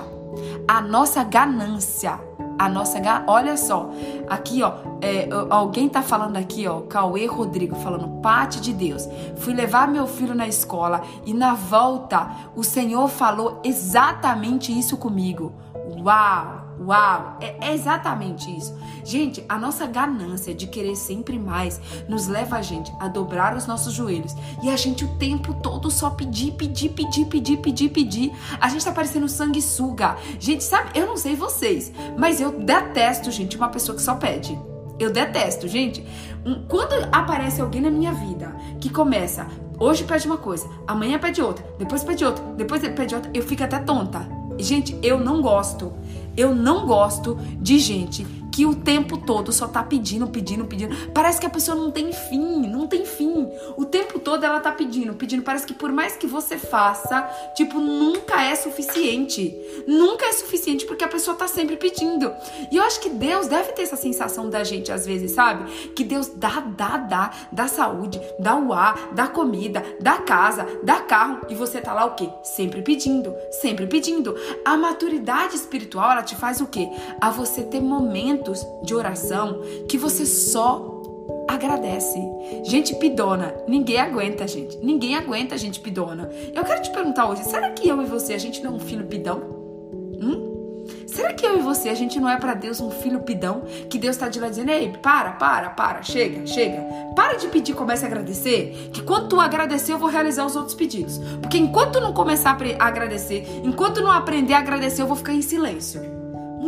A 0.71 0.79
nossa 0.79 1.21
ganância 1.21 2.17
a 2.57 2.69
nossa. 2.69 3.01
Olha 3.27 3.57
só, 3.57 3.89
aqui, 4.29 4.63
ó, 4.63 4.71
é, 5.01 5.27
alguém 5.49 5.89
tá 5.89 6.01
falando 6.01 6.37
aqui, 6.37 6.65
ó, 6.65 6.81
Cauê 6.81 7.25
Rodrigo, 7.25 7.75
falando, 7.75 8.21
parte 8.21 8.61
de 8.61 8.71
Deus. 8.71 9.05
Fui 9.37 9.53
levar 9.53 9.87
meu 9.87 10.07
filho 10.07 10.33
na 10.33 10.47
escola 10.47 11.01
e 11.25 11.33
na 11.33 11.55
volta 11.55 12.29
o 12.55 12.63
Senhor 12.63 13.09
falou 13.09 13.59
exatamente 13.65 14.71
isso 14.77 14.95
comigo. 14.95 15.51
Uau! 15.99 16.60
Uau, 16.85 17.37
é, 17.39 17.73
exatamente 17.73 18.49
isso. 18.55 18.75
Gente, 19.03 19.43
a 19.47 19.57
nossa 19.57 19.85
ganância 19.85 20.53
de 20.53 20.65
querer 20.67 20.95
sempre 20.95 21.37
mais 21.37 21.79
nos 22.07 22.27
leva 22.27 22.57
a 22.57 22.61
gente 22.61 22.91
a 22.99 23.07
dobrar 23.07 23.55
os 23.55 23.67
nossos 23.67 23.93
joelhos 23.93 24.35
e 24.63 24.69
a 24.69 24.75
gente 24.75 25.05
o 25.05 25.15
tempo 25.17 25.53
todo 25.53 25.91
só 25.91 26.09
pedir, 26.09 26.53
pedir, 26.53 26.89
pedir, 26.89 27.25
pedir, 27.25 27.57
pedir, 27.57 27.89
pedir. 27.89 28.31
A 28.59 28.67
gente 28.67 28.83
tá 28.83 28.91
parecendo 28.91 29.29
sanguessuga. 29.29 30.17
Gente, 30.39 30.63
sabe, 30.63 30.97
eu 30.97 31.05
não 31.05 31.17
sei 31.17 31.35
vocês, 31.35 31.91
mas 32.17 32.41
eu 32.41 32.51
detesto, 32.59 33.29
gente, 33.29 33.57
uma 33.57 33.69
pessoa 33.69 33.95
que 33.95 34.01
só 34.01 34.15
pede. 34.15 34.57
Eu 34.99 35.11
detesto, 35.11 35.67
gente. 35.67 36.05
Quando 36.67 36.93
aparece 37.11 37.61
alguém 37.61 37.81
na 37.81 37.91
minha 37.91 38.11
vida 38.13 38.55
que 38.79 38.89
começa, 38.89 39.47
hoje 39.79 40.03
pede 40.03 40.25
uma 40.25 40.37
coisa, 40.37 40.67
amanhã 40.87 41.19
pede 41.19 41.41
outra, 41.41 41.65
depois 41.77 42.03
pede 42.03 42.25
outra, 42.25 42.43
depois 42.55 42.81
pede 42.81 43.15
outra, 43.15 43.31
eu 43.33 43.43
fico 43.43 43.63
até 43.63 43.79
tonta. 43.79 44.27
Gente, 44.59 44.97
eu 45.01 45.19
não 45.19 45.41
gosto. 45.41 45.93
Eu 46.41 46.55
não 46.55 46.87
gosto 46.87 47.37
de 47.61 47.77
gente 47.77 48.25
que 48.51 48.65
o 48.65 48.75
tempo 48.75 49.17
todo 49.17 49.51
só 49.51 49.67
tá 49.67 49.81
pedindo, 49.81 50.27
pedindo, 50.27 50.65
pedindo. 50.65 51.11
Parece 51.13 51.39
que 51.39 51.45
a 51.45 51.49
pessoa 51.49 51.77
não 51.77 51.89
tem 51.89 52.11
fim, 52.11 52.67
não 52.67 52.85
tem 52.85 53.05
fim. 53.05 53.47
O 53.77 53.85
tempo 53.85 54.19
todo 54.19 54.43
ela 54.43 54.59
tá 54.59 54.71
pedindo, 54.71 55.13
pedindo. 55.13 55.41
Parece 55.41 55.65
que 55.65 55.73
por 55.73 55.91
mais 55.91 56.17
que 56.17 56.27
você 56.27 56.57
faça, 56.57 57.21
tipo, 57.55 57.79
nunca 57.79 58.43
é 58.43 58.53
suficiente. 58.55 59.55
Nunca 59.87 60.25
é 60.25 60.33
suficiente 60.33 60.85
porque 60.85 61.03
a 61.03 61.07
pessoa 61.07 61.35
tá 61.35 61.47
sempre 61.47 61.77
pedindo. 61.77 62.31
E 62.71 62.77
eu 62.77 62.83
acho 62.83 62.99
que 62.99 63.09
Deus 63.09 63.47
deve 63.47 63.71
ter 63.71 63.83
essa 63.83 63.95
sensação 63.95 64.49
da 64.49 64.63
gente 64.63 64.91
às 64.91 65.05
vezes, 65.05 65.31
sabe? 65.31 65.71
Que 65.95 66.03
Deus 66.03 66.27
dá, 66.35 66.59
dá, 66.59 66.97
dá, 66.97 67.31
dá 67.51 67.67
saúde, 67.67 68.19
dá 68.37 68.55
o 68.57 68.73
ar, 68.73 69.13
dá 69.13 69.27
comida, 69.27 69.83
dá 70.01 70.17
casa, 70.17 70.67
dá 70.83 70.99
carro 70.99 71.41
e 71.49 71.55
você 71.55 71.79
tá 71.79 71.93
lá 71.93 72.05
o 72.05 72.15
quê? 72.15 72.29
Sempre 72.43 72.81
pedindo, 72.81 73.33
sempre 73.61 73.87
pedindo. 73.87 74.35
A 74.65 74.75
maturidade 74.75 75.55
espiritual, 75.55 76.11
ela 76.11 76.23
te 76.23 76.35
faz 76.35 76.59
o 76.59 76.67
quê? 76.67 76.89
A 77.19 77.29
você 77.29 77.63
ter 77.63 77.79
momentos 77.79 78.40
momentos 78.41 78.67
de 78.83 78.95
oração 78.95 79.61
que 79.87 79.97
você 79.97 80.25
só 80.25 80.99
agradece. 81.47 82.19
Gente 82.63 82.95
pidona, 82.95 83.53
ninguém 83.67 83.99
aguenta, 83.99 84.47
gente. 84.47 84.77
Ninguém 84.77 85.15
aguenta 85.15 85.57
gente 85.57 85.79
pidona. 85.79 86.29
Eu 86.53 86.63
quero 86.63 86.81
te 86.81 86.89
perguntar 86.91 87.29
hoje, 87.29 87.43
será 87.43 87.69
que 87.69 87.87
eu 87.87 88.01
e 88.01 88.05
você 88.05 88.33
a 88.33 88.37
gente 88.37 88.61
não 88.63 88.71
é 88.71 88.75
um 88.75 88.79
filho 88.79 89.05
pidão? 89.05 89.39
Hum? 90.19 90.83
Será 91.05 91.33
que 91.33 91.45
eu 91.45 91.57
e 91.57 91.61
você 91.61 91.89
a 91.89 91.93
gente 91.93 92.19
não 92.19 92.29
é 92.29 92.37
para 92.37 92.53
Deus 92.53 92.79
um 92.79 92.89
filho 92.89 93.19
pidão? 93.21 93.63
Que 93.89 93.97
Deus 93.97 94.17
tá 94.17 94.27
de 94.27 94.39
lá 94.39 94.49
dizendo: 94.49 94.71
"Ei, 94.71 94.91
para, 95.01 95.33
para, 95.33 95.69
para, 95.69 96.01
chega, 96.01 96.45
chega. 96.47 96.81
Para 97.15 97.35
de 97.35 97.47
pedir, 97.47 97.75
comece 97.75 98.03
a 98.05 98.07
agradecer, 98.07 98.89
que 98.91 99.03
quando 99.03 99.29
tu 99.29 99.39
agradecer 99.39 99.93
eu 99.93 99.99
vou 99.99 100.09
realizar 100.09 100.45
os 100.45 100.55
outros 100.55 100.73
pedidos. 100.73 101.19
Porque 101.41 101.57
enquanto 101.57 101.99
não 101.99 102.13
começar 102.13 102.57
a 102.79 102.85
agradecer, 102.85 103.45
enquanto 103.63 104.01
não 104.01 104.11
aprender 104.11 104.53
a 104.53 104.59
agradecer, 104.59 105.01
eu 105.01 105.07
vou 105.07 105.17
ficar 105.17 105.33
em 105.33 105.41
silêncio." 105.41 106.20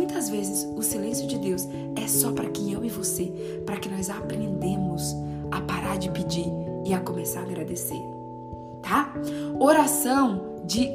Muitas 0.04 0.28
vezes 0.28 0.68
o 0.76 0.82
silêncio 0.82 1.26
de 1.26 1.38
Deus 1.38 1.66
é 1.96 2.06
só 2.06 2.30
para 2.30 2.50
que 2.50 2.70
eu 2.70 2.84
e 2.84 2.90
você, 2.90 3.62
para 3.64 3.78
que 3.78 3.88
nós 3.88 4.10
aprendemos 4.10 5.16
a 5.50 5.62
parar 5.62 5.96
de 5.96 6.10
pedir 6.10 6.44
e 6.84 6.92
a 6.92 7.00
começar 7.00 7.40
a 7.40 7.44
agradecer, 7.44 8.02
tá? 8.82 9.14
Oração 9.58 10.60
de, 10.66 10.90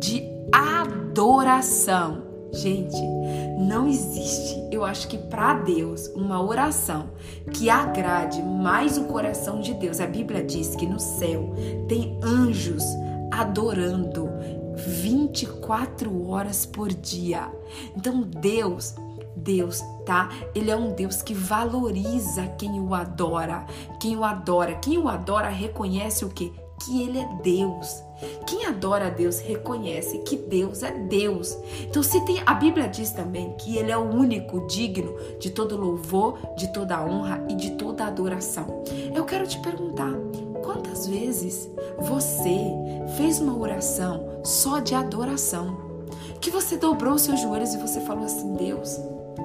de 0.00 0.28
adoração. 0.50 2.24
Gente, 2.52 3.00
não 3.56 3.86
existe, 3.86 4.60
eu 4.72 4.84
acho 4.84 5.06
que 5.06 5.16
para 5.16 5.54
Deus, 5.54 6.08
uma 6.08 6.42
oração 6.42 7.10
que 7.52 7.70
agrade 7.70 8.42
mais 8.42 8.98
o 8.98 9.04
coração 9.04 9.60
de 9.60 9.74
Deus. 9.74 10.00
A 10.00 10.08
Bíblia 10.08 10.42
diz 10.42 10.74
que 10.74 10.86
no 10.86 10.98
céu 10.98 11.54
tem 11.86 12.18
anjos 12.20 12.82
adorando 13.30 14.28
24 14.86 16.28
horas 16.28 16.66
por 16.66 16.92
dia. 16.92 17.50
Então 17.96 18.22
Deus 18.22 18.94
Deus, 19.36 19.82
tá? 20.04 20.30
Ele 20.54 20.70
é 20.70 20.76
um 20.76 20.92
Deus 20.92 21.22
que 21.22 21.34
valoriza 21.34 22.46
quem 22.58 22.80
o 22.80 22.94
adora. 22.94 23.64
Quem 24.00 24.16
o 24.16 24.24
adora, 24.24 24.74
quem 24.74 24.98
o 24.98 25.08
adora 25.08 25.48
reconhece 25.48 26.24
o 26.24 26.28
que? 26.28 26.52
Que 26.84 27.02
ele 27.02 27.18
é 27.18 27.28
Deus. 27.42 28.02
Quem 28.46 28.66
adora 28.66 29.06
a 29.06 29.10
Deus 29.10 29.38
reconhece 29.40 30.18
que 30.18 30.36
Deus 30.36 30.82
é 30.82 30.90
Deus. 30.90 31.56
Então, 31.82 32.02
se 32.02 32.20
tem 32.24 32.42
a 32.44 32.54
Bíblia 32.54 32.88
diz 32.88 33.10
também 33.10 33.54
que 33.58 33.76
ele 33.76 33.90
é 33.90 33.96
o 33.96 34.10
único 34.10 34.66
digno 34.66 35.14
de 35.38 35.50
todo 35.50 35.76
louvor, 35.76 36.38
de 36.56 36.72
toda 36.72 37.02
honra 37.02 37.44
e 37.48 37.54
de 37.54 37.72
toda 37.72 38.06
adoração. 38.06 38.82
Eu 39.14 39.24
quero 39.24 39.46
te 39.46 39.58
perguntar, 39.60 40.12
quantas 40.70 41.08
vezes 41.08 41.68
você 41.98 42.72
fez 43.16 43.40
uma 43.40 43.58
oração 43.58 44.40
só 44.44 44.78
de 44.78 44.94
adoração? 44.94 45.76
Que 46.40 46.48
você 46.48 46.76
dobrou 46.76 47.18
seus 47.18 47.40
joelhos 47.40 47.74
e 47.74 47.78
você 47.78 48.00
falou 48.00 48.24
assim: 48.24 48.54
Deus, 48.54 48.96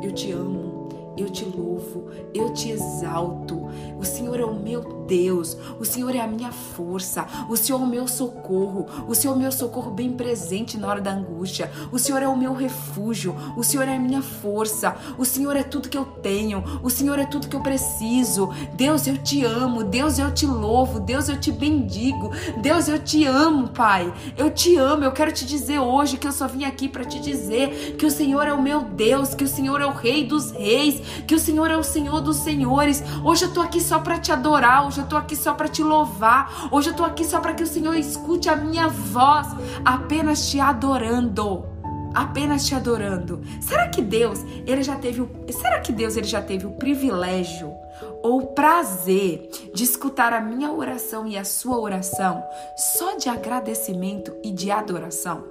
eu 0.04 0.12
te 0.12 0.32
amo, 0.32 0.88
eu 1.18 1.28
te 1.28 1.44
louvo, 1.44 2.10
eu 2.34 2.54
te 2.54 2.70
exalto. 2.70 3.68
O 4.00 4.06
Senhor 4.06 4.40
é 4.40 4.46
o 4.46 4.54
meu 4.54 4.84
Deus, 5.08 5.58
o 5.80 5.86
Senhor 5.86 6.16
é 6.16 6.22
a 6.22 6.28
minha 6.28 6.52
força, 6.52 7.26
o 7.50 7.56
Senhor 7.56 7.82
é 7.82 7.84
o 7.84 7.88
meu 7.88 8.08
socorro, 8.08 8.86
o 9.08 9.16
Senhor 9.16 9.34
é 9.34 9.36
o 9.36 9.40
meu 9.40 9.52
socorro 9.52 9.92
bem 9.92 10.14
presente 10.14 10.78
na 10.78 10.88
hora 10.88 11.02
da 11.02 11.12
angústia, 11.12 11.72
o 11.92 12.00
Senhor 12.00 12.22
é 12.22 12.28
o 12.28 12.38
meu 12.38 12.54
refúgio, 12.54 13.36
o 13.56 13.64
Senhor 13.64 13.88
é 13.88 13.96
a 13.96 14.00
minha 14.00 14.22
força, 14.22 14.96
o 15.18 15.26
Senhor 15.26 15.56
é 15.56 15.64
tudo 15.64 15.90
que 15.90 15.98
eu 15.98 16.06
tenho, 16.06 16.64
o 16.82 16.90
Senhor 16.90 17.20
é 17.20 17.26
tudo 17.26 17.48
que 17.48 17.56
eu 17.56 17.62
preciso. 17.62 18.50
Deus, 18.74 19.08
eu 19.08 19.18
te 19.18 19.44
amo, 19.44 19.84
Deus, 19.84 20.20
eu 20.20 20.34
te 20.34 20.46
louvo, 20.46 21.00
Deus, 21.00 21.30
eu 21.30 21.40
te 21.40 21.52
bendigo, 21.52 22.32
Deus, 22.62 22.88
eu 22.88 23.00
te 23.00 23.26
amo, 23.26 23.70
Pai, 23.70 24.14
eu 24.38 24.50
te 24.50 24.76
amo. 24.76 25.04
Eu 25.04 25.12
quero 25.12 25.32
te 25.32 25.46
dizer 25.46 25.80
hoje 25.80 26.18
que 26.18 26.28
eu 26.28 26.32
só 26.32 26.48
vim 26.48 26.64
aqui 26.64 26.88
para 26.88 27.06
te 27.06 27.20
dizer 27.20 27.96
que 27.98 28.06
o 28.06 28.12
Senhor 28.12 28.48
é 28.48 28.54
o 28.54 28.62
meu 28.62 28.82
Deus, 28.82 29.34
que 29.34 29.44
o 29.44 29.48
Senhor 29.48 29.82
é 29.82 29.86
o 29.86 29.92
Rei 29.92 30.26
dos 30.26 30.52
Reis, 30.52 31.02
que 31.28 31.36
o 31.36 31.40
Senhor 31.40 31.70
é 31.70 31.78
o 31.78 31.84
Senhor 31.84 32.22
dos 32.22 32.38
Senhores. 32.38 33.04
Hoje 33.24 33.46
eu 33.46 33.54
tô 33.54 33.62
aqui 33.62 33.82
só 33.82 34.00
para 34.00 34.20
te 34.20 34.32
adorar, 34.32 34.86
hoje 34.96 35.02
eu 35.02 35.08
tô 35.10 35.18
aqui 35.18 35.36
só 35.36 35.54
para 35.54 35.68
te 35.68 35.84
louvar, 35.84 36.70
hoje 36.72 36.90
eu 36.90 36.94
tô 36.94 37.04
aqui 37.04 37.26
só 37.26 37.42
para 37.42 37.54
que 37.54 37.64
o 37.64 37.68
Senhor 37.68 37.94
escute 37.96 38.48
a 38.48 38.56
minha 38.56 38.88
voz, 38.88 39.48
apenas 39.84 40.50
te 40.50 40.58
adorando. 40.58 41.66
Apenas 42.14 42.66
te 42.66 42.74
adorando. 42.74 43.42
Será 43.60 43.90
que 43.90 44.02
Deus, 44.02 44.40
ele 44.66 44.84
já 44.84 44.96
teve 44.96 45.20
o, 45.20 45.30
será 45.52 45.82
que 45.82 45.92
Deus 45.92 46.16
ele 46.16 46.26
já 46.26 46.42
teve 46.42 46.66
o 46.66 46.72
privilégio 46.72 47.74
ou 48.24 48.38
o 48.38 48.48
prazer 48.48 49.50
de 49.74 49.84
escutar 49.84 50.32
a 50.32 50.40
minha 50.40 50.72
oração 50.72 51.28
e 51.28 51.38
a 51.38 51.44
sua 51.44 51.78
oração 51.78 52.42
só 52.78 53.18
de 53.18 53.28
agradecimento 53.28 54.34
e 54.42 54.50
de 54.50 54.72
adoração? 54.72 55.44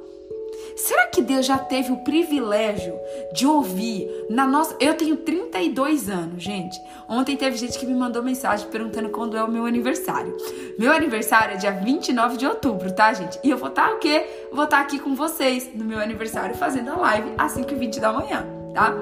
Será 0.76 1.06
que 1.06 1.22
Deus 1.22 1.46
já 1.46 1.58
teve 1.58 1.92
o 1.92 1.98
privilégio 1.98 2.94
de 3.32 3.46
ouvir 3.46 4.08
na 4.28 4.46
nossa. 4.46 4.76
Eu 4.80 4.94
tenho 4.94 5.16
32 5.16 6.08
anos, 6.08 6.42
gente. 6.42 6.80
Ontem 7.08 7.36
teve 7.36 7.56
gente 7.56 7.78
que 7.78 7.86
me 7.86 7.94
mandou 7.94 8.22
mensagem 8.22 8.68
perguntando 8.68 9.08
quando 9.10 9.36
é 9.36 9.42
o 9.42 9.50
meu 9.50 9.66
aniversário. 9.66 10.36
Meu 10.78 10.92
aniversário 10.92 11.54
é 11.54 11.56
dia 11.56 11.72
29 11.72 12.36
de 12.36 12.46
outubro, 12.46 12.92
tá, 12.92 13.12
gente? 13.12 13.38
E 13.42 13.50
eu 13.50 13.56
vou 13.56 13.68
estar 13.68 13.88
tá, 13.88 13.94
o 13.94 13.98
quê? 13.98 14.24
Vou 14.52 14.64
estar 14.64 14.78
tá 14.78 14.82
aqui 14.82 14.98
com 14.98 15.14
vocês 15.14 15.70
no 15.74 15.84
meu 15.84 15.98
aniversário 15.98 16.54
fazendo 16.54 16.90
a 16.90 16.96
live 16.96 17.32
às 17.38 17.54
5h20 17.56 18.00
da 18.00 18.12
manhã, 18.12 18.46
tá? 18.72 18.92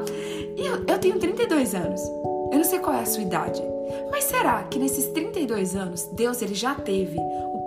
E 0.56 0.66
eu, 0.66 0.84
eu 0.86 0.98
tenho 0.98 1.18
32 1.18 1.74
anos. 1.74 2.00
Eu 2.52 2.58
não 2.58 2.64
sei 2.64 2.78
qual 2.78 2.96
é 2.96 3.00
a 3.00 3.06
sua 3.06 3.22
idade. 3.22 3.62
Mas 4.10 4.24
será 4.24 4.62
que 4.64 4.78
nesses 4.78 5.06
32 5.08 5.74
anos 5.74 6.04
Deus 6.12 6.42
ele 6.42 6.54
já 6.54 6.74
teve 6.74 7.18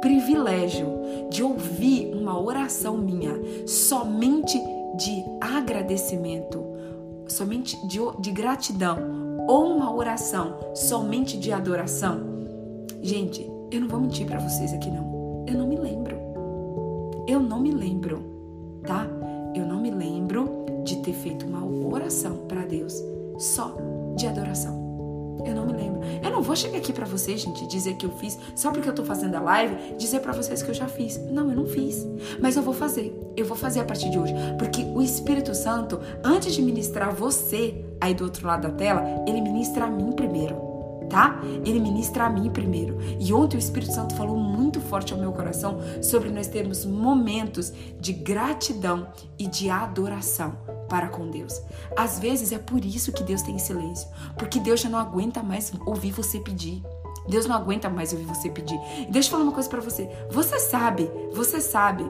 privilégio 0.05 0.87
de 1.31 1.41
ouvir 1.41 2.13
uma 2.13 2.39
oração 2.39 2.95
minha 2.95 3.33
somente 3.65 4.61
de 4.95 5.25
agradecimento, 5.41 6.63
somente 7.27 7.75
de, 7.87 7.97
de 8.19 8.29
gratidão, 8.29 8.99
ou 9.47 9.75
uma 9.75 9.91
oração 9.91 10.57
somente 10.75 11.39
de 11.39 11.51
adoração? 11.51 12.19
Gente, 13.01 13.49
eu 13.71 13.81
não 13.81 13.87
vou 13.87 13.99
mentir 13.99 14.27
para 14.27 14.37
vocês 14.37 14.71
aqui 14.73 14.91
não. 14.91 15.43
Eu 15.47 15.57
não 15.57 15.67
me 15.67 15.75
lembro. 15.75 16.15
Eu 17.27 17.39
não 17.39 17.59
me 17.59 17.71
lembro, 17.71 18.19
tá? 18.85 19.07
Eu 19.55 19.65
não 19.65 19.81
me 19.81 19.89
lembro 19.89 20.65
de 20.83 20.97
ter 20.97 21.13
feito 21.13 21.47
uma 21.47 21.65
oração 21.65 22.45
para 22.47 22.61
Deus 22.61 22.93
só 23.39 23.75
de 24.15 24.27
adoração. 24.27 24.84
Eu 25.43 25.55
não 25.55 25.65
me 25.65 25.73
lembro. 25.73 26.01
Eu 26.23 26.31
não 26.31 26.41
vou 26.41 26.55
chegar 26.55 26.77
aqui 26.77 26.93
para 26.93 27.05
vocês, 27.05 27.41
gente, 27.41 27.67
dizer 27.67 27.95
que 27.95 28.05
eu 28.05 28.11
fiz 28.11 28.37
só 28.55 28.71
porque 28.71 28.87
eu 28.87 28.93
tô 28.93 29.03
fazendo 29.03 29.35
a 29.35 29.41
live, 29.41 29.95
dizer 29.97 30.19
para 30.19 30.31
vocês 30.31 30.61
que 30.61 30.69
eu 30.69 30.73
já 30.73 30.87
fiz. 30.87 31.17
Não, 31.29 31.49
eu 31.49 31.55
não 31.55 31.65
fiz. 31.65 32.05
Mas 32.39 32.55
eu 32.55 32.63
vou 32.63 32.73
fazer. 32.73 33.13
Eu 33.35 33.45
vou 33.45 33.57
fazer 33.57 33.79
a 33.81 33.85
partir 33.85 34.09
de 34.09 34.17
hoje, 34.17 34.33
porque 34.57 34.83
o 34.83 35.01
Espírito 35.01 35.53
Santo, 35.53 35.99
antes 36.23 36.53
de 36.53 36.61
ministrar 36.61 37.13
você 37.13 37.83
aí 37.99 38.13
do 38.13 38.23
outro 38.23 38.47
lado 38.47 38.63
da 38.63 38.71
tela, 38.71 39.03
ele 39.27 39.41
ministra 39.41 39.85
a 39.85 39.89
mim 39.89 40.11
primeiro 40.11 40.75
tá? 41.09 41.39
Ele 41.63 41.79
ministra 41.79 42.25
a 42.25 42.29
mim 42.29 42.49
primeiro. 42.49 42.97
E 43.19 43.31
ontem 43.31 43.57
o 43.57 43.59
Espírito 43.59 43.93
Santo 43.93 44.15
falou 44.15 44.37
muito 44.37 44.81
forte 44.81 45.13
ao 45.13 45.19
meu 45.19 45.31
coração 45.31 45.79
sobre 46.01 46.29
nós 46.29 46.47
termos 46.47 46.83
momentos 46.83 47.71
de 47.99 48.11
gratidão 48.11 49.07
e 49.37 49.47
de 49.47 49.69
adoração 49.69 50.74
para 50.87 51.07
com 51.07 51.29
Deus. 51.29 51.61
Às 51.95 52.19
vezes 52.19 52.51
é 52.51 52.57
por 52.57 52.83
isso 52.83 53.11
que 53.11 53.23
Deus 53.23 53.41
tem 53.41 53.57
silêncio, 53.57 54.07
porque 54.37 54.59
Deus 54.59 54.81
já 54.81 54.89
não 54.89 54.99
aguenta 54.99 55.41
mais 55.41 55.71
ouvir 55.85 56.11
você 56.11 56.39
pedir. 56.39 56.83
Deus 57.27 57.45
não 57.45 57.55
aguenta 57.55 57.89
mais 57.89 58.13
ouvir 58.13 58.25
você 58.25 58.49
pedir. 58.49 58.79
E 58.99 59.11
deixa 59.11 59.27
eu 59.27 59.31
falar 59.31 59.43
uma 59.43 59.51
coisa 59.51 59.69
para 59.69 59.81
você. 59.81 60.09
Você 60.29 60.59
sabe, 60.59 61.09
você 61.33 61.59
sabe 61.59 62.05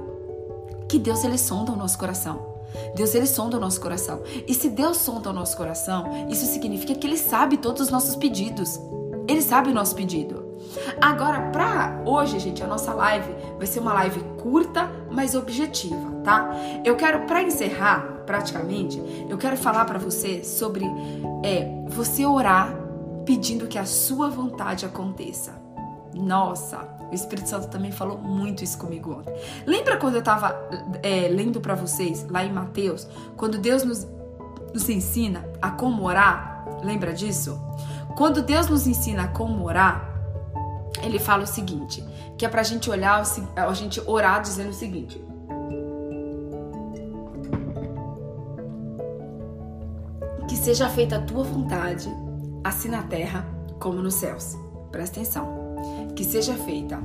que 0.89 0.99
Deus 0.99 1.23
ele 1.23 1.37
sonda 1.37 1.71
o 1.71 1.75
nosso 1.75 1.97
coração. 1.97 2.53
Deus 2.95 3.15
ele 3.15 3.25
sonda 3.25 3.57
o 3.57 3.59
nosso 3.59 3.79
coração. 3.79 4.21
E 4.47 4.53
se 4.53 4.69
Deus 4.69 4.97
sonda 4.97 5.29
o 5.29 5.33
nosso 5.33 5.55
coração, 5.55 6.27
isso 6.29 6.45
significa 6.45 6.95
que 6.95 7.07
ele 7.07 7.17
sabe 7.17 7.57
todos 7.57 7.83
os 7.83 7.89
nossos 7.89 8.15
pedidos. 8.15 8.79
Ele 9.27 9.41
sabe 9.41 9.69
o 9.69 9.73
nosso 9.73 9.95
pedido. 9.95 10.45
Agora, 11.01 11.49
para 11.51 12.01
hoje, 12.05 12.39
gente, 12.39 12.63
a 12.63 12.67
nossa 12.67 12.93
live 12.93 13.33
vai 13.57 13.67
ser 13.67 13.79
uma 13.79 13.93
live 13.93 14.19
curta, 14.41 14.89
mas 15.09 15.35
objetiva, 15.35 16.11
tá? 16.23 16.49
Eu 16.83 16.95
quero, 16.95 17.25
para 17.25 17.41
encerrar, 17.41 18.14
praticamente, 18.25 19.01
eu 19.29 19.37
quero 19.37 19.57
falar 19.57 19.85
para 19.85 19.99
você 19.99 20.43
sobre 20.43 20.85
é, 21.43 21.67
você 21.87 22.25
orar 22.25 22.75
pedindo 23.25 23.67
que 23.67 23.77
a 23.77 23.85
sua 23.85 24.29
vontade 24.29 24.85
aconteça. 24.85 25.53
Nossa, 26.13 26.87
o 27.11 27.13
Espírito 27.13 27.49
Santo 27.49 27.67
também 27.67 27.91
falou 27.91 28.17
muito 28.17 28.63
isso 28.63 28.77
comigo 28.77 29.13
ontem. 29.13 29.33
Lembra 29.65 29.97
quando 29.97 30.15
eu 30.15 30.19
estava 30.19 30.55
é, 31.03 31.27
lendo 31.27 31.59
para 31.59 31.75
vocês 31.75 32.25
lá 32.29 32.43
em 32.43 32.51
Mateus, 32.51 33.07
quando 33.35 33.57
Deus 33.57 33.83
nos, 33.83 34.07
nos 34.73 34.89
ensina 34.89 35.45
a 35.61 35.71
como 35.71 36.03
orar? 36.03 36.65
Lembra 36.83 37.13
disso? 37.13 37.59
Quando 38.15 38.41
Deus 38.41 38.69
nos 38.69 38.87
ensina 38.87 39.23
a 39.23 39.27
como 39.27 39.65
orar, 39.65 40.13
ele 41.03 41.19
fala 41.19 41.43
o 41.43 41.47
seguinte, 41.47 42.03
que 42.37 42.45
é 42.45 42.49
pra 42.49 42.63
gente 42.63 42.89
olhar, 42.89 43.21
a 43.55 43.73
gente 43.73 44.01
orar 44.05 44.41
dizendo 44.41 44.69
o 44.69 44.73
seguinte: 44.73 45.21
Que 50.47 50.55
seja 50.55 50.89
feita 50.89 51.17
a 51.17 51.21
tua 51.21 51.43
vontade, 51.43 52.09
assim 52.63 52.89
na 52.89 53.03
terra 53.03 53.45
como 53.79 54.01
nos 54.01 54.15
céus. 54.15 54.55
Presta 54.91 55.19
atenção 55.19 55.65
que 56.15 56.23
seja 56.23 56.53
feita 56.53 56.99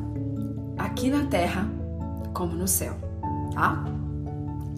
aqui 0.79 1.11
na 1.11 1.27
terra 1.27 1.69
como 2.33 2.55
no 2.55 2.69
céu, 2.69 2.95
tá? 3.53 3.85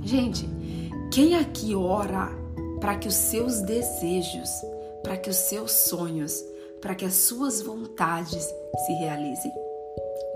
Gente, 0.03 0.49
quem 1.13 1.37
aqui 1.37 1.75
ora 1.75 2.31
para 2.81 2.97
que 2.97 3.07
os 3.07 3.15
seus 3.15 3.61
desejos, 3.63 4.51
para 5.03 5.17
que 5.17 5.31
os 5.31 5.37
seus 5.37 5.71
sonhos, 5.71 6.43
para 6.81 6.95
que 6.95 7.05
as 7.05 7.15
suas 7.15 7.63
vontades 7.63 8.45
se 8.87 8.93
realizem? 8.95 9.53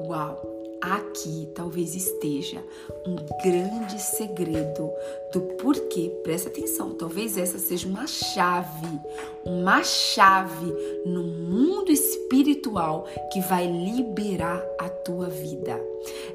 Uau! 0.06 0.45
Aqui 0.86 1.48
talvez 1.52 1.96
esteja 1.96 2.62
um 3.04 3.16
grande 3.42 4.00
segredo 4.00 4.88
do 5.32 5.40
porquê. 5.60 6.12
Presta 6.22 6.48
atenção, 6.48 6.94
talvez 6.94 7.36
essa 7.36 7.58
seja 7.58 7.88
uma 7.88 8.06
chave, 8.06 9.00
uma 9.44 9.82
chave 9.82 10.72
no 11.04 11.24
mundo 11.24 11.90
espiritual 11.90 13.04
que 13.32 13.40
vai 13.40 13.66
liberar 13.66 14.64
a 14.78 14.88
tua 14.88 15.28
vida. 15.28 15.82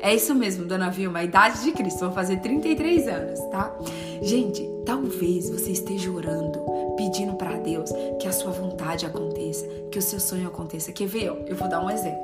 É 0.01 0.13
isso 0.13 0.35
mesmo, 0.35 0.65
dona 0.65 0.89
Vilma, 0.89 1.19
a 1.19 1.23
idade 1.23 1.63
de 1.63 1.71
Cristo, 1.71 2.01
vou 2.01 2.11
fazer 2.11 2.41
33 2.41 3.07
anos, 3.07 3.39
tá? 3.51 3.73
Gente, 4.21 4.69
talvez 4.85 5.49
você 5.49 5.71
esteja 5.71 6.11
orando, 6.11 6.59
pedindo 7.01 7.33
para 7.33 7.57
Deus 7.57 7.91
que 8.19 8.27
a 8.27 8.31
sua 8.31 8.51
vontade 8.51 9.07
aconteça, 9.07 9.65
que 9.91 9.97
o 9.97 10.01
seu 10.01 10.19
sonho 10.19 10.47
aconteça. 10.47 10.91
Quer 10.91 11.07
ver? 11.07 11.33
Eu 11.47 11.55
vou 11.55 11.67
dar 11.67 11.83
um 11.83 11.89
exemplo. 11.89 12.21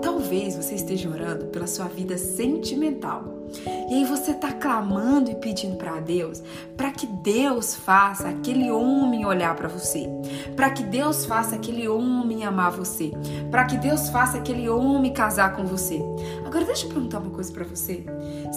Talvez 0.00 0.56
você 0.56 0.76
esteja 0.76 1.08
orando 1.10 1.46
pela 1.46 1.66
sua 1.66 1.86
vida 1.86 2.16
sentimental. 2.16 3.24
E 3.66 3.94
aí 3.94 4.04
você 4.04 4.32
está 4.32 4.52
clamando 4.52 5.30
e 5.30 5.34
pedindo 5.34 5.76
para 5.76 6.00
Deus, 6.00 6.42
para 6.76 6.90
que 6.90 7.06
Deus 7.06 7.74
faça 7.74 8.28
aquele 8.28 8.70
homem 8.70 9.24
olhar 9.26 9.54
para 9.54 9.68
você, 9.68 10.08
para 10.56 10.70
que 10.70 10.82
Deus 10.82 11.24
faça 11.24 11.56
aquele 11.56 11.86
homem 11.88 12.44
amar 12.44 12.70
você, 12.70 13.12
para 13.50 13.64
que 13.64 13.76
Deus 13.76 14.08
faça 14.08 14.38
aquele 14.38 14.68
homem 14.68 15.12
casar 15.12 15.54
com 15.54 15.64
você. 15.64 16.00
Agora 16.44 16.64
deixa 16.64 16.86
eu 16.86 16.90
perguntar 16.90 17.18
uma 17.18 17.30
coisa 17.30 17.52
para 17.52 17.64
você. 17.64 18.04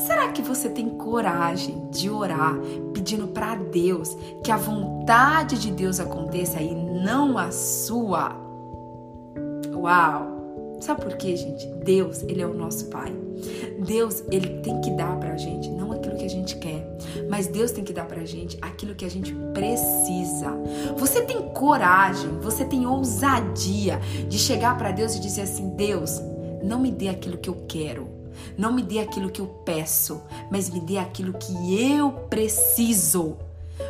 Será 0.05 0.29
que 0.31 0.41
você 0.41 0.69
tem 0.69 0.89
coragem 0.89 1.88
de 1.91 2.09
orar 2.09 2.55
pedindo 2.93 3.27
para 3.27 3.55
Deus 3.55 4.17
que 4.43 4.51
a 4.51 4.57
vontade 4.57 5.59
de 5.59 5.71
Deus 5.71 5.99
aconteça 5.99 6.61
e 6.61 6.73
não 6.73 7.38
a 7.38 7.51
sua? 7.51 8.35
Uau! 9.73 10.36
Sabe 10.80 11.01
por 11.01 11.17
quê, 11.17 11.36
gente? 11.36 11.67
Deus, 11.84 12.23
ele 12.23 12.41
é 12.41 12.47
o 12.47 12.53
nosso 12.53 12.86
Pai. 12.86 13.13
Deus, 13.86 14.23
ele 14.32 14.61
tem 14.61 14.80
que 14.82 14.91
dar 14.91 15.17
pra 15.19 15.38
gente, 15.38 15.69
não 15.69 15.91
aquilo 15.91 16.15
que 16.15 16.25
a 16.25 16.30
gente 16.30 16.57
quer, 16.57 16.97
mas 17.30 17.47
Deus 17.47 17.71
tem 17.71 17.84
que 17.84 17.93
dar 17.93 18.05
pra 18.05 18.25
gente 18.25 18.57
aquilo 18.61 18.95
que 18.95 19.05
a 19.05 19.09
gente 19.09 19.34
precisa. 19.53 20.51
Você 20.97 21.21
tem 21.21 21.41
coragem, 21.49 22.30
você 22.39 22.65
tem 22.65 22.86
ousadia 22.86 23.99
de 24.28 24.38
chegar 24.38 24.78
para 24.78 24.91
Deus 24.91 25.15
e 25.15 25.19
dizer 25.19 25.41
assim: 25.41 25.69
"Deus, 25.69 26.21
não 26.63 26.80
me 26.80 26.91
dê 26.91 27.09
aquilo 27.09 27.38
que 27.38 27.49
eu 27.49 27.65
quero, 27.67 28.07
não 28.57 28.73
me 28.73 28.82
dê 28.82 28.99
aquilo 28.99 29.30
que 29.30 29.41
eu 29.41 29.47
peço, 29.47 30.21
mas 30.51 30.69
me 30.69 30.80
dê 30.80 30.97
aquilo 30.97 31.34
que 31.34 31.91
eu 31.91 32.11
preciso." 32.30 33.38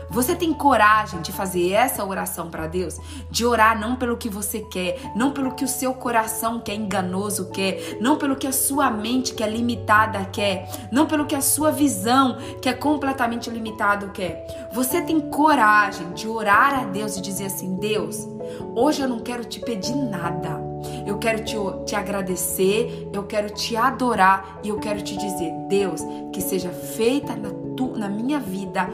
Você 0.10 0.36
tem 0.36 0.54
coragem 0.54 1.22
de 1.22 1.32
fazer 1.32 1.72
essa 1.72 2.04
oração 2.06 2.50
para 2.50 2.68
Deus? 2.68 3.00
De 3.30 3.46
orar 3.46 3.80
não 3.80 3.96
pelo 3.96 4.18
que 4.18 4.30
você 4.30 4.62
quer, 4.62 5.00
não 5.16 5.32
pelo 5.32 5.54
que 5.54 5.66
o 5.66 5.68
seu 5.68 5.94
coração 5.94 6.60
que 6.60 6.72
é 6.72 6.76
enganoso 6.76 7.50
quer, 7.50 7.98
não 8.00 8.18
pelo 8.18 8.36
que 8.36 8.48
a 8.48 8.52
sua 8.52 8.90
mente 8.90 9.34
que 9.34 9.44
é 9.44 9.50
limitada 9.50 10.24
quer, 10.26 10.70
não 10.92 11.06
pelo 11.06 11.26
que 11.26 11.36
a 11.36 11.42
sua 11.42 11.72
visão 11.72 12.38
que 12.62 12.70
é 12.70 12.74
completamente 12.74 13.50
limitado 13.50 14.10
quer. 14.10 14.70
Você 14.72 15.02
tem 15.02 15.20
coragem 15.20 16.12
de 16.14 16.28
orar 16.28 16.80
a 16.80 16.84
Deus 16.86 17.18
e 17.18 17.22
dizer 17.22 17.46
assim: 17.46 17.76
Deus, 17.76 18.28
hoje 18.76 19.02
eu 19.02 19.10
não 19.10 19.20
quero 19.20 19.46
te 19.46 19.60
pedir 19.60 19.96
nada. 19.96 20.66
Eu 21.06 21.18
quero 21.18 21.44
te, 21.44 21.56
te 21.86 21.96
agradecer, 21.96 23.10
eu 23.12 23.24
quero 23.24 23.50
te 23.50 23.76
adorar 23.76 24.60
e 24.64 24.70
eu 24.70 24.78
quero 24.78 25.02
te 25.02 25.18
dizer, 25.18 25.52
Deus, 25.68 26.02
que 26.32 26.42
seja 26.42 26.70
feita 26.70 27.36
na, 27.36 27.50
tu, 27.76 27.98
na 27.98 28.08
minha 28.08 28.40
vida 28.40 28.90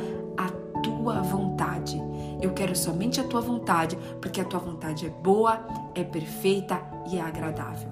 tua 1.03 1.21
vontade. 1.21 2.01
Eu 2.41 2.51
quero 2.51 2.75
somente 2.75 3.19
a 3.19 3.23
tua 3.25 3.41
vontade, 3.41 3.97
porque 4.21 4.39
a 4.39 4.45
tua 4.45 4.59
vontade 4.59 5.05
é 5.05 5.09
boa, 5.09 5.59
é 5.93 6.03
perfeita 6.03 6.81
e 7.11 7.17
é 7.17 7.21
agradável. 7.21 7.89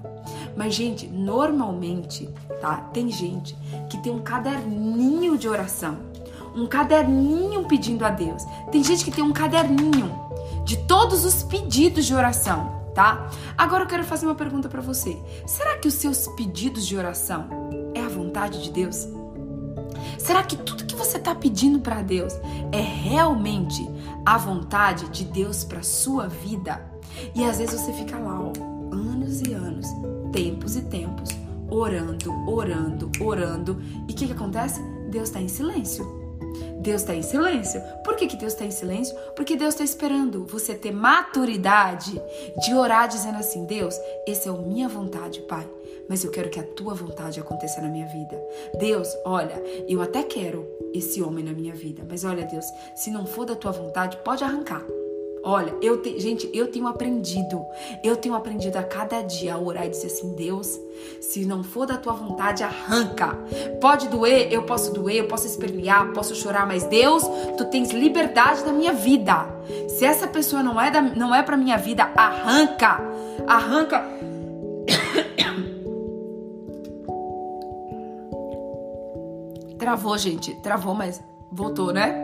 Mas, 0.56 0.74
gente, 0.74 1.06
normalmente, 1.06 2.28
tá? 2.60 2.76
Tem 2.92 3.10
gente 3.10 3.54
que 3.90 3.98
tem 3.98 4.12
um 4.12 4.20
caderninho 4.20 5.36
de 5.36 5.46
oração, 5.46 5.98
um 6.56 6.66
caderninho 6.66 7.64
pedindo 7.64 8.04
a 8.04 8.10
Deus. 8.10 8.42
Tem 8.70 8.82
gente 8.82 9.04
que 9.04 9.10
tem 9.10 9.22
um 9.22 9.32
caderninho 9.32 10.10
de 10.64 10.78
todos 10.86 11.24
os 11.24 11.42
pedidos 11.42 12.06
de 12.06 12.14
oração, 12.14 12.82
tá? 12.94 13.30
Agora 13.58 13.84
eu 13.84 13.88
quero 13.88 14.04
fazer 14.04 14.26
uma 14.26 14.34
pergunta 14.34 14.68
para 14.68 14.80
você. 14.80 15.18
Será 15.46 15.76
que 15.76 15.88
os 15.88 15.94
seus 15.94 16.28
pedidos 16.28 16.86
de 16.86 16.96
oração 16.96 17.46
é 17.94 18.00
a 18.00 18.08
vontade 18.08 18.62
de 18.62 18.70
Deus? 18.70 19.06
Será 20.22 20.44
que 20.44 20.56
tudo 20.56 20.84
que 20.84 20.94
você 20.94 21.16
está 21.16 21.34
pedindo 21.34 21.80
para 21.80 22.00
Deus 22.00 22.32
é 22.70 22.80
realmente 22.80 23.84
a 24.24 24.38
vontade 24.38 25.08
de 25.08 25.24
Deus 25.24 25.64
para 25.64 25.82
sua 25.82 26.28
vida? 26.28 26.80
E 27.34 27.44
às 27.44 27.58
vezes 27.58 27.80
você 27.80 27.92
fica 27.92 28.16
lá, 28.16 28.40
ó, 28.40 28.52
anos 28.94 29.42
e 29.42 29.52
anos, 29.52 29.84
tempos 30.32 30.76
e 30.76 30.82
tempos, 30.82 31.28
orando, 31.68 32.32
orando, 32.48 33.10
orando. 33.20 33.82
E 34.08 34.12
o 34.12 34.14
que, 34.14 34.28
que 34.28 34.32
acontece? 34.32 34.80
Deus 35.10 35.24
está 35.24 35.40
em 35.40 35.48
silêncio. 35.48 36.06
Deus 36.80 37.00
está 37.00 37.16
em 37.16 37.22
silêncio. 37.22 37.82
Por 38.04 38.14
que, 38.14 38.28
que 38.28 38.36
Deus 38.36 38.52
está 38.52 38.64
em 38.64 38.70
silêncio? 38.70 39.16
Porque 39.34 39.56
Deus 39.56 39.74
está 39.74 39.82
esperando 39.82 40.46
você 40.46 40.72
ter 40.72 40.92
maturidade 40.92 42.22
de 42.64 42.74
orar 42.74 43.08
dizendo 43.08 43.38
assim: 43.38 43.66
Deus, 43.66 43.96
essa 44.28 44.48
é 44.48 44.52
a 44.52 44.56
minha 44.56 44.88
vontade, 44.88 45.40
Pai 45.40 45.68
mas 46.08 46.24
eu 46.24 46.30
quero 46.30 46.50
que 46.50 46.60
a 46.60 46.64
tua 46.64 46.94
vontade 46.94 47.40
aconteça 47.40 47.80
na 47.80 47.88
minha 47.88 48.06
vida. 48.06 48.40
Deus, 48.78 49.08
olha, 49.24 49.62
eu 49.88 50.00
até 50.02 50.22
quero 50.22 50.66
esse 50.94 51.22
homem 51.22 51.44
na 51.44 51.52
minha 51.52 51.74
vida, 51.74 52.04
mas 52.08 52.24
olha, 52.24 52.44
Deus, 52.44 52.64
se 52.94 53.10
não 53.10 53.26
for 53.26 53.44
da 53.44 53.56
tua 53.56 53.72
vontade, 53.72 54.18
pode 54.18 54.44
arrancar. 54.44 54.84
Olha, 55.44 55.74
eu 55.82 56.00
te, 56.00 56.20
gente, 56.20 56.48
eu 56.54 56.68
tenho 56.68 56.86
aprendido, 56.86 57.64
eu 58.04 58.14
tenho 58.14 58.34
aprendido 58.36 58.76
a 58.76 58.82
cada 58.84 59.22
dia 59.22 59.54
a 59.54 59.58
orar 59.58 59.86
e 59.86 59.90
dizer 59.90 60.06
assim, 60.06 60.34
Deus, 60.36 60.78
se 61.20 61.44
não 61.44 61.64
for 61.64 61.84
da 61.84 61.96
tua 61.96 62.12
vontade, 62.12 62.62
arranca. 62.62 63.36
Pode 63.80 64.08
doer, 64.08 64.52
eu 64.52 64.62
posso 64.62 64.92
doer, 64.92 65.16
eu 65.16 65.26
posso 65.26 65.48
espernear, 65.48 66.12
posso 66.12 66.32
chorar, 66.36 66.64
mas 66.64 66.84
Deus, 66.84 67.24
tu 67.58 67.64
tens 67.64 67.90
liberdade 67.90 68.64
na 68.64 68.72
minha 68.72 68.92
vida. 68.92 69.44
Se 69.88 70.04
essa 70.04 70.28
pessoa 70.28 70.62
não 70.62 70.80
é 70.80 70.92
da, 70.92 71.02
não 71.02 71.34
é 71.34 71.42
para 71.42 71.56
minha 71.56 71.76
vida, 71.76 72.04
arranca, 72.14 73.00
arranca. 73.44 74.04
Travou, 79.82 80.16
gente. 80.16 80.54
Travou, 80.54 80.94
mas 80.94 81.20
voltou, 81.50 81.92
né? 81.92 82.14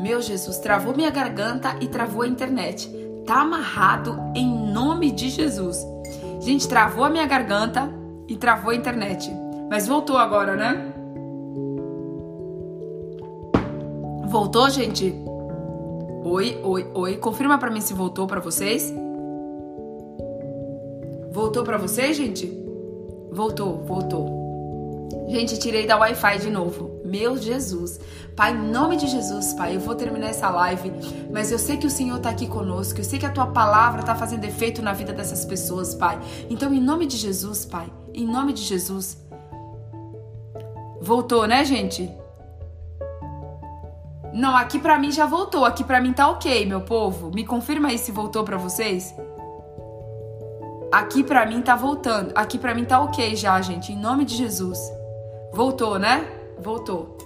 Meu 0.00 0.22
Jesus, 0.22 0.56
travou 0.58 0.96
minha 0.96 1.10
garganta 1.10 1.76
e 1.78 1.86
travou 1.86 2.22
a 2.22 2.26
internet. 2.26 2.88
Tá 3.26 3.42
amarrado 3.42 4.18
em 4.34 4.72
nome 4.72 5.10
de 5.10 5.28
Jesus. 5.28 5.86
Gente, 6.40 6.66
travou 6.66 7.04
a 7.04 7.10
minha 7.10 7.26
garganta 7.26 7.92
e 8.26 8.36
travou 8.36 8.70
a 8.70 8.74
internet. 8.74 9.30
Mas 9.68 9.86
voltou 9.86 10.16
agora, 10.16 10.56
né? 10.56 10.94
Voltou, 14.24 14.70
gente? 14.70 15.14
Oi, 16.24 16.58
oi, 16.64 16.90
oi. 16.94 17.16
Confirma 17.18 17.58
para 17.58 17.70
mim 17.70 17.82
se 17.82 17.92
voltou 17.92 18.26
para 18.26 18.40
vocês. 18.40 18.90
Voltou 21.30 21.64
para 21.64 21.76
vocês, 21.76 22.16
gente? 22.16 22.46
Voltou, 23.30 23.84
voltou. 23.84 25.08
Gente, 25.28 25.58
tirei 25.58 25.86
da 25.86 25.98
Wi-Fi 25.98 26.38
de 26.38 26.50
novo. 26.50 26.93
Meu 27.14 27.36
Jesus. 27.38 28.00
Pai, 28.34 28.52
em 28.52 28.72
nome 28.72 28.96
de 28.96 29.06
Jesus, 29.06 29.54
Pai, 29.54 29.76
eu 29.76 29.80
vou 29.80 29.94
terminar 29.94 30.30
essa 30.30 30.50
live, 30.50 30.90
mas 31.32 31.52
eu 31.52 31.60
sei 31.60 31.76
que 31.76 31.86
o 31.86 31.90
Senhor 31.90 32.16
está 32.16 32.30
aqui 32.30 32.48
conosco. 32.48 32.98
Eu 32.98 33.04
sei 33.04 33.20
que 33.20 33.26
a 33.26 33.30
tua 33.30 33.46
palavra 33.46 34.00
está 34.00 34.16
fazendo 34.16 34.44
efeito 34.44 34.82
na 34.82 34.92
vida 34.92 35.12
dessas 35.12 35.44
pessoas, 35.44 35.94
Pai. 35.94 36.18
Então, 36.50 36.74
em 36.74 36.80
nome 36.80 37.06
de 37.06 37.16
Jesus, 37.16 37.64
Pai, 37.64 37.86
em 38.12 38.26
nome 38.26 38.52
de 38.52 38.62
Jesus. 38.62 39.16
Voltou, 41.00 41.46
né, 41.46 41.64
gente? 41.64 42.10
Não, 44.32 44.56
aqui 44.56 44.80
para 44.80 44.98
mim 44.98 45.12
já 45.12 45.24
voltou. 45.24 45.64
Aqui 45.64 45.84
para 45.84 46.00
mim 46.00 46.12
tá 46.12 46.28
OK, 46.28 46.66
meu 46.66 46.80
povo. 46.80 47.30
Me 47.30 47.44
confirma 47.46 47.90
aí 47.90 47.98
se 47.98 48.10
voltou 48.10 48.42
para 48.42 48.56
vocês. 48.56 49.14
Aqui 50.90 51.22
para 51.22 51.46
mim 51.46 51.62
tá 51.62 51.76
voltando. 51.76 52.32
Aqui 52.34 52.58
para 52.58 52.74
mim 52.74 52.84
tá 52.84 53.00
OK 53.00 53.36
já, 53.36 53.60
gente, 53.60 53.92
em 53.92 53.96
nome 53.96 54.24
de 54.24 54.34
Jesus. 54.34 54.80
Voltou, 55.52 55.96
né? 55.96 56.43
Voltou. 56.58 57.16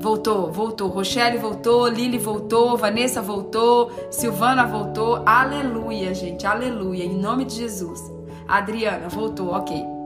Voltou, 0.00 0.52
voltou. 0.52 0.88
Rochelle 0.88 1.38
voltou, 1.38 1.88
Lili 1.88 2.18
voltou, 2.18 2.76
Vanessa 2.76 3.20
voltou, 3.20 3.90
Silvana 4.10 4.66
voltou. 4.66 5.22
Aleluia, 5.26 6.14
gente, 6.14 6.46
aleluia, 6.46 7.04
em 7.04 7.18
nome 7.18 7.44
de 7.44 7.56
Jesus. 7.56 8.00
Adriana 8.46 9.08
voltou, 9.08 9.48
ok. 9.48 9.97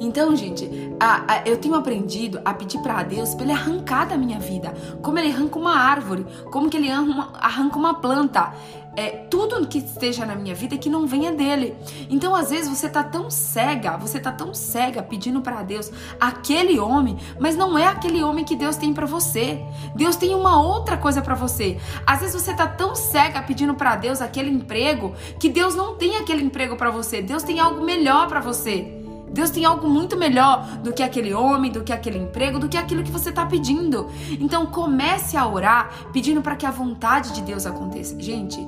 Então, 0.00 0.34
gente, 0.34 0.68
a, 0.98 1.34
a, 1.34 1.42
eu 1.46 1.58
tenho 1.58 1.74
aprendido 1.74 2.40
a 2.44 2.54
pedir 2.54 2.80
para 2.80 3.02
Deus 3.02 3.34
para 3.34 3.44
Ele 3.44 3.52
arrancar 3.52 4.08
da 4.08 4.16
minha 4.16 4.38
vida, 4.38 4.72
como 5.02 5.18
Ele 5.18 5.30
arranca 5.30 5.58
uma 5.58 5.76
árvore, 5.76 6.26
como 6.50 6.70
que 6.70 6.76
Ele 6.78 6.90
arranca 6.90 7.78
uma 7.78 7.94
planta 7.94 8.52
é, 8.96 9.10
tudo 9.30 9.66
que 9.66 9.78
esteja 9.78 10.26
na 10.26 10.34
minha 10.34 10.54
vida 10.54 10.76
que 10.76 10.90
não 10.90 11.06
venha 11.06 11.32
dele. 11.32 11.76
Então, 12.08 12.34
às 12.34 12.50
vezes, 12.50 12.68
você 12.68 12.88
tá 12.88 13.02
tão 13.02 13.30
cega, 13.30 13.96
você 13.96 14.18
tá 14.18 14.32
tão 14.32 14.52
cega 14.52 15.02
pedindo 15.02 15.40
para 15.40 15.62
Deus 15.62 15.90
aquele 16.20 16.78
homem, 16.78 17.16
mas 17.38 17.56
não 17.56 17.78
é 17.78 17.86
aquele 17.86 18.22
homem 18.22 18.44
que 18.44 18.56
Deus 18.56 18.76
tem 18.76 18.92
para 18.92 19.06
você. 19.06 19.62
Deus 19.94 20.16
tem 20.16 20.34
uma 20.34 20.60
outra 20.60 20.96
coisa 20.96 21.22
para 21.22 21.34
você. 21.34 21.78
Às 22.06 22.20
vezes, 22.20 22.40
você 22.40 22.54
tá 22.54 22.66
tão 22.66 22.94
cega 22.94 23.42
pedindo 23.42 23.74
para 23.74 23.96
Deus 23.96 24.20
aquele 24.20 24.50
emprego 24.50 25.14
que 25.38 25.48
Deus 25.48 25.74
não 25.74 25.96
tem 25.96 26.16
aquele 26.16 26.42
emprego 26.42 26.76
para 26.76 26.90
você. 26.90 27.22
Deus 27.22 27.42
tem 27.42 27.60
algo 27.60 27.84
melhor 27.84 28.28
para 28.28 28.40
você. 28.40 28.99
Deus 29.32 29.50
tem 29.50 29.64
algo 29.64 29.88
muito 29.88 30.16
melhor 30.16 30.64
do 30.78 30.92
que 30.92 31.02
aquele 31.02 31.32
homem, 31.32 31.70
do 31.70 31.82
que 31.82 31.92
aquele 31.92 32.18
emprego, 32.18 32.58
do 32.58 32.68
que 32.68 32.76
aquilo 32.76 33.02
que 33.02 33.10
você 33.10 33.30
está 33.30 33.46
pedindo. 33.46 34.08
Então 34.40 34.66
comece 34.66 35.36
a 35.36 35.46
orar 35.46 35.90
pedindo 36.12 36.42
para 36.42 36.56
que 36.56 36.66
a 36.66 36.70
vontade 36.70 37.32
de 37.32 37.42
Deus 37.42 37.66
aconteça. 37.66 38.20
Gente, 38.20 38.58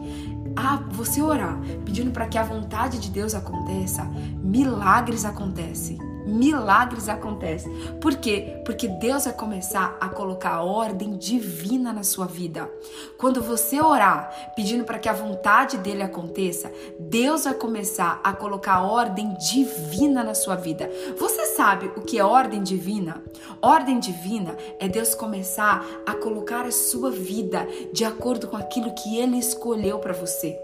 a 0.56 0.76
você 0.90 1.20
orar 1.20 1.58
pedindo 1.84 2.10
para 2.10 2.26
que 2.26 2.38
a 2.38 2.42
vontade 2.42 2.98
de 2.98 3.10
Deus 3.10 3.34
aconteça, 3.34 4.04
milagres 4.42 5.24
acontecem. 5.24 6.11
Milagres 6.26 7.08
acontecem. 7.08 7.72
Por 8.00 8.16
quê? 8.16 8.60
Porque 8.64 8.88
Deus 8.88 9.24
vai 9.24 9.32
começar 9.32 9.96
a 10.00 10.08
colocar 10.08 10.62
ordem 10.62 11.16
divina 11.16 11.92
na 11.92 12.02
sua 12.02 12.26
vida. 12.26 12.70
Quando 13.18 13.42
você 13.42 13.80
orar 13.80 14.52
pedindo 14.54 14.84
para 14.84 14.98
que 14.98 15.08
a 15.08 15.12
vontade 15.12 15.78
dele 15.78 16.02
aconteça, 16.02 16.72
Deus 16.98 17.44
vai 17.44 17.54
começar 17.54 18.20
a 18.22 18.32
colocar 18.32 18.82
ordem 18.82 19.34
divina 19.34 20.22
na 20.22 20.34
sua 20.34 20.56
vida. 20.56 20.90
Você 21.18 21.46
sabe 21.46 21.86
o 21.96 22.02
que 22.02 22.18
é 22.18 22.24
ordem 22.24 22.62
divina? 22.62 23.22
Ordem 23.60 23.98
divina 23.98 24.56
é 24.78 24.88
Deus 24.88 25.14
começar 25.14 25.84
a 26.06 26.14
colocar 26.14 26.66
a 26.66 26.72
sua 26.72 27.10
vida 27.10 27.66
de 27.92 28.04
acordo 28.04 28.48
com 28.48 28.56
aquilo 28.56 28.94
que 28.94 29.18
ele 29.18 29.38
escolheu 29.38 29.98
para 29.98 30.12
você. 30.12 30.58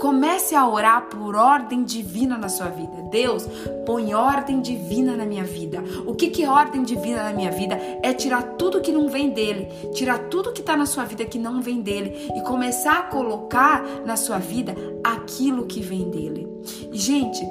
Comece 0.00 0.54
a 0.54 0.68
orar 0.68 1.08
por 1.08 1.34
ordem 1.34 1.84
divina 1.84 2.36
na 2.36 2.48
sua 2.48 2.68
vida. 2.68 3.02
Deus, 3.10 3.46
põe 3.86 4.14
ordem 4.14 4.60
divina 5.02 5.16
na 5.16 5.26
minha 5.26 5.44
vida. 5.44 5.82
O 6.06 6.14
que, 6.14 6.28
que 6.28 6.44
é 6.44 6.48
ordem 6.48 6.82
divina 6.82 7.24
na 7.24 7.32
minha 7.32 7.50
vida? 7.50 7.78
É 8.02 8.12
tirar 8.12 8.42
tudo 8.56 8.80
que 8.80 8.92
não 8.92 9.08
vem 9.08 9.30
dele, 9.30 9.68
tirar 9.92 10.18
tudo 10.30 10.52
que 10.52 10.60
está 10.60 10.76
na 10.76 10.86
sua 10.86 11.04
vida 11.04 11.24
que 11.24 11.38
não 11.38 11.60
vem 11.60 11.80
dele 11.80 12.30
e 12.36 12.40
começar 12.42 12.98
a 12.98 13.02
colocar 13.02 13.82
na 14.06 14.16
sua 14.16 14.38
vida 14.38 14.74
aquilo 15.02 15.66
que 15.66 15.80
vem 15.80 16.08
dele. 16.10 16.48
E, 16.92 16.96
gente, 16.96 17.44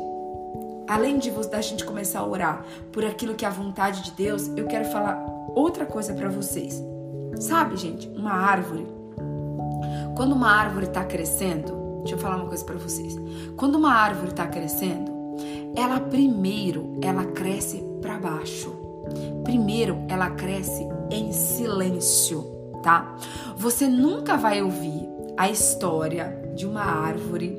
além 0.87 1.17
de 1.17 1.29
da 1.49 1.59
gente 1.59 1.83
começar 1.83 2.19
a 2.19 2.25
orar 2.25 2.65
por 2.91 3.03
aquilo 3.03 3.35
que 3.35 3.43
é 3.43 3.47
a 3.47 3.51
vontade 3.51 4.03
de 4.03 4.11
Deus, 4.11 4.47
eu 4.55 4.67
quero 4.67 4.85
falar 4.85 5.21
outra 5.53 5.85
coisa 5.85 6.13
para 6.13 6.29
vocês. 6.29 6.81
Sabe, 7.39 7.75
gente, 7.75 8.07
uma 8.09 8.31
árvore. 8.31 8.87
Quando 10.15 10.33
uma 10.33 10.49
árvore 10.49 10.85
está 10.85 11.03
crescendo, 11.03 11.99
deixa 12.03 12.15
eu 12.15 12.19
falar 12.19 12.37
uma 12.37 12.47
coisa 12.47 12.63
para 12.63 12.77
vocês. 12.77 13.17
Quando 13.57 13.75
uma 13.75 13.93
árvore 13.93 14.29
está 14.29 14.45
crescendo, 14.47 15.20
ela 15.75 15.99
primeiro 15.99 16.97
ela 17.01 17.25
cresce 17.25 17.83
para 18.01 18.17
baixo. 18.17 18.75
Primeiro 19.43 20.03
ela 20.07 20.29
cresce 20.31 20.87
em 21.09 21.31
silêncio, 21.31 22.43
tá? 22.83 23.15
Você 23.57 23.87
nunca 23.87 24.37
vai 24.37 24.61
ouvir 24.61 25.07
a 25.37 25.49
história 25.49 26.40
de 26.55 26.65
uma 26.65 26.83
árvore 26.83 27.57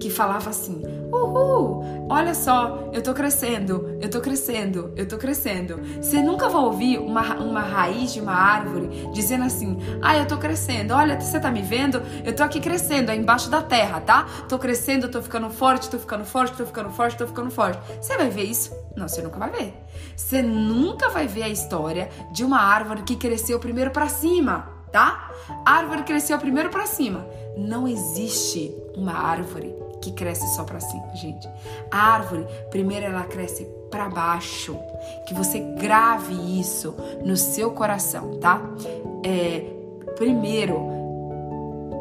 que 0.00 0.10
falava 0.10 0.50
assim: 0.50 0.82
Uhul, 1.12 2.06
olha 2.08 2.34
só, 2.34 2.90
eu 2.92 3.02
tô 3.02 3.14
crescendo, 3.14 3.96
eu 4.00 4.10
tô 4.10 4.20
crescendo, 4.20 4.92
eu 4.96 5.06
tô 5.06 5.16
crescendo. 5.16 5.80
Você 6.00 6.20
nunca 6.22 6.48
vai 6.48 6.62
ouvir 6.62 6.98
uma, 6.98 7.36
uma 7.36 7.60
raiz 7.60 8.12
de 8.12 8.20
uma 8.20 8.34
árvore 8.34 8.88
dizendo 9.12 9.44
assim: 9.44 9.78
Ah, 10.02 10.16
eu 10.16 10.26
tô 10.26 10.36
crescendo, 10.36 10.92
olha, 10.94 11.20
você 11.20 11.38
tá 11.38 11.50
me 11.50 11.62
vendo? 11.62 12.02
Eu 12.24 12.34
tô 12.34 12.42
aqui 12.42 12.60
crescendo, 12.60 13.10
é 13.10 13.16
embaixo 13.16 13.48
da 13.48 13.62
terra, 13.62 14.00
tá? 14.00 14.26
Tô 14.48 14.58
crescendo, 14.58 15.08
tô 15.08 15.22
ficando 15.22 15.48
forte, 15.50 15.88
tô 15.88 15.98
ficando 15.98 16.24
forte, 16.24 16.56
tô 16.56 16.66
ficando 16.66 16.90
forte, 16.90 17.16
tô 17.16 17.26
ficando 17.26 17.50
forte. 17.50 17.78
Você 18.00 18.16
vai 18.16 18.28
ver 18.28 18.44
isso? 18.44 18.72
Não, 18.96 19.08
você 19.08 19.22
nunca 19.22 19.38
vai 19.38 19.50
ver. 19.50 19.74
Você 20.16 20.42
nunca 20.42 21.08
vai 21.08 21.26
ver 21.26 21.44
a 21.44 21.48
história 21.48 22.08
de 22.32 22.44
uma 22.44 22.60
árvore 22.60 23.02
que 23.02 23.16
cresceu 23.16 23.58
primeiro 23.58 23.90
para 23.90 24.08
cima, 24.08 24.68
tá? 24.92 25.30
A 25.64 25.72
árvore 25.72 26.02
cresceu 26.02 26.38
primeiro 26.38 26.70
para 26.70 26.86
cima. 26.86 27.26
Não 27.56 27.86
existe 27.86 28.74
uma 28.96 29.12
árvore 29.12 29.74
que 30.00 30.12
cresce 30.12 30.46
só 30.54 30.64
para 30.64 30.80
cima, 30.80 31.14
gente. 31.14 31.48
A 31.90 32.12
árvore, 32.12 32.46
primeiro 32.70 33.06
ela 33.06 33.24
cresce 33.24 33.64
para 33.90 34.08
baixo. 34.08 34.76
Que 35.26 35.34
você 35.34 35.60
grave 35.60 36.34
isso 36.60 36.94
no 37.24 37.36
seu 37.36 37.70
coração, 37.70 38.38
tá? 38.38 38.60
É, 39.24 39.60
primeiro, 40.16 40.78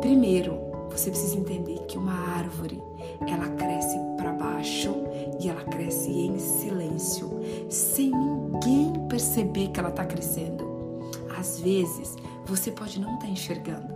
primeiro, 0.02 0.60
você 0.90 1.10
precisa 1.10 1.38
entender 1.38 1.80
que 1.88 1.98
uma 1.98 2.14
árvore, 2.38 2.82
ela 3.28 3.48
cresce 3.56 3.98
para 4.18 4.32
baixo 4.34 4.94
e 5.40 5.50
ela 5.50 5.64
cresce 5.64 6.12
em 6.12 6.38
silêncio, 6.38 7.30
sem 7.70 8.12
ninguém 8.12 8.94
perceber 9.08 9.70
que 9.70 9.80
ela 9.80 9.90
está 9.90 10.06
crescendo. 10.06 10.64
Às 11.38 11.60
vezes, 11.60 12.16
você 12.46 12.72
pode 12.72 13.00
não 13.00 13.14
estar 13.16 13.26
tá 13.26 13.32
enxergando, 13.32 13.94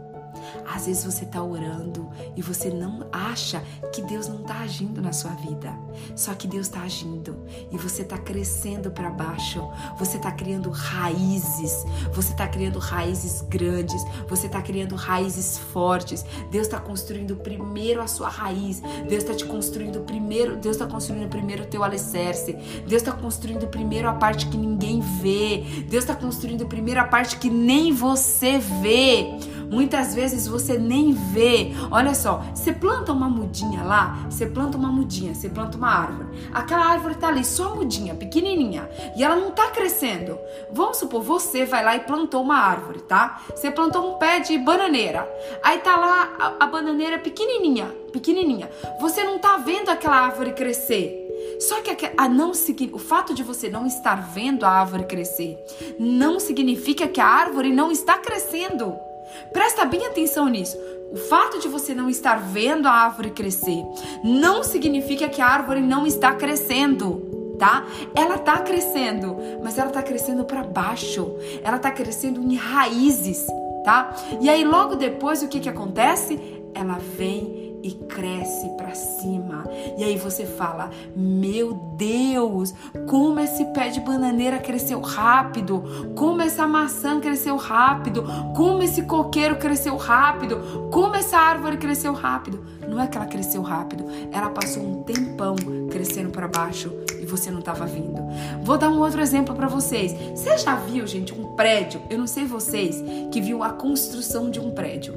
às 0.65 0.85
vezes 0.85 1.03
você 1.03 1.23
está 1.23 1.41
orando 1.43 2.09
e 2.35 2.41
você 2.41 2.69
não 2.69 3.07
acha 3.11 3.63
que 3.93 4.01
Deus 4.01 4.27
não 4.27 4.41
está 4.41 4.59
agindo 4.59 5.01
na 5.01 5.13
sua 5.13 5.31
vida. 5.31 5.73
Só 6.15 6.33
que 6.33 6.47
Deus 6.47 6.67
está 6.67 6.81
agindo 6.81 7.37
e 7.71 7.77
você 7.77 8.01
está 8.01 8.17
crescendo 8.17 8.91
para 8.91 9.09
baixo. 9.09 9.67
Você 9.97 10.17
está 10.17 10.31
criando 10.31 10.69
raízes. 10.69 11.85
Você 12.13 12.31
está 12.31 12.47
criando 12.47 12.79
raízes 12.79 13.41
grandes. 13.41 14.03
Você 14.27 14.47
está 14.47 14.61
criando 14.61 14.95
raízes 14.95 15.57
fortes. 15.57 16.25
Deus 16.51 16.67
está 16.67 16.79
construindo 16.79 17.35
primeiro 17.35 18.01
a 18.01 18.07
sua 18.07 18.29
raiz. 18.29 18.81
Deus 19.07 19.23
está 19.23 19.33
te 19.33 19.45
construindo 19.45 20.01
primeiro. 20.01 20.57
Deus 20.57 20.75
está 20.75 20.85
construindo 20.85 21.29
primeiro 21.29 21.63
o 21.63 21.67
teu 21.67 21.83
alicerce. 21.83 22.53
Deus 22.87 23.01
está 23.01 23.11
construindo 23.11 23.67
primeiro 23.67 24.07
a 24.07 24.13
parte 24.13 24.47
que 24.47 24.57
ninguém 24.57 25.01
vê. 25.21 25.63
Deus 25.89 26.03
está 26.03 26.15
construindo 26.15 26.65
primeiro 26.67 26.99
a 26.99 27.05
parte 27.05 27.37
que 27.37 27.49
nem 27.49 27.93
você 27.93 28.59
vê. 28.59 29.56
Muitas 29.69 30.15
vezes 30.15 30.47
você 30.47 30.77
nem 30.77 31.13
vê. 31.13 31.71
Olha 31.91 32.13
só, 32.13 32.43
você 32.53 32.71
planta 32.71 33.11
uma 33.11 33.29
mudinha 33.29 33.83
lá, 33.83 34.25
você 34.29 34.45
planta 34.45 34.77
uma 34.77 34.89
mudinha, 34.89 35.33
você 35.33 35.49
planta 35.49 35.77
uma 35.77 35.89
árvore. 35.89 36.27
Aquela 36.53 36.85
árvore 36.85 37.15
tá 37.15 37.27
ali, 37.27 37.43
só 37.43 37.75
mudinha, 37.75 38.15
pequenininha, 38.15 38.89
e 39.15 39.23
ela 39.23 39.35
não 39.35 39.51
tá 39.51 39.67
crescendo. 39.71 40.37
Vamos 40.71 40.97
supor, 40.97 41.21
você 41.21 41.65
vai 41.65 41.83
lá 41.83 41.95
e 41.95 42.01
plantou 42.01 42.41
uma 42.41 42.57
árvore, 42.57 42.99
tá? 42.99 43.41
Você 43.49 43.69
plantou 43.71 44.15
um 44.15 44.17
pé 44.17 44.39
de 44.39 44.57
bananeira. 44.57 45.27
Aí 45.63 45.79
tá 45.79 45.95
lá 45.97 46.35
a, 46.39 46.63
a 46.63 46.67
bananeira 46.67 47.19
pequenininha, 47.19 47.93
pequenininha. 48.11 48.69
Você 48.99 49.23
não 49.23 49.39
tá 49.39 49.57
vendo 49.57 49.89
aquela 49.89 50.17
árvore 50.17 50.53
crescer. 50.53 51.25
Só 51.59 51.81
que 51.81 52.11
a 52.17 52.29
não, 52.29 52.51
o 52.93 52.99
fato 52.99 53.33
de 53.33 53.43
você 53.43 53.69
não 53.69 53.85
estar 53.85 54.15
vendo 54.15 54.63
a 54.65 54.69
árvore 54.69 55.05
crescer 55.05 55.57
não 55.99 56.39
significa 56.39 57.07
que 57.07 57.21
a 57.21 57.27
árvore 57.27 57.71
não 57.71 57.91
está 57.91 58.17
crescendo. 58.17 59.06
Presta 59.51 59.85
bem 59.85 60.05
atenção 60.05 60.47
nisso. 60.47 60.77
O 61.11 61.15
fato 61.15 61.59
de 61.59 61.67
você 61.67 61.93
não 61.93 62.09
estar 62.09 62.35
vendo 62.35 62.87
a 62.87 62.91
árvore 62.91 63.31
crescer 63.31 63.85
não 64.23 64.63
significa 64.63 65.29
que 65.29 65.41
a 65.41 65.47
árvore 65.47 65.79
não 65.79 66.05
está 66.05 66.33
crescendo, 66.35 67.55
tá? 67.57 67.85
Ela 68.13 68.35
está 68.35 68.59
crescendo, 68.59 69.37
mas 69.63 69.77
ela 69.77 69.87
está 69.87 70.03
crescendo 70.03 70.43
para 70.43 70.63
baixo. 70.63 71.33
Ela 71.63 71.77
está 71.77 71.91
crescendo 71.91 72.41
em 72.41 72.55
raízes, 72.55 73.45
tá? 73.85 74.13
E 74.41 74.49
aí 74.49 74.65
logo 74.65 74.95
depois 74.95 75.41
o 75.41 75.47
que 75.47 75.59
que 75.59 75.69
acontece? 75.69 76.39
Ela 76.73 76.97
vem 76.99 77.66
e 77.87 77.91
cresce 78.05 78.67
para 78.77 78.93
cima. 78.93 79.63
E 79.97 80.03
aí 80.03 80.17
você 80.17 80.45
fala: 80.45 80.89
Meu 81.15 81.73
Deus, 81.95 82.73
como 83.07 83.39
esse 83.39 83.63
pé 83.73 83.89
de 83.89 84.01
bananeira 84.01 84.59
cresceu 84.59 84.99
rápido, 84.99 86.13
como 86.15 86.41
essa 86.41 86.67
maçã 86.67 87.19
cresceu 87.19 87.55
rápido, 87.55 88.25
como 88.55 88.83
esse 88.83 89.03
coqueiro 89.03 89.55
cresceu 89.55 89.95
rápido, 89.95 90.89
como 90.91 91.15
essa 91.15 91.37
árvore 91.37 91.77
cresceu 91.77 92.13
rápido. 92.13 92.65
Não 92.87 93.01
é 93.01 93.07
que 93.07 93.17
ela 93.17 93.27
cresceu 93.27 93.61
rápido, 93.61 94.05
ela 94.31 94.49
passou 94.49 94.83
um 94.83 95.03
tempão 95.03 95.55
crescendo 95.89 96.29
para 96.29 96.47
baixo 96.47 96.91
você 97.27 97.51
não 97.51 97.59
estava 97.59 97.85
vindo. 97.85 98.23
Vou 98.63 98.77
dar 98.77 98.89
um 98.89 98.99
outro 98.99 99.21
exemplo 99.21 99.55
para 99.55 99.67
vocês. 99.67 100.13
Você 100.31 100.57
já 100.57 100.75
viu, 100.75 101.05
gente, 101.05 101.33
um 101.33 101.55
prédio? 101.55 102.01
Eu 102.09 102.17
não 102.17 102.27
sei 102.27 102.45
vocês 102.45 103.03
que 103.31 103.41
viu 103.41 103.63
a 103.63 103.69
construção 103.69 104.49
de 104.49 104.59
um 104.59 104.71
prédio. 104.71 105.13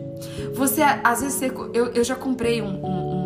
Você, 0.54 0.82
às 0.82 1.20
vezes, 1.22 1.38
você, 1.38 1.52
eu, 1.72 1.86
eu 1.88 2.04
já 2.04 2.14
comprei 2.14 2.60
um, 2.60 2.84
um, 2.84 3.20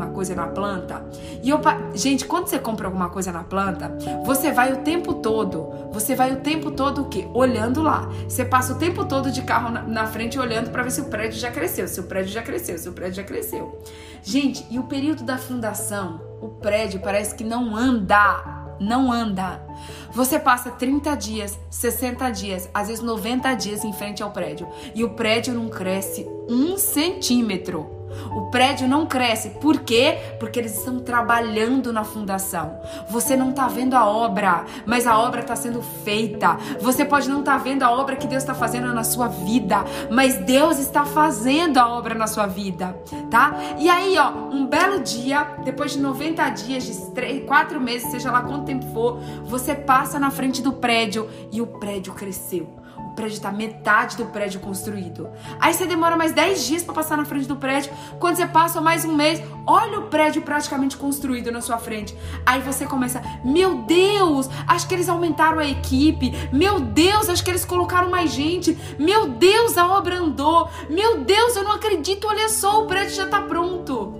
uma 0.00 0.06
coisa 0.08 0.34
na 0.34 0.46
planta. 0.46 1.04
E 1.42 1.50
eu, 1.50 1.60
gente, 1.94 2.24
quando 2.24 2.46
você 2.46 2.58
compra 2.58 2.86
alguma 2.86 3.10
coisa 3.10 3.30
na 3.30 3.44
planta, 3.44 3.96
você 4.24 4.50
vai 4.50 4.72
o 4.72 4.78
tempo 4.78 5.14
todo, 5.14 5.90
você 5.92 6.14
vai 6.14 6.32
o 6.32 6.36
tempo 6.40 6.70
todo 6.70 7.02
o 7.02 7.08
quê? 7.08 7.28
Olhando 7.34 7.82
lá. 7.82 8.08
Você 8.28 8.44
passa 8.44 8.72
o 8.72 8.78
tempo 8.78 9.04
todo 9.04 9.30
de 9.30 9.42
carro 9.42 9.70
na, 9.70 9.82
na 9.82 10.06
frente 10.06 10.38
olhando 10.38 10.70
para 10.70 10.82
ver 10.82 10.90
se 10.90 11.00
o 11.00 11.04
prédio 11.04 11.38
já 11.38 11.50
cresceu, 11.50 11.86
se 11.86 12.00
o 12.00 12.04
prédio 12.04 12.32
já 12.32 12.42
cresceu, 12.42 12.78
se 12.78 12.88
o 12.88 12.92
prédio 12.92 13.16
já 13.16 13.24
cresceu. 13.24 13.80
Gente, 14.22 14.66
e 14.70 14.78
o 14.78 14.84
período 14.84 15.22
da 15.22 15.38
fundação, 15.38 16.20
o 16.40 16.48
prédio 16.48 17.00
parece 17.00 17.34
que 17.34 17.44
não 17.44 17.76
anda 17.76 18.60
não 18.80 19.12
anda. 19.12 19.62
Você 20.10 20.38
passa 20.38 20.70
30 20.70 21.14
dias, 21.14 21.60
60 21.68 22.30
dias, 22.30 22.68
às 22.72 22.88
vezes 22.88 23.04
90 23.04 23.52
dias 23.54 23.84
em 23.84 23.92
frente 23.92 24.22
ao 24.22 24.30
prédio 24.30 24.66
e 24.94 25.04
o 25.04 25.10
prédio 25.10 25.52
não 25.52 25.68
cresce 25.68 26.26
um 26.48 26.76
centímetro. 26.78 27.99
O 28.30 28.50
prédio 28.50 28.88
não 28.88 29.06
cresce. 29.06 29.50
Por 29.50 29.80
quê? 29.80 30.18
Porque 30.38 30.58
eles 30.58 30.76
estão 30.76 31.00
trabalhando 31.00 31.92
na 31.92 32.04
fundação. 32.04 32.80
Você 33.08 33.36
não 33.36 33.50
está 33.50 33.68
vendo 33.68 33.94
a 33.94 34.06
obra, 34.06 34.64
mas 34.86 35.06
a 35.06 35.18
obra 35.18 35.40
está 35.40 35.56
sendo 35.56 35.82
feita. 35.82 36.56
Você 36.80 37.04
pode 37.04 37.28
não 37.28 37.40
estar 37.40 37.58
tá 37.58 37.58
vendo 37.58 37.82
a 37.82 37.90
obra 37.90 38.16
que 38.16 38.26
Deus 38.26 38.42
está 38.42 38.54
fazendo 38.54 38.92
na 38.92 39.04
sua 39.04 39.28
vida, 39.28 39.84
mas 40.10 40.36
Deus 40.38 40.78
está 40.78 41.04
fazendo 41.04 41.78
a 41.78 41.88
obra 41.88 42.14
na 42.14 42.26
sua 42.26 42.46
vida, 42.46 42.96
tá? 43.30 43.54
E 43.78 43.88
aí, 43.88 44.16
ó, 44.18 44.30
um 44.30 44.66
belo 44.66 45.00
dia, 45.00 45.44
depois 45.64 45.92
de 45.92 46.00
90 46.00 46.48
dias, 46.50 46.84
de 46.84 47.10
3, 47.12 47.46
4 47.46 47.80
meses, 47.80 48.10
seja 48.10 48.30
lá 48.30 48.42
quanto 48.42 48.64
tempo 48.64 48.86
for, 48.92 49.18
você 49.44 49.74
passa 49.74 50.18
na 50.18 50.30
frente 50.30 50.62
do 50.62 50.72
prédio 50.72 51.28
e 51.52 51.60
o 51.60 51.66
prédio 51.66 52.12
cresceu 52.14 52.80
prédio 53.10 53.36
está 53.36 53.50
metade 53.50 54.16
do 54.16 54.26
prédio 54.26 54.60
construído. 54.60 55.28
Aí 55.60 55.74
você 55.74 55.86
demora 55.86 56.16
mais 56.16 56.32
10 56.32 56.66
dias 56.66 56.82
para 56.82 56.94
passar 56.94 57.16
na 57.16 57.24
frente 57.24 57.46
do 57.46 57.56
prédio. 57.56 57.92
Quando 58.18 58.36
você 58.36 58.46
passa 58.46 58.80
mais 58.80 59.04
um 59.04 59.14
mês, 59.14 59.42
olha 59.66 60.00
o 60.00 60.02
prédio 60.04 60.42
praticamente 60.42 60.96
construído 60.96 61.50
na 61.50 61.60
sua 61.60 61.78
frente. 61.78 62.16
Aí 62.44 62.60
você 62.60 62.86
começa, 62.86 63.22
meu 63.44 63.82
Deus, 63.82 64.48
acho 64.66 64.88
que 64.88 64.94
eles 64.94 65.08
aumentaram 65.08 65.58
a 65.58 65.66
equipe. 65.66 66.32
Meu 66.52 66.80
Deus, 66.80 67.28
acho 67.28 67.44
que 67.44 67.50
eles 67.50 67.64
colocaram 67.64 68.10
mais 68.10 68.30
gente. 68.30 68.76
Meu 68.98 69.28
Deus, 69.28 69.76
a 69.76 69.86
obra 69.86 70.16
andou. 70.16 70.68
Meu 70.88 71.24
Deus, 71.24 71.56
eu 71.56 71.64
não 71.64 71.72
acredito, 71.72 72.26
olha 72.26 72.48
só, 72.48 72.82
o 72.82 72.86
prédio 72.86 73.14
já 73.14 73.24
está 73.24 73.40
pronto. 73.42 74.14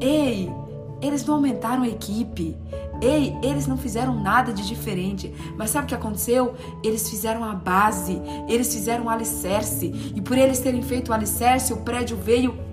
Ei, 0.00 0.50
eles 1.00 1.24
não 1.24 1.34
aumentaram 1.34 1.82
a 1.82 1.88
equipe. 1.88 2.56
Ei, 3.00 3.36
eles 3.42 3.66
não 3.66 3.76
fizeram 3.76 4.20
nada 4.20 4.52
de 4.52 4.66
diferente. 4.66 5.32
Mas 5.56 5.70
sabe 5.70 5.84
o 5.84 5.88
que 5.88 5.94
aconteceu? 5.94 6.54
Eles 6.82 7.08
fizeram 7.08 7.44
a 7.44 7.54
base, 7.54 8.20
eles 8.48 8.72
fizeram 8.72 9.04
o 9.04 9.10
alicerce. 9.10 10.12
E 10.14 10.20
por 10.20 10.36
eles 10.36 10.60
terem 10.60 10.82
feito 10.82 11.10
o 11.10 11.14
alicerce, 11.14 11.72
o 11.72 11.78
prédio 11.78 12.16
veio 12.16 12.69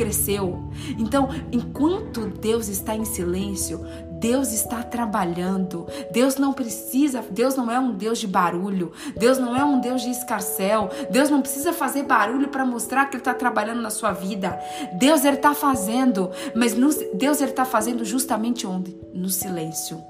cresceu. 0.00 0.58
Então, 0.98 1.28
enquanto 1.52 2.26
Deus 2.26 2.68
está 2.68 2.96
em 2.96 3.04
silêncio, 3.04 3.84
Deus 4.18 4.50
está 4.50 4.82
trabalhando. 4.82 5.86
Deus 6.10 6.36
não 6.36 6.54
precisa, 6.54 7.22
Deus 7.30 7.54
não 7.54 7.70
é 7.70 7.78
um 7.78 7.92
Deus 7.92 8.18
de 8.18 8.26
barulho. 8.26 8.92
Deus 9.14 9.36
não 9.36 9.54
é 9.54 9.62
um 9.62 9.78
Deus 9.78 10.00
de 10.00 10.10
escarcel. 10.10 10.88
Deus 11.10 11.28
não 11.28 11.42
precisa 11.42 11.74
fazer 11.74 12.04
barulho 12.04 12.48
para 12.48 12.64
mostrar 12.64 13.06
que 13.06 13.16
Ele 13.16 13.20
está 13.20 13.34
trabalhando 13.34 13.82
na 13.82 13.90
sua 13.90 14.12
vida. 14.12 14.58
Deus 14.94 15.22
Ele 15.22 15.36
está 15.36 15.52
fazendo, 15.52 16.30
mas 16.54 16.74
no, 16.74 16.88
Deus 17.14 17.42
Ele 17.42 17.50
está 17.50 17.66
fazendo 17.66 18.02
justamente 18.02 18.66
onde? 18.66 18.96
No 19.12 19.28
silêncio. 19.28 20.02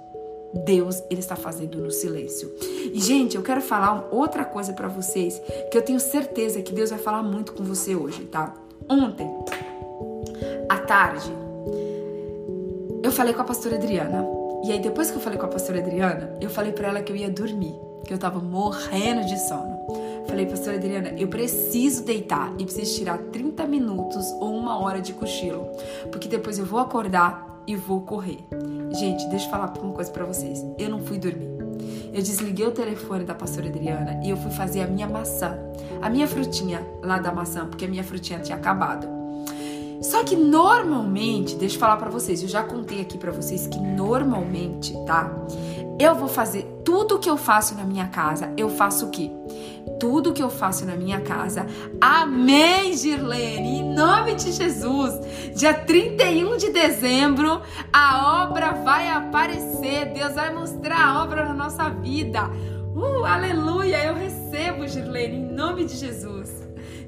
Deus 0.65 1.01
ele 1.09 1.21
está 1.21 1.37
fazendo 1.37 1.79
no 1.79 1.93
silêncio. 1.93 2.53
E 2.93 3.01
gente, 3.01 3.37
eu 3.37 3.43
quero 3.43 3.61
falar 3.61 4.09
outra 4.11 4.45
coisa 4.45 4.73
para 4.73 4.89
vocês 4.89 5.41
que 5.71 5.79
eu 5.79 5.83
tenho 5.83 6.01
certeza 6.01 6.61
que 6.61 6.73
Deus 6.73 6.91
vai 6.91 6.99
falar 6.99 7.23
muito 7.23 7.53
com 7.53 7.63
você 7.63 7.95
hoje, 7.95 8.25
tá? 8.25 8.53
Ontem 8.89 9.31
à 10.69 10.79
tarde 10.79 11.33
eu 13.03 13.11
falei 13.11 13.33
com 13.33 13.41
a 13.41 13.45
pastora 13.45 13.77
Adriana. 13.77 14.27
E 14.63 14.71
aí, 14.71 14.79
depois 14.79 15.11
que 15.11 15.17
eu 15.17 15.21
falei 15.21 15.39
com 15.39 15.47
a 15.47 15.49
pastora 15.49 15.79
Adriana, 15.81 16.37
eu 16.41 16.51
falei 16.51 16.71
para 16.71 16.89
ela 16.89 17.03
que 17.03 17.11
eu 17.11 17.17
ia 17.17 17.31
dormir, 17.31 17.75
que 18.05 18.13
eu 18.13 18.19
tava 18.19 18.39
morrendo 18.41 19.25
de 19.25 19.39
sono. 19.49 19.81
Falei, 20.29 20.45
pastora 20.47 20.77
Adriana, 20.77 21.09
eu 21.19 21.27
preciso 21.29 22.05
deitar 22.05 22.53
e 22.59 22.65
preciso 22.65 22.99
tirar 22.99 23.19
30 23.19 23.67
minutos 23.67 24.31
ou 24.39 24.55
uma 24.55 24.79
hora 24.79 25.01
de 25.01 25.15
cochilo, 25.15 25.67
porque 26.13 26.29
depois 26.29 26.59
eu 26.59 26.67
vou 26.67 26.79
acordar 26.79 27.63
e 27.67 27.75
vou 27.75 28.03
correr. 28.03 28.45
Gente, 28.93 29.27
deixa 29.29 29.47
eu 29.47 29.51
falar 29.51 29.73
uma 29.83 29.95
coisa 29.95 30.11
para 30.11 30.25
vocês. 30.25 30.65
Eu 30.79 30.91
não 30.91 31.01
fui 31.01 31.19
dormir. 31.19 31.51
Eu 32.13 32.23
desliguei 32.23 32.67
o 32.67 32.71
telefone 32.71 33.25
da 33.25 33.35
pastora 33.35 33.69
Adriana 33.69 34.21
e 34.23 34.31
eu 34.31 34.37
fui 34.37 34.51
fazer 34.51 34.83
a 34.83 34.87
minha 34.87 35.09
maçã, 35.09 35.59
a 36.03 36.11
minha 36.11 36.29
frutinha 36.29 36.87
lá 37.03 37.19
da 37.19 37.33
maçã, 37.33 37.67
porque 37.67 37.87
a 37.87 37.89
minha 37.89 38.05
frutinha 38.05 38.39
tinha 38.41 38.59
acabado. 38.59 39.20
Só 40.01 40.25
que 40.25 40.35
normalmente, 40.35 41.55
deixa 41.57 41.77
eu 41.77 41.81
falar 41.81 41.97
para 41.99 42.11
vocês, 42.11 42.43
eu 42.43 42.49
já 42.49 42.63
contei 42.63 43.01
aqui 43.01 43.19
para 43.19 43.31
vocês 43.31 43.67
que 43.67 43.79
normalmente, 43.79 44.95
tá? 45.05 45.31
Eu 45.99 46.15
vou 46.15 46.29
fazer 46.29 46.63
tudo 46.83 47.19
que 47.19 47.29
eu 47.29 47.37
faço 47.37 47.75
na 47.75 47.85
minha 47.85 48.09
casa, 48.09 48.51
eu 48.57 48.71
faço 48.71 49.07
o 49.07 49.11
quê? 49.11 49.31
Tudo 49.99 50.33
que 50.33 50.43
eu 50.43 50.49
faço 50.49 50.87
na 50.87 50.97
minha 50.97 51.21
casa. 51.21 51.67
Amém, 52.01 52.95
Girlene, 52.95 53.81
em 53.81 53.95
nome 53.95 54.35
de 54.35 54.51
Jesus. 54.53 55.13
Dia 55.55 55.75
31 55.75 56.57
de 56.57 56.71
dezembro, 56.71 57.61
a 57.93 58.45
obra 58.45 58.73
vai 58.73 59.11
aparecer. 59.11 60.07
Deus 60.15 60.35
vai 60.35 60.55
mostrar 60.55 61.07
a 61.07 61.23
obra 61.23 61.45
na 61.45 61.53
nossa 61.53 61.91
vida. 61.91 62.49
Uh, 62.95 63.25
aleluia! 63.25 64.03
Eu 64.03 64.15
recebo, 64.15 64.89
Girlene, 64.89 65.37
em 65.37 65.53
nome 65.53 65.85
de 65.85 65.97
Jesus. 65.97 66.40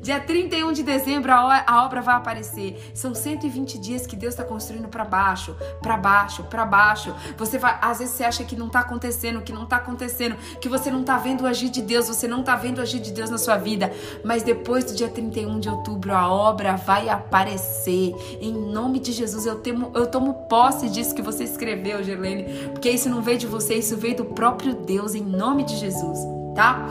Dia 0.03 0.19
31 0.19 0.73
de 0.73 0.83
dezembro 0.83 1.31
a 1.33 1.85
obra 1.85 2.03
vai 2.03 2.17
aparecer. 2.17 2.91
São 2.93 3.15
120 3.15 3.79
dias 3.79 4.05
que 4.05 4.17
Deus 4.17 4.35
está 4.35 4.43
construindo 4.43 4.89
para 4.89 5.05
baixo, 5.05 5.55
para 5.81 5.97
baixo, 5.97 6.43
para 6.43 6.67
baixo. 6.67 7.15
Você 7.39 7.57
vai, 7.57 7.79
às 7.81 8.01
vezes 8.01 8.13
você 8.17 8.25
acha 8.25 8.43
que 8.43 8.57
não 8.57 8.67
está 8.67 8.81
acontecendo, 8.81 9.43
que 9.43 9.53
não 9.53 9.63
está 9.63 9.77
acontecendo, 9.77 10.35
que 10.61 10.69
você 10.69 10.91
não 10.91 11.03
está 11.03 11.19
vendo 11.19 11.43
o 11.43 11.47
agir 11.47 11.69
de 11.69 11.81
Deus, 11.81 12.09
você 12.09 12.27
não 12.27 12.41
está 12.41 12.57
vendo 12.57 12.79
o 12.79 12.83
agir 12.83 12.99
de 12.99 13.13
Deus 13.13 13.31
na 13.31 13.39
sua 13.39 13.57
vida. 13.57 13.93
Mas 14.25 14.43
depois 14.43 14.85
do 14.85 14.93
dia 14.93 15.09
31 15.09 15.61
de 15.61 15.69
outubro 15.69 16.13
a 16.13 16.29
obra 16.29 16.75
vai 16.75 17.09
aparecer. 17.09 18.13
Em 18.41 18.53
nome 18.53 18.99
de 18.99 19.13
Jesus 19.13 19.47
eu 19.47 19.61
temo, 19.61 19.93
eu 19.95 20.09
tomo 20.09 20.35
posse 20.49 20.91
disso 20.91 21.15
que 21.15 21.23
você 21.23 21.45
escreveu, 21.45 22.03
Gerlene, 22.03 22.71
porque 22.71 22.91
isso 22.91 23.09
não 23.09 23.23
veio 23.23 23.39
de 23.39 23.47
você, 23.47 23.77
isso 23.77 23.97
veio 23.97 24.17
do 24.17 24.25
próprio 24.25 24.75
Deus 24.75 25.15
em 25.15 25.23
nome 25.23 25.63
de 25.63 25.77
Jesus, 25.77 26.19
tá? 26.57 26.89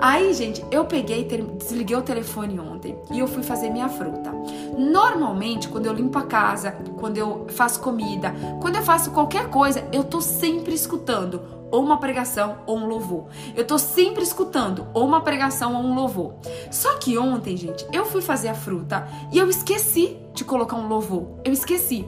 Aí, 0.00 0.32
gente, 0.34 0.64
eu 0.70 0.84
peguei, 0.84 1.24
desliguei 1.24 1.96
o 1.96 2.02
telefone 2.02 2.58
ontem 2.58 2.96
e 3.10 3.18
eu 3.18 3.26
fui 3.26 3.42
fazer 3.42 3.70
minha 3.70 3.88
fruta. 3.88 4.32
Normalmente, 4.76 5.68
quando 5.68 5.86
eu 5.86 5.92
limpo 5.92 6.18
a 6.18 6.22
casa, 6.22 6.72
quando 6.98 7.16
eu 7.16 7.46
faço 7.48 7.80
comida, 7.80 8.34
quando 8.60 8.76
eu 8.76 8.82
faço 8.82 9.10
qualquer 9.10 9.48
coisa, 9.48 9.86
eu 9.92 10.04
tô 10.04 10.20
sempre 10.20 10.74
escutando 10.74 11.40
ou 11.70 11.82
uma 11.82 11.98
pregação 11.98 12.58
ou 12.66 12.78
um 12.78 12.86
louvor. 12.86 13.26
Eu 13.56 13.66
tô 13.66 13.78
sempre 13.78 14.22
escutando 14.22 14.86
ou 14.94 15.04
uma 15.04 15.22
pregação 15.22 15.74
ou 15.74 15.82
um 15.82 15.94
louvor. 15.94 16.34
Só 16.70 16.96
que 16.98 17.18
ontem, 17.18 17.56
gente, 17.56 17.84
eu 17.92 18.04
fui 18.04 18.22
fazer 18.22 18.48
a 18.48 18.54
fruta 18.54 19.08
e 19.32 19.38
eu 19.38 19.48
esqueci 19.48 20.16
de 20.32 20.44
colocar 20.44 20.76
um 20.76 20.86
louvor. 20.86 21.40
Eu 21.44 21.52
esqueci. 21.52 22.06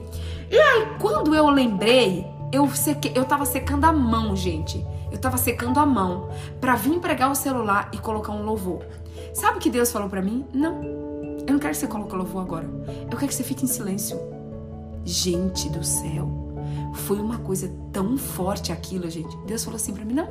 E 0.49 0.57
aí, 0.57 0.87
quando 0.99 1.35
eu 1.35 1.49
lembrei, 1.49 2.25
eu, 2.51 2.69
seque, 2.69 3.11
eu 3.13 3.25
tava 3.25 3.43
secando 3.45 3.83
a 3.83 3.91
mão, 3.91 4.35
gente. 4.35 4.85
Eu 5.11 5.17
tava 5.17 5.37
secando 5.37 5.79
a 5.79 5.85
mão 5.85 6.29
para 6.59 6.75
vir 6.75 6.99
pregar 6.99 7.31
o 7.31 7.35
celular 7.35 7.89
e 7.93 7.97
colocar 7.97 8.31
um 8.31 8.43
louvor. 8.43 8.85
Sabe 9.33 9.57
o 9.57 9.59
que 9.61 9.69
Deus 9.69 9.91
falou 9.91 10.09
para 10.09 10.21
mim? 10.21 10.45
Não. 10.53 10.81
Eu 11.47 11.53
não 11.53 11.59
quero 11.59 11.73
que 11.73 11.77
você 11.77 11.87
coloque 11.87 12.13
o 12.13 12.17
louvor 12.17 12.41
agora. 12.41 12.69
Eu 13.09 13.17
quero 13.17 13.27
que 13.27 13.33
você 13.33 13.43
fique 13.43 13.63
em 13.63 13.67
silêncio. 13.67 14.19
Gente 15.05 15.69
do 15.69 15.83
céu. 15.83 16.29
Foi 16.93 17.19
uma 17.19 17.37
coisa 17.37 17.71
tão 17.93 18.17
forte 18.17 18.71
aquilo, 18.71 19.09
gente. 19.09 19.35
Deus 19.45 19.63
falou 19.63 19.77
assim 19.77 19.93
para 19.93 20.03
mim: 20.03 20.13
não. 20.13 20.27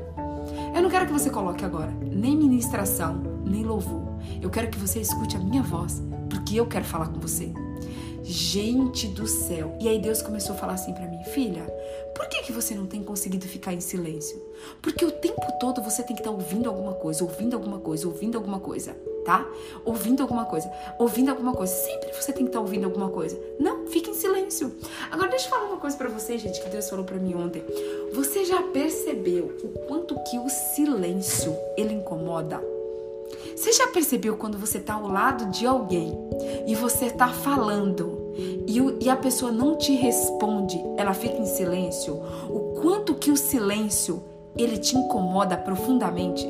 Eu 0.74 0.82
não 0.82 0.90
quero 0.90 1.06
que 1.06 1.12
você 1.12 1.30
coloque 1.30 1.64
agora 1.64 1.92
nem 2.16 2.36
ministração, 2.36 3.22
nem 3.44 3.62
louvor. 3.62 4.02
Eu 4.40 4.50
quero 4.50 4.68
que 4.68 4.78
você 4.78 5.00
escute 5.00 5.36
a 5.36 5.40
minha 5.40 5.62
voz, 5.62 6.02
porque 6.28 6.58
eu 6.58 6.66
quero 6.66 6.84
falar 6.84 7.08
com 7.08 7.20
você. 7.20 7.52
Gente 8.28 9.06
do 9.06 9.24
céu. 9.24 9.76
E 9.80 9.88
aí 9.88 10.00
Deus 10.00 10.20
começou 10.20 10.56
a 10.56 10.58
falar 10.58 10.72
assim 10.72 10.92
para 10.92 11.06
mim: 11.06 11.22
"Filha, 11.32 11.62
por 12.12 12.28
que 12.28 12.42
que 12.42 12.50
você 12.50 12.74
não 12.74 12.84
tem 12.84 13.00
conseguido 13.04 13.46
ficar 13.46 13.72
em 13.72 13.80
silêncio? 13.80 14.42
Porque 14.82 15.04
o 15.04 15.12
tempo 15.12 15.46
todo 15.60 15.80
você 15.80 16.02
tem 16.02 16.16
que 16.16 16.22
estar 16.22 16.32
tá 16.32 16.36
ouvindo 16.36 16.68
alguma 16.68 16.94
coisa, 16.94 17.22
ouvindo 17.22 17.54
alguma 17.54 17.78
coisa, 17.78 18.08
ouvindo 18.08 18.36
alguma 18.36 18.58
coisa, 18.58 18.96
tá? 19.24 19.46
Ouvindo 19.84 20.22
alguma 20.22 20.44
coisa, 20.44 20.68
ouvindo 20.98 21.28
alguma 21.28 21.52
coisa. 21.52 21.72
Sempre 21.72 22.12
você 22.14 22.32
tem 22.32 22.42
que 22.42 22.48
estar 22.48 22.58
tá 22.58 22.64
ouvindo 22.64 22.84
alguma 22.84 23.10
coisa. 23.10 23.38
Não, 23.60 23.86
fique 23.86 24.10
em 24.10 24.14
silêncio. 24.14 24.74
Agora 25.08 25.30
deixa 25.30 25.46
eu 25.46 25.50
falar 25.50 25.66
uma 25.66 25.78
coisa 25.78 25.96
para 25.96 26.08
você, 26.08 26.36
gente, 26.36 26.60
que 26.60 26.68
Deus 26.68 26.90
falou 26.90 27.04
para 27.04 27.18
mim 27.18 27.32
ontem. 27.36 27.62
Você 28.12 28.44
já 28.44 28.60
percebeu 28.60 29.56
o 29.62 29.68
quanto 29.86 30.18
que 30.24 30.36
o 30.36 30.48
silêncio 30.48 31.56
ele 31.76 31.94
incomoda? 31.94 32.75
Você 33.54 33.72
já 33.72 33.88
percebeu 33.88 34.36
quando 34.36 34.58
você 34.58 34.78
está 34.78 34.94
ao 34.94 35.08
lado 35.08 35.46
de 35.46 35.66
alguém 35.66 36.12
e 36.66 36.74
você 36.74 37.06
está 37.06 37.28
falando 37.28 38.32
e, 38.66 38.80
o, 38.80 38.98
e 39.00 39.08
a 39.08 39.16
pessoa 39.16 39.50
não 39.50 39.76
te 39.76 39.94
responde, 39.94 40.78
ela 40.96 41.14
fica 41.14 41.36
em 41.36 41.46
silêncio? 41.46 42.20
O 42.48 42.80
quanto 42.80 43.14
que 43.14 43.30
o 43.30 43.36
silêncio 43.36 44.22
ele 44.56 44.76
te 44.78 44.96
incomoda 44.96 45.56
profundamente? 45.56 46.46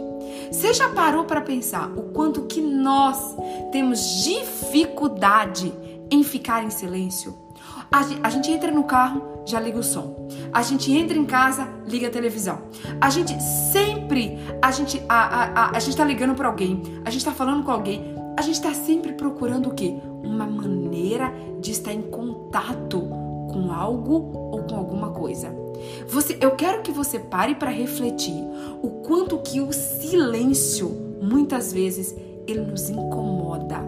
Você 0.50 0.74
já 0.74 0.88
parou 0.88 1.24
para 1.24 1.40
pensar 1.40 1.90
o 1.96 2.12
quanto 2.12 2.42
que 2.42 2.60
nós 2.60 3.36
temos 3.70 4.24
dificuldade 4.24 5.72
em 6.10 6.22
ficar 6.22 6.64
em 6.64 6.70
silêncio? 6.70 7.45
A, 7.90 8.30
gente 8.30 8.50
entra 8.50 8.70
no 8.70 8.84
carro, 8.84 9.22
já 9.44 9.60
liga 9.60 9.78
o 9.78 9.82
som. 9.82 10.28
A 10.52 10.62
gente 10.62 10.92
entra 10.92 11.16
em 11.16 11.24
casa, 11.24 11.68
liga 11.86 12.08
a 12.08 12.10
televisão. 12.10 12.62
A 13.00 13.08
gente 13.10 13.40
sempre, 13.42 14.38
a 14.60 14.70
gente, 14.70 15.00
a, 15.08 15.16
a, 15.16 15.76
a, 15.76 15.78
gente 15.78 15.96
tá 15.96 16.04
ligando 16.04 16.34
para 16.34 16.48
alguém, 16.48 16.82
a 17.04 17.10
gente 17.10 17.24
tá 17.24 17.32
falando 17.32 17.64
com 17.64 17.70
alguém, 17.70 18.14
a 18.36 18.42
gente 18.42 18.60
tá 18.60 18.74
sempre 18.74 19.12
procurando 19.12 19.68
o 19.68 19.74
quê? 19.74 19.94
Uma 20.22 20.46
maneira 20.46 21.32
de 21.60 21.70
estar 21.70 21.92
em 21.92 22.02
contato 22.02 23.00
com 23.50 23.72
algo 23.72 24.32
ou 24.52 24.62
com 24.64 24.76
alguma 24.76 25.10
coisa. 25.10 25.54
Você, 26.08 26.36
eu 26.40 26.52
quero 26.52 26.82
que 26.82 26.90
você 26.90 27.18
pare 27.18 27.54
para 27.54 27.70
refletir 27.70 28.44
o 28.82 28.90
quanto 29.06 29.38
que 29.38 29.60
o 29.60 29.72
silêncio, 29.72 31.18
muitas 31.22 31.72
vezes, 31.72 32.14
ele 32.46 32.60
nos 32.60 32.90
incomoda. 32.90 33.78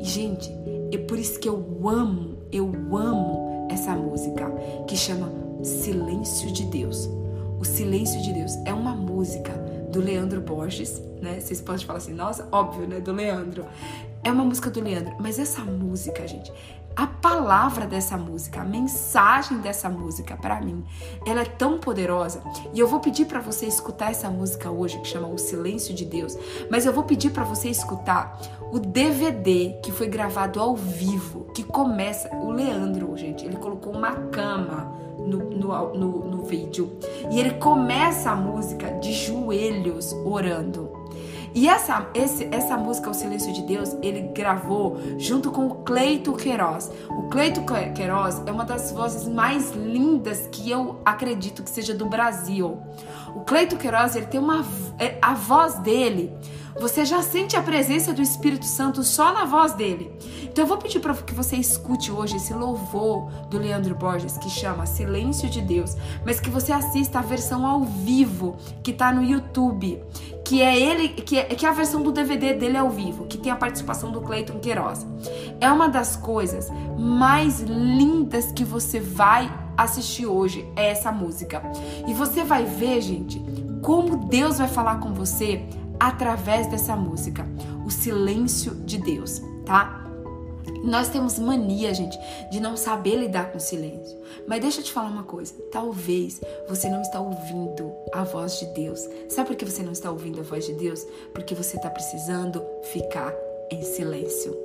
E, 0.00 0.04
gente, 0.04 0.52
é 0.92 0.98
por 0.98 1.18
isso 1.18 1.38
que 1.40 1.48
eu 1.48 1.64
amo 1.86 2.37
eu 2.52 2.72
amo 2.96 3.68
essa 3.70 3.94
música 3.94 4.50
que 4.86 4.96
chama 4.96 5.30
Silêncio 5.62 6.50
de 6.52 6.64
Deus. 6.64 7.08
O 7.58 7.64
Silêncio 7.64 8.20
de 8.22 8.32
Deus 8.32 8.54
é 8.64 8.72
uma 8.72 8.94
música 8.94 9.52
do 9.90 10.00
Leandro 10.00 10.40
Borges, 10.40 11.02
né? 11.20 11.40
Vocês 11.40 11.60
podem 11.60 11.84
falar 11.84 11.98
assim, 11.98 12.14
nossa, 12.14 12.48
óbvio, 12.52 12.86
né? 12.86 13.00
Do 13.00 13.12
Leandro. 13.12 13.64
É 14.22 14.30
uma 14.30 14.44
música 14.44 14.70
do 14.70 14.80
Leandro, 14.80 15.14
mas 15.18 15.38
essa 15.38 15.62
música, 15.62 16.26
gente, 16.26 16.52
a 16.98 17.06
palavra 17.06 17.86
dessa 17.86 18.18
música, 18.18 18.60
a 18.60 18.64
mensagem 18.64 19.58
dessa 19.58 19.88
música 19.88 20.36
para 20.36 20.60
mim, 20.60 20.84
ela 21.24 21.42
é 21.42 21.44
tão 21.44 21.78
poderosa. 21.78 22.42
E 22.74 22.80
eu 22.80 22.88
vou 22.88 22.98
pedir 22.98 23.26
para 23.26 23.38
você 23.38 23.66
escutar 23.66 24.10
essa 24.10 24.28
música 24.28 24.68
hoje 24.68 24.98
que 24.98 25.06
chama 25.06 25.28
O 25.28 25.38
Silêncio 25.38 25.94
de 25.94 26.04
Deus, 26.04 26.36
mas 26.68 26.86
eu 26.86 26.92
vou 26.92 27.04
pedir 27.04 27.30
para 27.30 27.44
você 27.44 27.68
escutar 27.68 28.40
o 28.72 28.80
DVD 28.80 29.78
que 29.80 29.92
foi 29.92 30.08
gravado 30.08 30.58
ao 30.58 30.74
vivo, 30.74 31.44
que 31.54 31.62
começa 31.62 32.34
o 32.34 32.50
Leandro, 32.50 33.16
gente, 33.16 33.44
ele 33.44 33.58
colocou 33.58 33.92
uma 33.92 34.14
cama 34.32 34.92
no, 35.18 35.38
no, 35.50 35.94
no, 35.94 36.24
no 36.30 36.42
vídeo 36.46 36.98
e 37.30 37.38
ele 37.38 37.52
começa 37.52 38.32
a 38.32 38.34
música 38.34 38.90
de 38.94 39.12
joelhos 39.12 40.12
orando. 40.24 40.97
E 41.54 41.68
essa, 41.68 42.08
esse, 42.14 42.48
essa 42.50 42.76
música, 42.76 43.10
O 43.10 43.14
Silêncio 43.14 43.52
de 43.52 43.62
Deus, 43.62 43.96
ele 44.02 44.32
gravou 44.34 44.98
junto 45.18 45.50
com 45.50 45.66
o 45.66 45.74
Cleito 45.76 46.32
Queiroz. 46.32 46.90
O 47.10 47.28
Cleito 47.28 47.62
Queiroz 47.94 48.42
é 48.46 48.50
uma 48.50 48.64
das 48.64 48.92
vozes 48.92 49.26
mais 49.26 49.72
lindas 49.72 50.48
que 50.52 50.70
eu 50.70 51.00
acredito 51.04 51.62
que 51.62 51.70
seja 51.70 51.94
do 51.94 52.06
Brasil. 52.06 52.78
O 53.34 53.40
Cleito 53.40 53.76
Queiroz, 53.76 54.16
ele 54.16 54.26
tem 54.26 54.40
uma. 54.40 54.64
É, 54.98 55.18
a 55.22 55.34
voz 55.34 55.74
dele 55.78 56.32
você 56.80 57.04
já 57.04 57.20
sente 57.22 57.56
a 57.56 57.62
presença 57.62 58.12
do 58.12 58.22
Espírito 58.22 58.64
Santo 58.64 59.02
só 59.02 59.32
na 59.32 59.44
voz 59.44 59.74
dele. 59.74 60.12
Então 60.44 60.62
eu 60.62 60.68
vou 60.68 60.78
pedir 60.78 61.00
para 61.00 61.12
que 61.14 61.34
você 61.34 61.56
escute 61.56 62.12
hoje 62.12 62.36
esse 62.36 62.54
louvor 62.54 63.28
do 63.50 63.58
Leandro 63.58 63.96
Borges 63.96 64.38
que 64.38 64.48
chama 64.48 64.86
Silêncio 64.86 65.48
de 65.48 65.60
Deus, 65.60 65.96
mas 66.24 66.38
que 66.38 66.48
você 66.48 66.72
assista 66.72 67.18
a 67.18 67.22
versão 67.22 67.66
ao 67.66 67.82
vivo 67.82 68.56
que 68.82 68.92
está 68.92 69.12
no 69.12 69.24
YouTube, 69.24 70.00
que 70.48 70.62
é 70.62 70.80
ele, 70.80 71.10
que 71.10 71.38
é, 71.38 71.44
que 71.44 71.66
é 71.66 71.68
a 71.68 71.72
versão 71.72 72.02
do 72.02 72.10
DVD 72.10 72.54
dele 72.54 72.78
ao 72.78 72.88
vivo, 72.88 73.26
que 73.26 73.36
tem 73.36 73.52
a 73.52 73.56
participação 73.56 74.10
do 74.10 74.22
Cleiton 74.22 74.58
Queiroz. 74.58 75.06
É 75.60 75.70
uma 75.70 75.90
das 75.90 76.16
coisas 76.16 76.70
mais 76.98 77.60
lindas 77.60 78.50
que 78.50 78.64
você 78.64 78.98
vai 78.98 79.52
assistir 79.76 80.24
hoje 80.24 80.66
é 80.74 80.90
essa 80.90 81.12
música. 81.12 81.60
E 82.06 82.14
você 82.14 82.44
vai 82.44 82.64
ver, 82.64 83.02
gente, 83.02 83.44
como 83.82 84.16
Deus 84.26 84.56
vai 84.56 84.68
falar 84.68 85.00
com 85.00 85.12
você 85.12 85.68
através 86.00 86.66
dessa 86.66 86.96
música, 86.96 87.46
o 87.84 87.90
silêncio 87.90 88.74
de 88.74 88.96
Deus, 88.96 89.42
tá? 89.66 90.07
Nós 90.84 91.08
temos 91.08 91.38
mania, 91.38 91.92
gente, 91.92 92.18
de 92.50 92.60
não 92.60 92.76
saber 92.76 93.16
lidar 93.16 93.50
com 93.50 93.58
o 93.58 93.60
silêncio. 93.60 94.18
Mas 94.46 94.60
deixa 94.60 94.80
eu 94.80 94.84
te 94.84 94.92
falar 94.92 95.08
uma 95.08 95.24
coisa. 95.24 95.54
Talvez 95.70 96.40
você 96.68 96.88
não 96.88 97.02
está 97.02 97.20
ouvindo 97.20 97.92
a 98.12 98.24
voz 98.24 98.58
de 98.58 98.66
Deus. 98.66 99.00
Sabe 99.28 99.48
por 99.48 99.56
que 99.56 99.64
você 99.64 99.82
não 99.82 99.92
está 99.92 100.10
ouvindo 100.10 100.40
a 100.40 100.44
voz 100.44 100.66
de 100.66 100.72
Deus? 100.74 101.06
Porque 101.32 101.54
você 101.54 101.76
está 101.76 101.90
precisando 101.90 102.62
ficar 102.92 103.34
em 103.70 103.82
silêncio. 103.82 104.56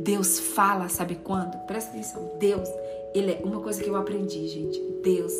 Deus 0.00 0.38
fala, 0.38 0.88
sabe 0.88 1.16
quando? 1.16 1.56
Presta 1.66 1.90
atenção. 1.90 2.32
Deus, 2.38 2.68
ele 3.14 3.32
é 3.32 3.40
uma 3.44 3.60
coisa 3.60 3.82
que 3.82 3.88
eu 3.88 3.96
aprendi, 3.96 4.46
gente. 4.48 4.80
Deus, 5.02 5.32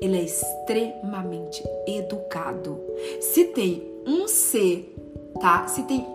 ele 0.00 0.18
é 0.18 0.22
extremamente 0.22 1.62
educado. 1.86 2.80
Se 3.20 3.44
tem 3.44 3.88
um 4.06 4.26
ser, 4.26 4.94
tá? 5.40 5.66
Se 5.68 5.82
tem 5.82 6.06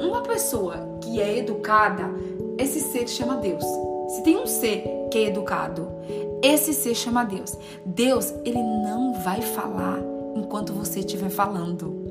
uma 0.00 0.22
pessoa 0.22 0.98
que 1.02 1.20
é 1.20 1.38
educada, 1.38 2.10
esse 2.58 2.80
ser 2.80 3.08
chama 3.08 3.36
Deus. 3.36 3.64
Se 4.08 4.22
tem 4.22 4.36
um 4.36 4.46
ser 4.46 4.84
que 5.10 5.18
é 5.18 5.28
educado, 5.28 5.88
esse 6.42 6.74
ser 6.74 6.94
chama 6.94 7.24
Deus. 7.24 7.56
Deus, 7.84 8.32
ele 8.44 8.62
não 8.62 9.14
vai 9.22 9.40
falar 9.40 9.98
enquanto 10.34 10.72
você 10.72 11.00
estiver 11.00 11.30
falando. 11.30 12.02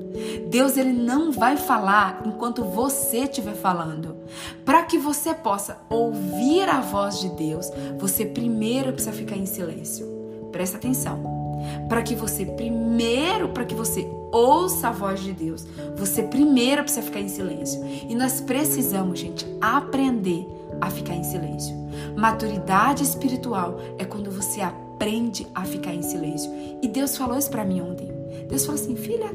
Deus 0.49 0.77
ele 0.77 0.91
não 0.91 1.31
vai 1.31 1.55
falar 1.57 2.21
enquanto 2.25 2.63
você 2.63 3.19
estiver 3.19 3.55
falando. 3.55 4.17
Para 4.65 4.83
que 4.83 4.97
você 4.97 5.33
possa 5.33 5.77
ouvir 5.89 6.67
a 6.67 6.81
voz 6.81 7.19
de 7.19 7.29
Deus, 7.29 7.71
você 7.97 8.25
primeiro 8.25 8.91
precisa 8.91 9.15
ficar 9.15 9.37
em 9.37 9.45
silêncio. 9.45 10.05
Presta 10.51 10.77
atenção. 10.77 11.40
Para 11.88 12.01
que 12.01 12.16
você 12.16 12.45
primeiro, 12.45 13.49
para 13.49 13.66
que 13.66 13.76
você 13.76 14.07
ouça 14.32 14.88
a 14.88 14.91
voz 14.91 15.20
de 15.20 15.34
Deus, 15.34 15.66
você 15.95 16.24
primeiro 16.24 16.84
precisa 16.84 17.05
ficar 17.05 17.20
em 17.20 17.30
silêncio. 17.30 17.82
E 18.09 18.16
nós 18.16 18.41
precisamos, 18.41 19.20
gente, 19.20 19.45
aprender 19.59 20.47
a 20.80 20.89
ficar 20.89 21.14
em 21.14 21.24
silêncio. 21.24 21.76
Maturidade 22.16 23.03
espiritual 23.03 23.80
é 23.97 24.05
quando 24.05 24.32
você 24.32 24.62
aprende 24.62 25.47
a 25.53 25.64
ficar 25.64 25.93
em 25.93 26.01
silêncio. 26.01 26.51
E 26.82 26.88
Deus 26.88 27.18
falou 27.18 27.38
isso 27.38 27.49
para 27.49 27.66
mim 27.66 27.82
ontem. 27.82 28.09
Deus 28.47 28.66
falou 28.66 28.80
assim, 28.80 28.95
filha, 28.95 29.30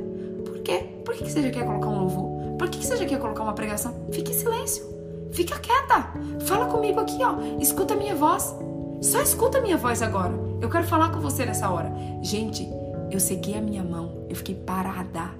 por 0.45 0.59
quê? 0.61 0.85
Por 1.05 1.15
que 1.15 1.31
você 1.31 1.43
já 1.43 1.51
quer 1.51 1.65
colocar 1.65 1.89
um 1.89 2.01
louvor? 2.01 2.57
Por 2.59 2.69
que 2.69 2.85
você 2.85 2.97
já 2.97 3.05
quer 3.05 3.19
colocar 3.19 3.43
uma 3.43 3.53
pregação? 3.53 3.95
Fique 4.11 4.33
em 4.33 4.35
silêncio. 4.35 4.85
Fica 5.33 5.59
quieta. 5.59 6.13
Fala 6.47 6.67
comigo 6.67 7.01
aqui, 7.01 7.19
ó. 7.23 7.61
Escuta 7.61 7.95
a 7.95 7.97
minha 7.97 8.15
voz. 8.15 8.55
Só 9.03 9.21
escuta 9.21 9.59
a 9.59 9.61
minha 9.61 9.77
voz 9.77 10.01
agora. 10.03 10.46
Eu 10.61 10.71
quero 10.71 10.87
falar 10.87 11.11
com 11.11 11.21
você 11.21 11.45
nessa 11.45 11.71
hora. 11.71 11.93
Gente, 12.23 12.69
eu 13.11 13.21
segui 13.21 13.55
a 13.55 13.61
minha 13.61 13.85
mão, 13.85 14.27
eu 14.29 14.37
fiquei 14.37 14.55
parada. 14.55 15.31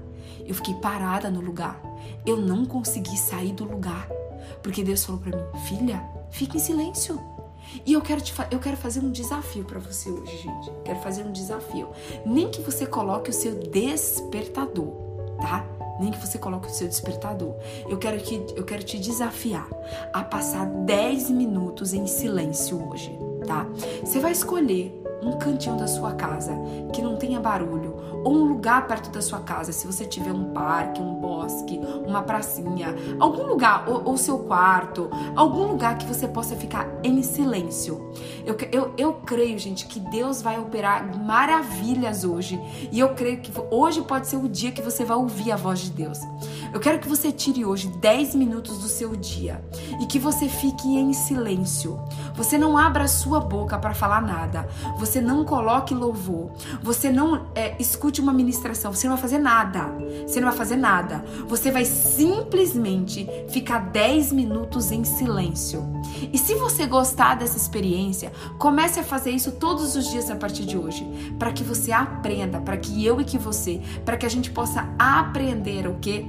Eu 0.45 0.55
fiquei 0.55 0.75
parada 0.75 1.31
no 1.31 1.41
lugar. 1.41 1.81
Eu 2.25 2.37
não 2.37 2.65
consegui 2.65 3.17
sair 3.17 3.53
do 3.53 3.65
lugar. 3.65 4.09
Porque 4.63 4.85
Deus 4.85 5.05
falou 5.05 5.21
para 5.21 5.37
mim: 5.37 5.45
"Filha, 5.67 6.03
fique 6.31 6.57
em 6.57 6.61
silêncio". 6.61 7.21
E 7.85 7.95
eu 7.95 8.01
quero 8.01 8.21
te 8.21 8.33
eu 8.51 8.61
quero 8.61 8.77
fazer 8.77 9.01
um 9.01 9.11
desafio 9.11 9.65
para 9.65 9.81
você 9.81 10.09
hoje, 10.09 10.37
gente. 10.37 10.71
Quero 10.85 11.01
fazer 11.01 11.25
um 11.25 11.33
desafio. 11.33 11.89
Nem 12.25 12.49
que 12.49 12.61
você 12.61 12.87
coloque 12.87 13.31
o 13.31 13.33
seu 13.33 13.55
despertador, 13.55 14.93
tá? 15.41 15.65
Nem 15.99 16.13
que 16.13 16.25
você 16.25 16.39
coloque 16.39 16.69
o 16.69 16.71
seu 16.71 16.87
despertador. 16.87 17.57
Eu 17.89 17.99
quero 17.99 18.19
que 18.21 18.47
eu 18.55 18.65
quero 18.65 18.85
te 18.85 18.99
desafiar 18.99 19.69
a 20.13 20.23
passar 20.23 20.67
10 20.67 21.31
minutos 21.31 21.93
em 21.93 22.07
silêncio 22.07 22.89
hoje 22.89 23.27
tá? 23.47 23.67
Você 24.05 24.19
vai 24.19 24.33
escolher 24.33 24.93
um 25.23 25.39
cantinho 25.39 25.77
da 25.77 25.87
sua 25.87 26.13
casa 26.15 26.53
que 26.93 27.03
não 27.03 27.17
tenha 27.17 27.41
barulho, 27.41 28.16
ou 28.27 28.35
um 28.35 28.45
lugar 28.45 28.89
perto 28.89 29.09
da 29.11 29.23
sua 29.23 29.39
casa, 29.39 29.71
se 29.71 29.87
você 29.87 30.05
tiver 30.05 30.33
um 30.33 30.53
parque, 30.53 31.01
um 31.01 31.15
bosque, 31.15 31.81
uma 32.05 32.23
pracinha, 32.23 32.93
algum 33.21 33.47
lugar, 33.47 33.89
ou, 33.89 34.03
ou 34.05 34.17
seu 34.17 34.41
quarto, 34.41 35.09
algum 35.37 35.69
lugar 35.69 35.97
que 35.97 36.05
você 36.05 36.27
possa 36.27 36.57
ficar 36.57 36.89
em 37.05 37.23
silêncio. 37.23 38.13
Eu, 38.45 38.57
eu, 38.73 38.95
eu 38.99 39.13
creio, 39.13 39.57
gente, 39.61 39.87
que 39.87 40.01
Deus 40.01 40.43
vai 40.43 40.59
operar 40.59 41.17
maravilhas 41.17 42.25
hoje, 42.25 42.61
e 42.91 42.99
eu 42.99 43.11
creio 43.11 43.41
que 43.41 43.53
hoje 43.71 44.03
pode 44.03 44.27
ser 44.27 44.39
o 44.39 44.49
dia 44.49 44.73
que 44.73 44.83
você 44.83 45.05
vai 45.05 45.17
ouvir 45.17 45.53
a 45.53 45.57
voz 45.57 45.79
de 45.79 45.91
Deus. 45.91 46.19
Eu 46.73 46.81
quero 46.81 46.99
que 46.99 47.09
você 47.09 47.31
tire 47.31 47.65
hoje 47.65 47.89
10 47.89 48.35
minutos 48.35 48.79
do 48.79 48.89
seu 48.89 49.15
dia 49.15 49.65
e 50.01 50.07
que 50.07 50.19
você 50.19 50.49
fique 50.49 50.89
em 50.89 51.13
silêncio. 51.13 51.99
Você 52.35 52.59
não 52.59 52.77
abra 52.77 53.05
a 53.05 53.09
sua 53.09 53.41
boca 53.41 53.79
para 53.79 53.95
falar 53.95 54.21
nada. 54.21 54.69
Você 54.99 55.21
não 55.21 55.45
coloque 55.45 55.95
louvor. 55.95 56.51
Você 56.83 57.11
não 57.11 57.47
é, 57.55 57.75
escute 57.79 58.16
uma 58.21 58.33
ministração. 58.33 58.93
Você 58.93 59.07
não 59.07 59.15
vai 59.15 59.23
fazer 59.23 59.39
nada. 59.39 59.93
Você 60.27 60.41
não 60.41 60.49
vai 60.49 60.57
fazer 60.57 60.77
nada. 60.77 61.25
Você 61.47 61.71
vai 61.71 61.85
simplesmente 61.85 63.27
ficar 63.49 63.79
10 63.91 64.33
minutos 64.33 64.91
em 64.91 65.05
silêncio. 65.05 65.85
E 66.33 66.39
se 66.39 66.55
você 66.55 66.87
gostar 66.87 67.37
dessa 67.37 67.57
experiência, 67.57 68.33
comece 68.59 69.01
a 69.01 69.05
fazer 69.05 69.31
isso 69.31 69.53
todos 69.53 69.97
os 69.97 70.09
dias 70.11 70.31
a 70.31 70.37
partir 70.37 70.65
de 70.65 70.77
hoje, 70.77 71.07
para 71.39 71.53
que 71.53 71.63
você 71.63 71.93
aprenda, 71.93 72.61
para 72.61 72.77
que 72.77 73.05
eu 73.05 73.21
e 73.21 73.25
que 73.25 73.39
você, 73.39 73.81
para 74.05 74.17
que 74.17 74.27
a 74.27 74.31
gente 74.31 74.51
possa 74.51 74.89
aprender 74.99 75.87
o 75.87 75.95
que 75.97 76.25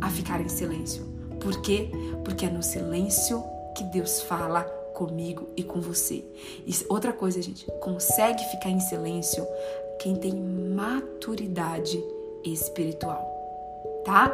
a 0.00 0.08
ficar 0.08 0.40
em 0.40 0.48
silêncio. 0.48 1.04
Por 1.40 1.60
quê? 1.60 1.90
Porque 2.24 2.46
é 2.46 2.50
no 2.50 2.62
silêncio 2.62 3.42
que 3.74 3.84
Deus 3.84 4.22
fala 4.22 4.62
comigo 4.94 5.48
e 5.56 5.62
com 5.62 5.80
você. 5.80 6.24
E 6.66 6.74
outra 6.88 7.12
coisa, 7.12 7.40
gente, 7.40 7.66
consegue 7.80 8.44
ficar 8.50 8.68
em 8.68 8.80
silêncio 8.80 9.46
quem 10.00 10.16
tem 10.16 10.34
maturidade 10.34 12.02
espiritual, 12.42 13.22
tá? 14.02 14.32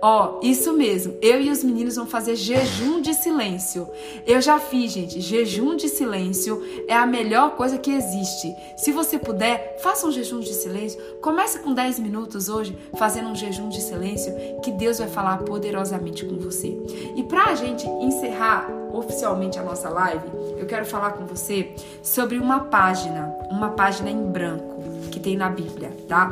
Ó, 0.00 0.40
isso 0.42 0.72
mesmo. 0.72 1.14
Eu 1.20 1.38
e 1.38 1.50
os 1.50 1.62
meninos 1.62 1.96
vão 1.96 2.06
fazer 2.06 2.34
jejum 2.34 3.00
de 3.02 3.12
silêncio. 3.12 3.86
Eu 4.26 4.40
já 4.40 4.58
fiz, 4.58 4.90
gente. 4.90 5.20
Jejum 5.20 5.76
de 5.76 5.88
silêncio 5.88 6.60
é 6.88 6.94
a 6.94 7.06
melhor 7.06 7.56
coisa 7.56 7.76
que 7.76 7.92
existe. 7.92 8.56
Se 8.76 8.90
você 8.90 9.18
puder, 9.18 9.78
faça 9.82 10.06
um 10.06 10.10
jejum 10.10 10.40
de 10.40 10.54
silêncio. 10.54 10.98
Comece 11.20 11.58
com 11.58 11.74
10 11.74 11.98
minutos 11.98 12.48
hoje 12.48 12.76
fazendo 12.98 13.28
um 13.28 13.36
jejum 13.36 13.68
de 13.68 13.82
silêncio 13.82 14.34
que 14.62 14.72
Deus 14.72 14.98
vai 14.98 15.08
falar 15.08 15.38
poderosamente 15.44 16.24
com 16.24 16.38
você. 16.38 16.74
E 17.14 17.22
pra 17.22 17.54
gente 17.54 17.86
encerrar 17.86 18.66
oficialmente 18.94 19.58
a 19.58 19.62
nossa 19.62 19.90
live, 19.90 20.26
eu 20.58 20.66
quero 20.66 20.86
falar 20.86 21.12
com 21.12 21.26
você 21.26 21.74
sobre 22.02 22.38
uma 22.38 22.60
página, 22.60 23.32
uma 23.50 23.70
página 23.70 24.10
em 24.10 24.26
branco 24.30 24.91
tem 25.22 25.36
na 25.36 25.48
Bíblia, 25.48 25.96
tá? 26.08 26.30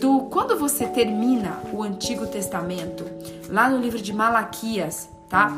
do 0.00 0.20
quando 0.30 0.58
você 0.58 0.86
termina 0.86 1.60
o 1.72 1.82
Antigo 1.82 2.26
Testamento, 2.26 3.04
lá 3.48 3.68
no 3.68 3.78
livro 3.78 4.00
de 4.00 4.12
Malaquias, 4.12 5.10
tá? 5.28 5.52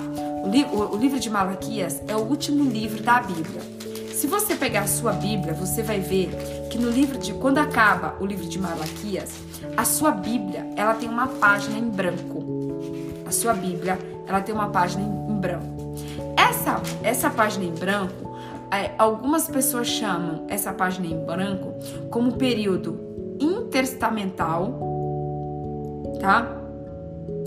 O, 0.44 0.48
li, 0.48 0.64
o, 0.64 0.94
o 0.94 0.96
livro 0.96 1.20
de 1.20 1.30
Malaquias 1.30 2.02
é 2.08 2.16
o 2.16 2.20
último 2.20 2.68
livro 2.68 3.02
da 3.02 3.20
Bíblia. 3.20 3.62
Se 4.12 4.26
você 4.26 4.56
pegar 4.56 4.82
a 4.82 4.86
sua 4.86 5.12
Bíblia, 5.12 5.54
você 5.54 5.82
vai 5.82 6.00
ver 6.00 6.30
que 6.70 6.78
no 6.78 6.90
livro 6.90 7.18
de 7.18 7.32
quando 7.34 7.58
acaba 7.58 8.16
o 8.20 8.26
livro 8.26 8.48
de 8.48 8.58
Malaquias, 8.58 9.30
a 9.76 9.84
sua 9.84 10.10
Bíblia, 10.10 10.66
ela 10.76 10.94
tem 10.94 11.08
uma 11.08 11.28
página 11.28 11.78
em 11.78 11.88
branco. 11.88 12.44
A 13.26 13.30
sua 13.30 13.54
Bíblia, 13.54 13.98
ela 14.26 14.40
tem 14.40 14.54
uma 14.54 14.68
página 14.68 15.02
em, 15.02 15.32
em 15.32 15.40
branco. 15.40 15.94
essa, 16.36 16.80
essa 17.02 17.30
página 17.30 17.64
em 17.64 17.72
branco, 17.72 18.31
algumas 18.96 19.48
pessoas 19.48 19.86
chamam 19.86 20.46
essa 20.48 20.72
página 20.72 21.06
em 21.06 21.24
branco 21.24 21.74
como 22.10 22.32
período 22.32 22.98
intertestamental, 23.38 24.72
tá? 26.20 26.58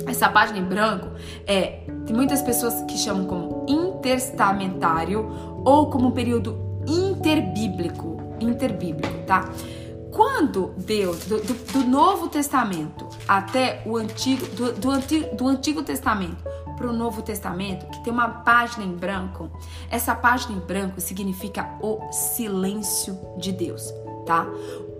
Essa 0.08 0.30
página 0.30 0.60
em 0.60 0.64
branco 0.64 1.10
é 1.48 1.80
tem 2.06 2.16
muitas 2.16 2.42
pessoas 2.42 2.82
que 2.84 2.98
chamam 2.98 3.26
como 3.26 3.66
intertestamentário 3.68 5.28
ou 5.66 5.90
como 5.90 6.12
período 6.12 6.84
interbíblico, 6.88 8.18
interbíblico, 8.40 9.26
tá? 9.26 9.50
Quando 10.12 10.74
Deus, 10.78 11.26
do, 11.26 11.40
do, 11.42 11.54
do 11.74 11.80
Novo 11.80 12.30
Testamento 12.30 13.08
até 13.28 13.82
o 13.86 13.98
Antigo, 13.98 14.46
do, 14.56 14.72
do, 14.74 14.92
antigo, 14.92 15.36
do 15.36 15.48
Antigo 15.48 15.84
Testamento 15.84 16.38
para 16.76 16.88
o 16.88 16.94
Novo 16.94 17.22
Testamento, 17.22 17.86
que 17.88 18.04
tem 18.04 18.12
uma 18.12 18.28
página 18.28 18.86
em 18.86 18.96
branco, 18.96 19.50
essa 19.90 20.14
página 20.16 20.56
em 20.56 20.60
branco 20.60 21.00
significa 21.02 21.70
o 21.82 22.00
silêncio 22.12 23.18
de 23.38 23.52
Deus, 23.52 23.94
tá? 24.26 24.48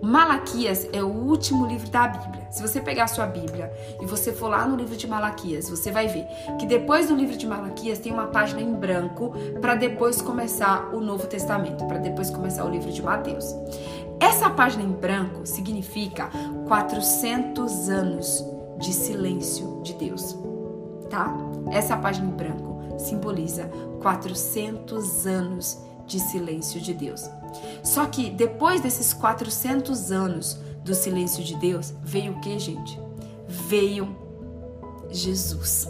Malaquias 0.02 0.88
é 0.92 1.02
o 1.02 1.08
último 1.08 1.66
livro 1.66 1.88
da 1.88 2.06
Bíblia. 2.06 2.46
Se 2.50 2.62
você 2.62 2.80
pegar 2.80 3.04
a 3.04 3.08
sua 3.08 3.26
Bíblia 3.26 3.72
e 4.00 4.06
você 4.06 4.32
for 4.32 4.48
lá 4.48 4.66
no 4.66 4.76
livro 4.76 4.96
de 4.96 5.06
Malaquias, 5.06 5.68
você 5.68 5.90
vai 5.90 6.06
ver 6.06 6.26
que 6.58 6.66
depois 6.66 7.08
do 7.08 7.16
livro 7.16 7.36
de 7.36 7.46
Malaquias 7.46 7.98
tem 7.98 8.12
uma 8.12 8.26
página 8.26 8.60
em 8.60 8.74
branco 8.74 9.32
para 9.60 9.74
depois 9.74 10.20
começar 10.20 10.94
o 10.94 11.00
Novo 11.00 11.26
Testamento, 11.26 11.84
para 11.86 11.98
depois 11.98 12.30
começar 12.30 12.64
o 12.64 12.70
livro 12.70 12.92
de 12.92 13.02
Mateus. 13.02 13.54
Essa 14.20 14.48
página 14.50 14.82
em 14.82 14.92
branco 14.92 15.46
significa 15.46 16.30
400 16.68 17.88
anos 17.88 18.44
de 18.78 18.92
silêncio 18.92 19.80
de 19.82 19.94
Deus, 19.94 20.36
tá? 21.10 21.34
Essa 21.70 21.96
página 21.96 22.28
em 22.28 22.32
branco 22.32 22.98
simboliza 22.98 23.70
400 24.00 25.26
anos 25.26 25.78
de 26.06 26.20
silêncio 26.20 26.80
de 26.80 26.94
Deus. 26.94 27.28
Só 27.82 28.06
que 28.06 28.30
depois 28.30 28.80
desses 28.80 29.12
400 29.12 30.12
anos 30.12 30.58
do 30.84 30.94
silêncio 30.94 31.42
de 31.42 31.56
Deus, 31.56 31.92
veio 32.02 32.32
o 32.32 32.40
que, 32.40 32.58
gente? 32.58 32.98
Veio 33.48 34.16
Jesus. 35.10 35.88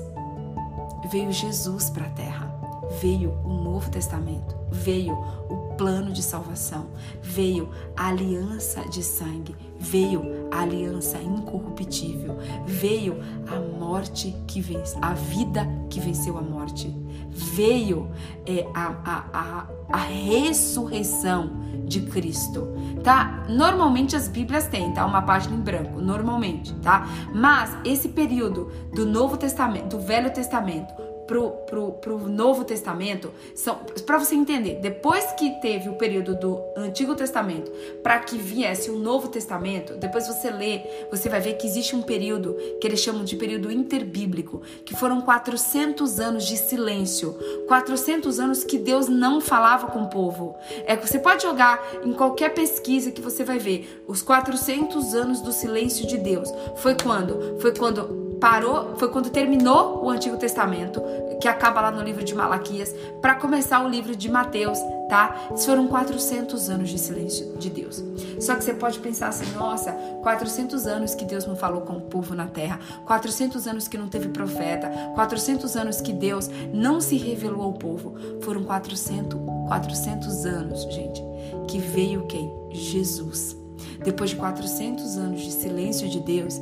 Veio 1.10 1.30
Jesus 1.30 1.90
para 1.90 2.06
a 2.06 2.10
terra. 2.10 2.52
Veio 3.00 3.32
o 3.44 3.52
Novo 3.52 3.90
Testamento. 3.90 4.56
Veio 4.70 5.14
o 5.48 5.66
plano 5.76 6.12
de 6.12 6.22
salvação, 6.22 6.86
veio 7.22 7.70
a 7.96 8.08
aliança 8.08 8.82
de 8.88 9.02
sangue, 9.02 9.54
veio 9.78 10.48
a 10.50 10.60
aliança 10.60 11.18
incorruptível, 11.18 12.38
veio 12.66 13.20
a 13.46 13.58
morte 13.78 14.34
que 14.46 14.60
vence, 14.60 14.96
a 15.00 15.12
vida 15.12 15.66
que 15.90 16.00
venceu 16.00 16.38
a 16.38 16.42
morte, 16.42 16.94
veio 17.30 18.10
é, 18.46 18.66
a, 18.74 18.94
a, 19.04 19.24
a, 19.32 19.66
a 19.92 19.98
ressurreição 19.98 21.50
de 21.84 22.00
Cristo, 22.00 22.68
tá? 23.04 23.44
Normalmente 23.48 24.16
as 24.16 24.28
Bíblias 24.28 24.66
têm, 24.66 24.92
tá? 24.92 25.06
Uma 25.06 25.22
página 25.22 25.54
em 25.54 25.60
branco, 25.60 26.00
normalmente, 26.00 26.74
tá? 26.76 27.06
Mas 27.32 27.76
esse 27.84 28.08
período 28.08 28.72
do 28.92 29.06
Novo 29.06 29.36
Testamento, 29.36 29.96
do 29.96 30.00
Velho 30.00 30.32
Testamento 30.32 31.05
pro, 31.26 31.50
pro, 31.66 31.92
pro 31.92 32.18
Novo 32.28 32.64
Testamento 32.64 33.32
são 33.54 33.76
para 34.06 34.18
você 34.18 34.34
entender. 34.34 34.78
Depois 34.80 35.32
que 35.32 35.60
teve 35.60 35.88
o 35.88 35.94
período 35.94 36.34
do 36.34 36.60
Antigo 36.76 37.14
Testamento 37.14 37.70
para 38.02 38.18
que 38.20 38.38
viesse 38.38 38.90
o 38.90 38.98
Novo 38.98 39.28
Testamento, 39.28 39.94
depois 39.96 40.26
você 40.26 40.50
lê, 40.50 40.82
você 41.10 41.28
vai 41.28 41.40
ver 41.40 41.54
que 41.54 41.66
existe 41.66 41.94
um 41.94 42.02
período 42.02 42.56
que 42.80 42.86
eles 42.86 43.00
chamam 43.00 43.24
de 43.24 43.36
período 43.36 43.70
interbíblico, 43.70 44.62
que 44.84 44.94
foram 44.94 45.20
400 45.20 46.20
anos 46.20 46.44
de 46.46 46.56
silêncio, 46.56 47.36
400 47.66 48.38
anos 48.40 48.64
que 48.64 48.78
Deus 48.78 49.08
não 49.08 49.40
falava 49.40 49.88
com 49.88 50.02
o 50.02 50.10
povo. 50.10 50.54
É 50.86 50.96
que 50.96 51.06
você 51.06 51.18
pode 51.18 51.42
jogar 51.42 51.82
em 52.04 52.12
qualquer 52.12 52.54
pesquisa 52.54 53.10
que 53.10 53.20
você 53.20 53.44
vai 53.44 53.58
ver 53.58 54.02
os 54.06 54.22
400 54.22 55.14
anos 55.14 55.40
do 55.40 55.52
silêncio 55.52 56.06
de 56.06 56.18
Deus. 56.18 56.48
Foi 56.76 56.94
quando? 56.94 57.58
Foi 57.60 57.74
quando 57.74 58.25
parou, 58.40 58.96
foi 58.96 59.08
quando 59.08 59.30
terminou 59.30 60.04
o 60.04 60.10
Antigo 60.10 60.36
Testamento, 60.36 61.02
que 61.40 61.48
acaba 61.48 61.80
lá 61.80 61.90
no 61.90 62.02
livro 62.02 62.24
de 62.24 62.34
Malaquias, 62.34 62.94
para 63.20 63.34
começar 63.34 63.84
o 63.84 63.88
livro 63.88 64.16
de 64.16 64.30
Mateus, 64.30 64.78
tá? 65.08 65.34
Foram 65.64 65.86
400 65.86 66.70
anos 66.70 66.88
de 66.88 66.98
silêncio 66.98 67.56
de 67.58 67.70
Deus. 67.70 68.02
Só 68.40 68.54
que 68.54 68.64
você 68.64 68.74
pode 68.74 68.98
pensar 68.98 69.28
assim, 69.28 69.50
nossa, 69.52 69.92
400 70.22 70.86
anos 70.86 71.14
que 71.14 71.24
Deus 71.24 71.46
não 71.46 71.56
falou 71.56 71.82
com 71.82 71.94
o 71.94 72.02
povo 72.02 72.34
na 72.34 72.46
terra, 72.46 72.78
400 73.06 73.66
anos 73.66 73.88
que 73.88 73.98
não 73.98 74.08
teve 74.08 74.28
profeta, 74.28 74.88
400 75.14 75.76
anos 75.76 76.00
que 76.00 76.12
Deus 76.12 76.48
não 76.72 77.00
se 77.00 77.16
revelou 77.16 77.62
ao 77.62 77.72
povo. 77.72 78.14
Foram 78.40 78.64
400, 78.64 79.38
400 79.68 80.46
anos, 80.46 80.82
gente, 80.92 81.22
que 81.68 81.78
veio 81.78 82.26
quem? 82.26 82.52
Jesus 82.70 83.65
depois 84.04 84.30
de 84.30 84.36
400 84.36 85.16
anos 85.16 85.40
de 85.40 85.52
silêncio 85.52 86.08
de 86.08 86.20
Deus, 86.20 86.60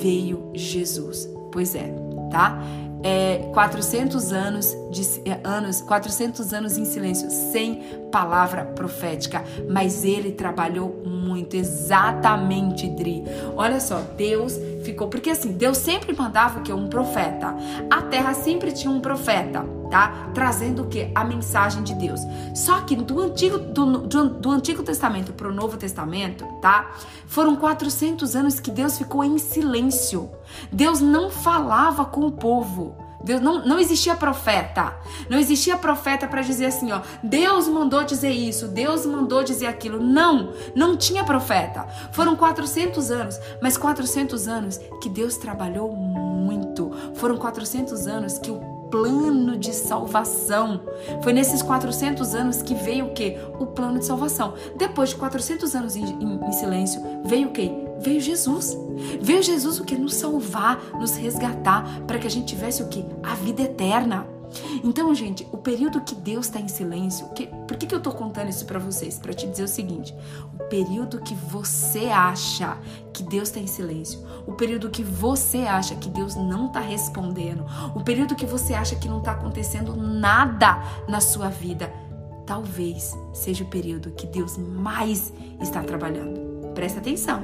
veio 0.00 0.50
Jesus. 0.54 1.28
Pois 1.52 1.74
é, 1.74 1.92
tá? 2.30 2.62
É, 3.02 3.48
400 3.54 4.30
anos 4.30 4.76
de 4.90 5.02
é, 5.28 5.40
anos, 5.42 5.80
400 5.80 6.52
anos 6.52 6.76
em 6.76 6.84
silêncio, 6.84 7.30
sem 7.30 7.76
palavra 8.12 8.64
profética, 8.64 9.42
mas 9.70 10.04
ele 10.04 10.32
trabalhou 10.32 11.02
muito, 11.06 11.56
exatamente, 11.56 12.86
Dri. 12.88 13.24
Olha 13.56 13.80
só, 13.80 14.02
Deus 14.16 14.58
ficou, 14.84 15.08
porque 15.08 15.30
assim, 15.30 15.52
Deus 15.52 15.78
sempre 15.78 16.12
mandava 16.12 16.60
o 16.60 16.62
que 16.62 16.72
um 16.72 16.88
profeta. 16.88 17.54
A 17.90 18.02
terra 18.02 18.34
sempre 18.34 18.70
tinha 18.70 18.92
um 18.92 19.00
profeta 19.00 19.79
tá? 19.90 20.30
Trazendo 20.32 20.82
o 20.82 20.86
que? 20.86 21.10
A 21.14 21.24
mensagem 21.24 21.82
de 21.82 21.94
Deus. 21.94 22.20
Só 22.54 22.80
que 22.80 22.96
do 22.96 23.20
Antigo, 23.20 23.58
do, 23.58 24.06
do, 24.06 24.50
Antigo 24.50 24.82
Testamento 24.82 25.32
para 25.32 25.48
o 25.48 25.52
Novo 25.52 25.76
Testamento, 25.76 26.46
tá? 26.62 26.92
Foram 27.26 27.56
400 27.56 28.36
anos 28.36 28.60
que 28.60 28.70
Deus 28.70 28.96
ficou 28.96 29.24
em 29.24 29.38
silêncio. 29.38 30.30
Deus 30.72 31.00
não 31.00 31.30
falava 31.30 32.04
com 32.04 32.26
o 32.26 32.32
povo. 32.32 32.96
Deus 33.22 33.40
não, 33.40 33.66
não 33.66 33.78
existia 33.78 34.14
profeta. 34.14 34.94
Não 35.28 35.38
existia 35.38 35.76
profeta 35.76 36.26
para 36.26 36.42
dizer 36.42 36.66
assim, 36.66 36.90
ó, 36.90 37.02
Deus 37.22 37.68
mandou 37.68 38.02
dizer 38.02 38.30
isso, 38.30 38.68
Deus 38.68 39.04
mandou 39.04 39.42
dizer 39.42 39.66
aquilo. 39.66 40.00
Não, 40.00 40.54
não 40.74 40.96
tinha 40.96 41.22
profeta. 41.22 41.86
Foram 42.12 42.34
400 42.34 43.10
anos, 43.10 43.38
mas 43.60 43.76
400 43.76 44.48
anos 44.48 44.80
que 45.02 45.08
Deus 45.08 45.36
trabalhou 45.36 45.94
muito. 45.94 46.90
Foram 47.14 47.36
400 47.36 48.06
anos 48.06 48.38
que 48.38 48.50
o 48.50 48.79
plano 48.90 49.56
de 49.56 49.72
salvação. 49.72 50.82
Foi 51.22 51.32
nesses 51.32 51.62
400 51.62 52.34
anos 52.34 52.62
que 52.62 52.74
veio 52.74 53.06
o 53.06 53.12
que? 53.12 53.36
O 53.58 53.66
plano 53.66 53.98
de 53.98 54.06
salvação. 54.06 54.54
Depois 54.76 55.10
de 55.10 55.16
400 55.16 55.74
anos 55.74 55.96
em, 55.96 56.04
em, 56.04 56.40
em 56.44 56.52
silêncio, 56.52 57.00
veio 57.24 57.48
o 57.48 57.52
que? 57.52 57.70
Veio 58.00 58.20
Jesus. 58.20 58.76
Veio 59.20 59.42
Jesus 59.42 59.78
o 59.78 59.84
que? 59.84 59.96
Nos 59.96 60.14
salvar, 60.14 60.80
nos 60.98 61.14
resgatar, 61.16 62.02
para 62.06 62.18
que 62.18 62.26
a 62.26 62.30
gente 62.30 62.46
tivesse 62.46 62.82
o 62.82 62.88
que? 62.88 63.04
A 63.22 63.34
vida 63.34 63.62
eterna. 63.62 64.26
Então, 64.82 65.14
gente, 65.14 65.46
o 65.52 65.58
período 65.58 66.00
que 66.00 66.14
Deus 66.14 66.46
está 66.46 66.60
em 66.60 66.68
silêncio, 66.68 67.28
que, 67.30 67.46
por 67.46 67.76
que, 67.76 67.86
que 67.86 67.94
eu 67.94 67.98
estou 67.98 68.12
contando 68.12 68.48
isso 68.48 68.64
para 68.64 68.78
vocês? 68.78 69.18
Para 69.18 69.32
te 69.32 69.46
dizer 69.46 69.64
o 69.64 69.68
seguinte: 69.68 70.14
o 70.54 70.64
período 70.64 71.20
que 71.20 71.34
você 71.34 72.06
acha 72.06 72.76
que 73.12 73.22
Deus 73.22 73.48
está 73.48 73.60
em 73.60 73.66
silêncio, 73.66 74.20
o 74.46 74.52
período 74.52 74.90
que 74.90 75.02
você 75.02 75.58
acha 75.58 75.94
que 75.94 76.08
Deus 76.08 76.34
não 76.34 76.66
está 76.66 76.80
respondendo, 76.80 77.64
o 77.94 78.02
período 78.02 78.34
que 78.34 78.46
você 78.46 78.74
acha 78.74 78.96
que 78.96 79.08
não 79.08 79.18
está 79.18 79.32
acontecendo 79.32 79.96
nada 79.96 80.82
na 81.08 81.20
sua 81.20 81.48
vida, 81.48 81.92
talvez 82.46 83.16
seja 83.32 83.64
o 83.64 83.68
período 83.68 84.10
que 84.12 84.26
Deus 84.26 84.56
mais 84.56 85.32
está 85.60 85.82
trabalhando. 85.82 86.40
Presta 86.74 86.98
atenção: 86.98 87.42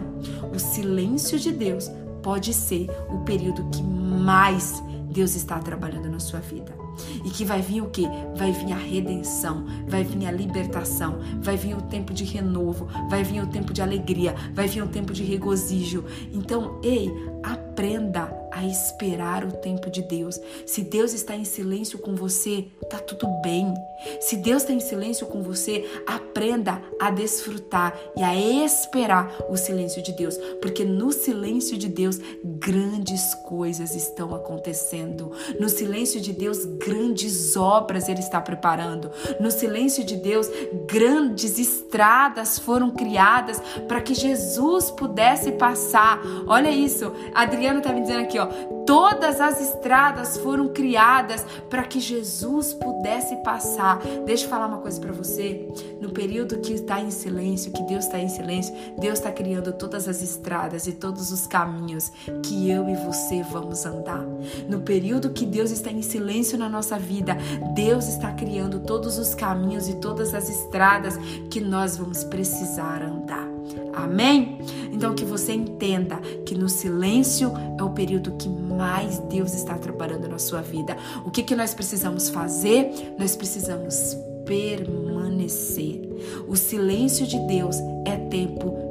o 0.53 0.59
silêncio 0.59 1.39
de 1.39 1.53
Deus 1.53 1.91
pode 2.23 2.53
ser 2.53 2.89
o 3.09 3.19
período 3.21 3.69
que 3.71 3.83
mais 3.83 4.83
Deus 5.09 5.37
está 5.37 5.59
trabalhando 5.59 6.11
na 6.11 6.19
sua 6.19 6.41
vida. 6.41 6.86
E 7.25 7.31
que 7.31 7.45
vai 7.45 7.61
vir 7.61 7.83
o 7.83 7.91
que? 7.91 8.07
Vai 8.37 8.53
vir 8.53 8.73
a 8.73 8.77
redenção, 8.77 9.65
vai 9.89 10.05
vir 10.05 10.27
a 10.27 10.33
libertação, 10.33 11.19
vai 11.41 11.57
vir 11.57 11.77
o 11.77 11.83
tempo 11.83 12.13
de 12.13 12.25
renovo, 12.25 12.89
vai 13.09 13.23
vir 13.23 13.43
o 13.43 13.47
tempo 13.47 13.73
de 13.73 13.83
alegria, 13.83 14.35
vai 14.55 14.67
vir 14.67 14.83
o 14.83 14.89
tempo 14.89 15.13
de 15.13 15.23
regozijo. 15.23 16.05
Então, 16.33 16.81
ei, 16.83 17.13
aprenda 17.43 18.46
a 18.57 18.65
esperar 18.65 19.45
o 19.45 19.53
tempo 19.53 19.91
de 19.91 20.01
Deus. 20.03 20.41
Se 20.65 20.83
Deus 20.83 21.13
está 21.13 21.37
em 21.37 21.45
silêncio 21.45 21.99
com 21.99 22.15
você, 22.15 22.65
tá 22.89 22.99
tudo 22.99 23.27
bem. 23.43 23.75
Se 24.21 24.37
Deus 24.37 24.63
está 24.63 24.73
em 24.73 24.81
silêncio 24.81 25.27
com 25.27 25.43
você, 25.43 25.85
aprenda 26.07 26.81
a 26.99 27.11
desfrutar 27.11 27.95
e 28.17 28.23
a 28.23 28.35
esperar 28.35 29.31
o 29.51 29.57
silêncio 29.57 30.03
de 30.03 30.13
Deus, 30.13 30.39
porque 30.63 30.85
no 30.85 31.13
silêncio 31.13 31.77
de 31.77 31.89
Deus 31.89 32.19
grandes 32.43 33.35
coisas 33.47 33.95
estão 33.95 34.35
acontecendo. 34.35 35.33
No 35.61 35.69
silêncio 35.69 36.21
de 36.21 36.33
Deus 36.33 36.65
grandes 36.65 37.57
obras 37.57 38.09
ele 38.09 38.21
está 38.21 38.41
preparando. 38.41 39.11
No 39.39 39.51
silêncio 39.51 40.03
de 40.03 40.17
Deus 40.17 40.49
grandes 40.87 41.59
estradas 41.59 42.59
foram 42.59 42.91
criadas 42.91 43.61
para 43.87 44.01
que 44.01 44.15
Jesus 44.15 44.91
pudesse 44.91 45.53
passar. 45.53 46.21
Olha 46.47 46.71
isso, 46.71 47.13
Adriana 47.35 47.83
tá 47.83 47.93
me 47.93 48.01
dizendo 48.01 48.21
aqui, 48.21 48.39
ó. 48.39 48.46
Todas 48.87 49.41
as 49.41 49.61
estradas 49.61 50.37
foram 50.39 50.69
criadas 50.69 51.45
para 51.69 51.85
que 51.85 52.01
Jesus 52.01 52.73
pudesse 52.75 53.37
passar. 53.37 54.01
Deixa 54.25 54.45
eu 54.45 54.51
falar 54.51 54.67
uma 54.67 54.79
coisa 54.79 55.01
para 55.01 55.13
você. 55.13 55.69
No 56.01 56.11
período 56.11 56.59
que 56.59 56.73
está 56.73 57.01
em 57.01 57.11
silêncio, 57.11 57.73
que 57.73 57.83
Deus 57.83 58.05
está 58.05 58.19
em 58.19 58.29
silêncio, 58.29 58.75
Deus 58.99 59.19
está 59.19 59.33
criando 59.33 59.73
todas 59.73 60.09
as 60.09 60.23
estradas 60.23 60.87
e 60.87 60.93
todos 60.93 61.33
os 61.33 61.47
caminhos 61.47 62.13
que 62.43 62.71
eu 62.71 62.89
e 62.89 62.95
você 62.95 63.43
vamos 63.43 63.85
andar. 63.85 64.25
No 64.69 64.81
período 64.81 65.31
que 65.31 65.45
Deus 65.45 65.71
está 65.71 65.91
em 65.91 66.03
silêncio 66.03 66.59
na 66.59 66.69
nossa 66.69 66.99
vida, 66.99 67.37
Deus 67.75 68.09
está 68.09 68.33
criando 68.33 68.81
todos 68.81 69.19
os 69.19 69.35
caminhos 69.35 69.89
e 69.89 69.95
todas 69.97 70.35
as 70.35 70.49
estradas 70.49 71.17
que 71.51 71.61
nós 71.61 71.97
vamos 71.97 72.25
precisar 72.25 73.03
andar. 73.03 73.56
Amém? 73.93 74.59
Então 74.93 75.15
que 75.15 75.25
você 75.25 75.53
entenda 75.53 76.17
que 76.45 76.55
no 76.55 76.69
silêncio 76.69 77.53
é 77.79 77.83
o 77.83 77.91
período 77.91 78.33
que 78.33 78.49
mais 78.49 79.19
Deus 79.19 79.55
está 79.55 79.79
trabalhando 79.79 80.29
na 80.29 80.39
sua 80.39 80.61
vida. 80.61 80.97
O 81.25 81.31
que, 81.31 81.43
que 81.43 81.57
nós 81.57 81.75
precisamos 81.75 82.29
fazer? 82.29 83.15
Nós 83.19 83.35
precisamos 83.37 84.17
permanecer. 84.45 86.03
O 86.47 86.57
silêncio 86.57 87.27
de 87.27 87.39
Deus 87.47 87.77
é 88.05 88.17
tempo 88.17 88.86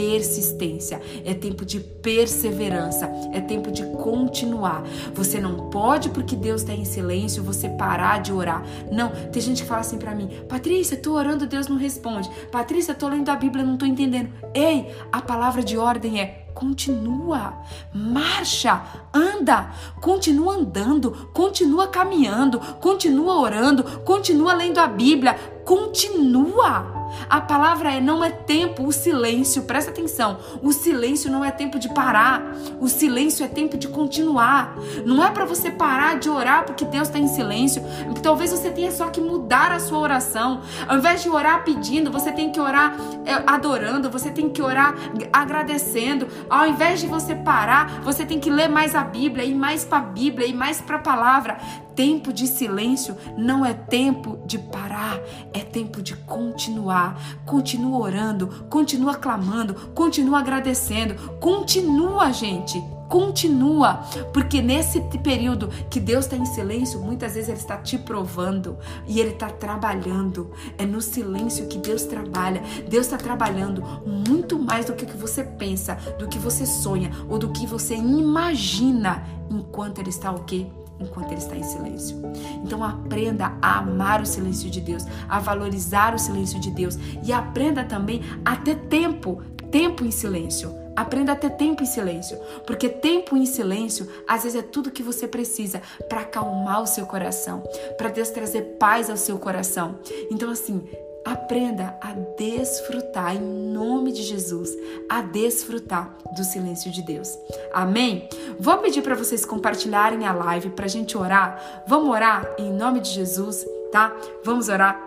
persistência, 0.00 0.98
é 1.26 1.34
tempo 1.34 1.62
de 1.62 1.78
perseverança, 1.78 3.04
é 3.34 3.40
tempo 3.40 3.70
de 3.70 3.84
continuar. 3.84 4.82
Você 5.12 5.38
não 5.38 5.68
pode, 5.68 6.08
porque 6.08 6.34
Deus 6.34 6.62
está 6.62 6.72
em 6.72 6.86
silêncio, 6.86 7.42
você 7.42 7.68
parar 7.68 8.22
de 8.22 8.32
orar. 8.32 8.64
Não, 8.90 9.10
tem 9.30 9.42
gente 9.42 9.62
que 9.62 9.68
fala 9.68 9.82
assim 9.82 9.98
para 9.98 10.14
mim: 10.14 10.30
Patrícia, 10.48 10.96
tô 10.96 11.12
orando, 11.12 11.46
Deus 11.46 11.68
não 11.68 11.76
responde. 11.76 12.30
Patrícia, 12.50 12.94
tô 12.94 13.08
lendo 13.08 13.28
a 13.28 13.36
Bíblia, 13.36 13.62
não 13.62 13.76
tô 13.76 13.84
entendendo. 13.84 14.30
Ei, 14.54 14.90
a 15.12 15.20
palavra 15.20 15.62
de 15.62 15.76
ordem 15.76 16.18
é 16.18 16.46
continua, 16.54 17.58
marcha, 17.94 18.82
anda, 19.14 19.70
continua 20.00 20.54
andando, 20.54 21.28
continua 21.32 21.88
caminhando, 21.88 22.58
continua 22.80 23.38
orando, 23.38 23.84
continua 24.00 24.54
lendo 24.54 24.78
a 24.78 24.86
Bíblia, 24.86 25.34
continua. 25.64 26.99
A 27.28 27.40
palavra 27.40 27.92
é 27.92 28.00
não 28.00 28.24
é 28.24 28.30
tempo, 28.30 28.86
o 28.86 28.92
silêncio, 28.92 29.62
presta 29.62 29.90
atenção. 29.90 30.38
O 30.62 30.72
silêncio 30.72 31.30
não 31.30 31.44
é 31.44 31.50
tempo 31.50 31.78
de 31.78 31.88
parar. 31.88 32.54
O 32.80 32.88
silêncio 32.88 33.44
é 33.44 33.48
tempo 33.48 33.76
de 33.76 33.88
continuar. 33.88 34.76
Não 35.04 35.24
é 35.24 35.30
para 35.30 35.44
você 35.44 35.70
parar 35.70 36.18
de 36.18 36.28
orar 36.28 36.64
porque 36.64 36.84
Deus 36.84 37.08
está 37.08 37.18
em 37.18 37.28
silêncio. 37.28 37.82
Talvez 38.22 38.50
você 38.50 38.70
tenha 38.70 38.90
só 38.90 39.08
que 39.08 39.20
mudar 39.20 39.72
a 39.72 39.80
sua 39.80 39.98
oração. 39.98 40.62
Ao 40.88 40.98
invés 40.98 41.22
de 41.22 41.28
orar 41.28 41.64
pedindo, 41.64 42.10
você 42.10 42.32
tem 42.32 42.50
que 42.50 42.60
orar 42.60 42.94
é, 43.24 43.42
adorando, 43.46 44.10
você 44.10 44.30
tem 44.30 44.48
que 44.48 44.62
orar 44.62 44.94
agradecendo. 45.32 46.28
Ao 46.48 46.66
invés 46.66 47.00
de 47.00 47.06
você 47.06 47.34
parar, 47.34 48.00
você 48.02 48.24
tem 48.24 48.40
que 48.40 48.50
ler 48.50 48.68
mais 48.68 48.94
a 48.94 49.02
Bíblia, 49.02 49.44
ir 49.44 49.54
mais 49.54 49.84
para 49.84 49.98
a 49.98 50.02
Bíblia, 50.02 50.46
ir 50.46 50.54
mais 50.54 50.80
para 50.80 50.96
a 50.96 51.00
palavra. 51.00 51.58
Tempo 52.00 52.32
de 52.32 52.46
silêncio 52.46 53.14
não 53.36 53.62
é 53.62 53.74
tempo 53.74 54.38
de 54.46 54.58
parar, 54.58 55.20
é 55.52 55.60
tempo 55.60 56.00
de 56.00 56.16
continuar. 56.16 57.42
Continua 57.44 57.98
orando, 57.98 58.46
continua 58.70 59.16
clamando, 59.16 59.74
continua 59.94 60.38
agradecendo, 60.38 61.14
continua, 61.38 62.32
gente. 62.32 62.82
Continua, 63.06 64.04
porque 64.32 64.62
nesse 64.62 65.00
período 65.18 65.68
que 65.90 66.00
Deus 66.00 66.24
está 66.24 66.36
em 66.36 66.46
silêncio, 66.46 67.00
muitas 67.00 67.34
vezes 67.34 67.50
Ele 67.50 67.58
está 67.58 67.76
te 67.76 67.98
provando 67.98 68.78
e 69.06 69.20
Ele 69.20 69.32
está 69.32 69.50
trabalhando. 69.50 70.52
É 70.78 70.86
no 70.86 71.02
silêncio 71.02 71.66
que 71.66 71.76
Deus 71.76 72.04
trabalha. 72.04 72.62
Deus 72.88 73.04
está 73.04 73.18
trabalhando 73.18 73.82
muito 74.06 74.58
mais 74.58 74.86
do 74.86 74.94
que 74.94 75.04
você 75.04 75.44
pensa, 75.44 75.96
do 76.18 76.28
que 76.28 76.38
você 76.38 76.64
sonha 76.64 77.10
ou 77.28 77.38
do 77.38 77.50
que 77.50 77.66
você 77.66 77.94
imagina, 77.94 79.22
enquanto 79.50 79.98
Ele 79.98 80.08
está 80.08 80.30
o 80.32 80.44
quê? 80.44 80.66
Enquanto 81.00 81.32
ele 81.32 81.40
está 81.40 81.56
em 81.56 81.62
silêncio. 81.62 82.20
Então 82.64 82.84
aprenda 82.84 83.56
a 83.60 83.78
amar 83.78 84.20
o 84.20 84.26
silêncio 84.26 84.70
de 84.70 84.80
Deus, 84.80 85.04
a 85.28 85.38
valorizar 85.38 86.14
o 86.14 86.18
silêncio 86.18 86.60
de 86.60 86.70
Deus 86.70 86.96
e 87.24 87.32
aprenda 87.32 87.84
também 87.84 88.22
a 88.44 88.56
ter 88.56 88.76
tempo, 88.88 89.42
tempo 89.70 90.04
em 90.04 90.10
silêncio. 90.10 90.78
Aprenda 90.96 91.32
a 91.32 91.36
ter 91.36 91.50
tempo 91.50 91.82
em 91.82 91.86
silêncio, 91.86 92.36
porque 92.66 92.88
tempo 92.88 93.36
em 93.36 93.46
silêncio 93.46 94.06
às 94.28 94.42
vezes 94.42 94.58
é 94.58 94.62
tudo 94.62 94.90
que 94.90 95.02
você 95.02 95.26
precisa 95.26 95.80
para 96.08 96.20
acalmar 96.20 96.82
o 96.82 96.86
seu 96.86 97.06
coração, 97.06 97.62
para 97.96 98.10
Deus 98.10 98.28
trazer 98.28 98.76
paz 98.78 99.08
ao 99.08 99.16
seu 99.16 99.38
coração. 99.38 99.98
Então 100.30 100.50
assim, 100.50 100.86
Aprenda 101.24 101.96
a 102.00 102.12
desfrutar, 102.38 103.36
em 103.36 103.40
nome 103.40 104.12
de 104.12 104.22
Jesus, 104.22 104.70
a 105.08 105.20
desfrutar 105.20 106.16
do 106.34 106.42
silêncio 106.42 106.90
de 106.90 107.02
Deus. 107.02 107.28
Amém? 107.72 108.28
Vou 108.58 108.78
pedir 108.78 109.02
para 109.02 109.14
vocês 109.14 109.44
compartilharem 109.44 110.26
a 110.26 110.32
live 110.32 110.70
para 110.70 110.86
a 110.86 110.88
gente 110.88 111.16
orar. 111.16 111.84
Vamos 111.86 112.10
orar 112.10 112.48
em 112.58 112.72
nome 112.72 113.00
de 113.00 113.10
Jesus, 113.10 113.66
tá? 113.92 114.14
Vamos 114.42 114.68
orar. 114.68 114.98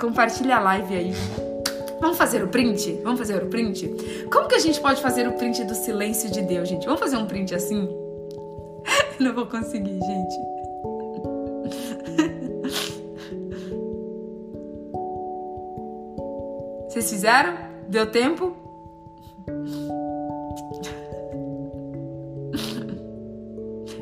Compartilha 0.00 0.56
a 0.56 0.60
live 0.60 0.94
aí. 0.94 1.12
Vamos 2.00 2.18
fazer 2.18 2.42
o 2.42 2.48
print? 2.48 3.00
Vamos 3.04 3.20
fazer 3.20 3.40
o 3.40 3.46
print? 3.46 3.88
Como 4.32 4.48
que 4.48 4.56
a 4.56 4.58
gente 4.58 4.80
pode 4.80 5.00
fazer 5.00 5.28
o 5.28 5.32
print 5.34 5.62
do 5.64 5.74
silêncio 5.74 6.30
de 6.30 6.42
Deus, 6.42 6.68
gente? 6.68 6.84
Vamos 6.84 7.00
fazer 7.00 7.16
um 7.16 7.26
print 7.26 7.54
assim? 7.54 7.88
Não 9.20 9.32
vou 9.32 9.46
conseguir, 9.46 10.00
gente. 10.00 10.61
Vocês 16.92 17.08
fizeram? 17.08 17.56
Deu 17.88 18.04
tempo? 18.04 18.54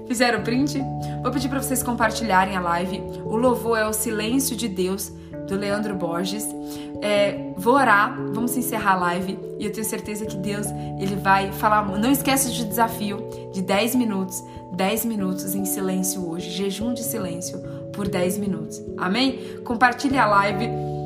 Fizeram 0.09 0.43
print? 0.43 0.83
Vou 1.23 1.31
pedir 1.31 1.49
para 1.49 1.62
vocês 1.62 1.85
compartilharem 1.85 2.57
a 2.57 2.61
live. 2.61 3.01
O 3.25 3.37
louvor 3.37 3.79
é 3.79 3.87
o 3.87 3.93
Silêncio 3.93 4.57
de 4.57 4.67
Deus, 4.67 5.12
do 5.47 5.55
Leandro 5.55 5.95
Borges. 5.95 6.45
É, 7.01 7.53
vou 7.57 7.75
orar, 7.75 8.17
vamos 8.33 8.57
encerrar 8.57 8.95
a 8.95 8.97
live 8.97 9.39
e 9.57 9.67
eu 9.67 9.73
tenho 9.73 9.87
certeza 9.87 10.27
que 10.27 10.37
Deus 10.37 10.67
ele 10.99 11.15
vai 11.15 11.53
falar. 11.53 11.87
Não 11.97 12.11
esquece 12.11 12.49
do 12.49 12.69
desafio 12.69 13.25
de 13.53 13.62
10 13.62 13.95
minutos, 13.95 14.43
10 14.73 15.05
minutos 15.05 15.55
em 15.55 15.65
silêncio 15.65 16.29
hoje, 16.29 16.51
jejum 16.51 16.93
de 16.93 17.05
silêncio 17.05 17.62
por 17.93 18.09
10 18.09 18.39
minutos. 18.39 18.83
Amém? 18.99 19.61
Compartilhe 19.62 20.19
a 20.19 20.27
live. 20.27 20.99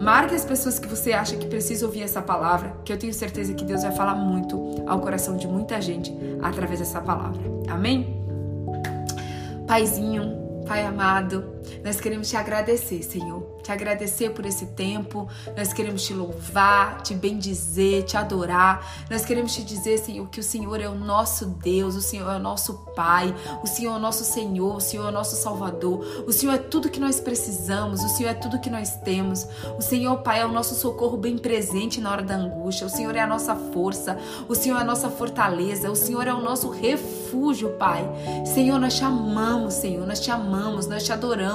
Marque 0.00 0.34
as 0.34 0.46
pessoas 0.46 0.78
que 0.78 0.88
você 0.88 1.12
acha 1.12 1.36
que 1.36 1.46
precisa 1.46 1.84
ouvir 1.84 2.02
essa 2.02 2.22
palavra, 2.22 2.74
que 2.86 2.90
eu 2.90 2.98
tenho 2.98 3.12
certeza 3.12 3.52
que 3.52 3.62
Deus 3.62 3.82
vai 3.82 3.92
falar 3.92 4.14
muito 4.14 4.82
ao 4.86 4.98
coração 4.98 5.36
de 5.36 5.46
muita 5.46 5.78
gente 5.78 6.10
através 6.40 6.78
dessa 6.80 7.02
palavra. 7.02 7.42
Amém? 7.68 8.18
Paizinho, 9.66 10.64
Pai 10.66 10.86
amado, 10.86 11.44
nós 11.84 12.00
queremos 12.00 12.28
te 12.28 12.36
agradecer, 12.36 13.02
Senhor. 13.02 13.42
Te 13.62 13.72
agradecer 13.72 14.30
por 14.30 14.44
esse 14.44 14.66
tempo. 14.66 15.28
Nós 15.56 15.72
queremos 15.72 16.02
te 16.02 16.12
louvar, 16.12 17.02
te 17.02 17.14
bendizer, 17.14 18.04
te 18.04 18.16
adorar. 18.16 19.06
Nós 19.10 19.24
queremos 19.24 19.54
te 19.54 19.62
dizer, 19.62 19.98
Senhor, 19.98 20.28
que 20.28 20.40
o 20.40 20.42
Senhor 20.42 20.80
é 20.80 20.88
o 20.88 20.94
nosso 20.94 21.46
Deus, 21.46 21.94
o 21.94 22.02
Senhor 22.02 22.30
é 22.30 22.36
o 22.36 22.40
nosso 22.40 22.74
Pai, 22.94 23.34
o 23.62 23.66
Senhor 23.66 23.94
é 23.94 23.96
o 23.96 23.98
nosso 23.98 24.24
Senhor, 24.24 24.76
o 24.76 24.80
Senhor 24.80 25.06
é 25.06 25.08
o 25.08 25.12
nosso 25.12 25.36
Salvador. 25.36 26.24
O 26.26 26.32
Senhor 26.32 26.54
é 26.54 26.58
tudo 26.58 26.90
que 26.90 27.00
nós 27.00 27.20
precisamos, 27.20 28.02
o 28.02 28.08
Senhor 28.08 28.30
é 28.30 28.34
tudo 28.34 28.60
que 28.60 28.70
nós 28.70 28.96
temos. 28.96 29.46
O 29.78 29.82
Senhor, 29.82 30.18
Pai, 30.18 30.40
é 30.40 30.46
o 30.46 30.52
nosso 30.52 30.74
socorro 30.74 31.16
bem 31.16 31.38
presente 31.38 32.00
na 32.00 32.10
hora 32.10 32.22
da 32.22 32.36
angústia. 32.36 32.86
O 32.86 32.90
Senhor 32.90 33.14
é 33.16 33.20
a 33.20 33.26
nossa 33.26 33.54
força, 33.54 34.18
o 34.48 34.54
Senhor 34.54 34.78
é 34.78 34.80
a 34.82 34.84
nossa 34.84 35.08
fortaleza, 35.08 35.90
o 35.90 35.96
Senhor 35.96 36.26
é 36.26 36.32
o 36.32 36.40
nosso 36.40 36.70
refúgio, 36.70 37.70
Pai. 37.70 38.06
Senhor, 38.44 38.78
nós 38.78 38.94
te 38.94 39.04
amamos, 39.04 39.74
Senhor, 39.74 40.06
nós 40.06 40.20
te 40.20 40.30
amamos, 40.30 40.86
nós 40.86 41.04
te 41.04 41.12
adoramos 41.12 41.49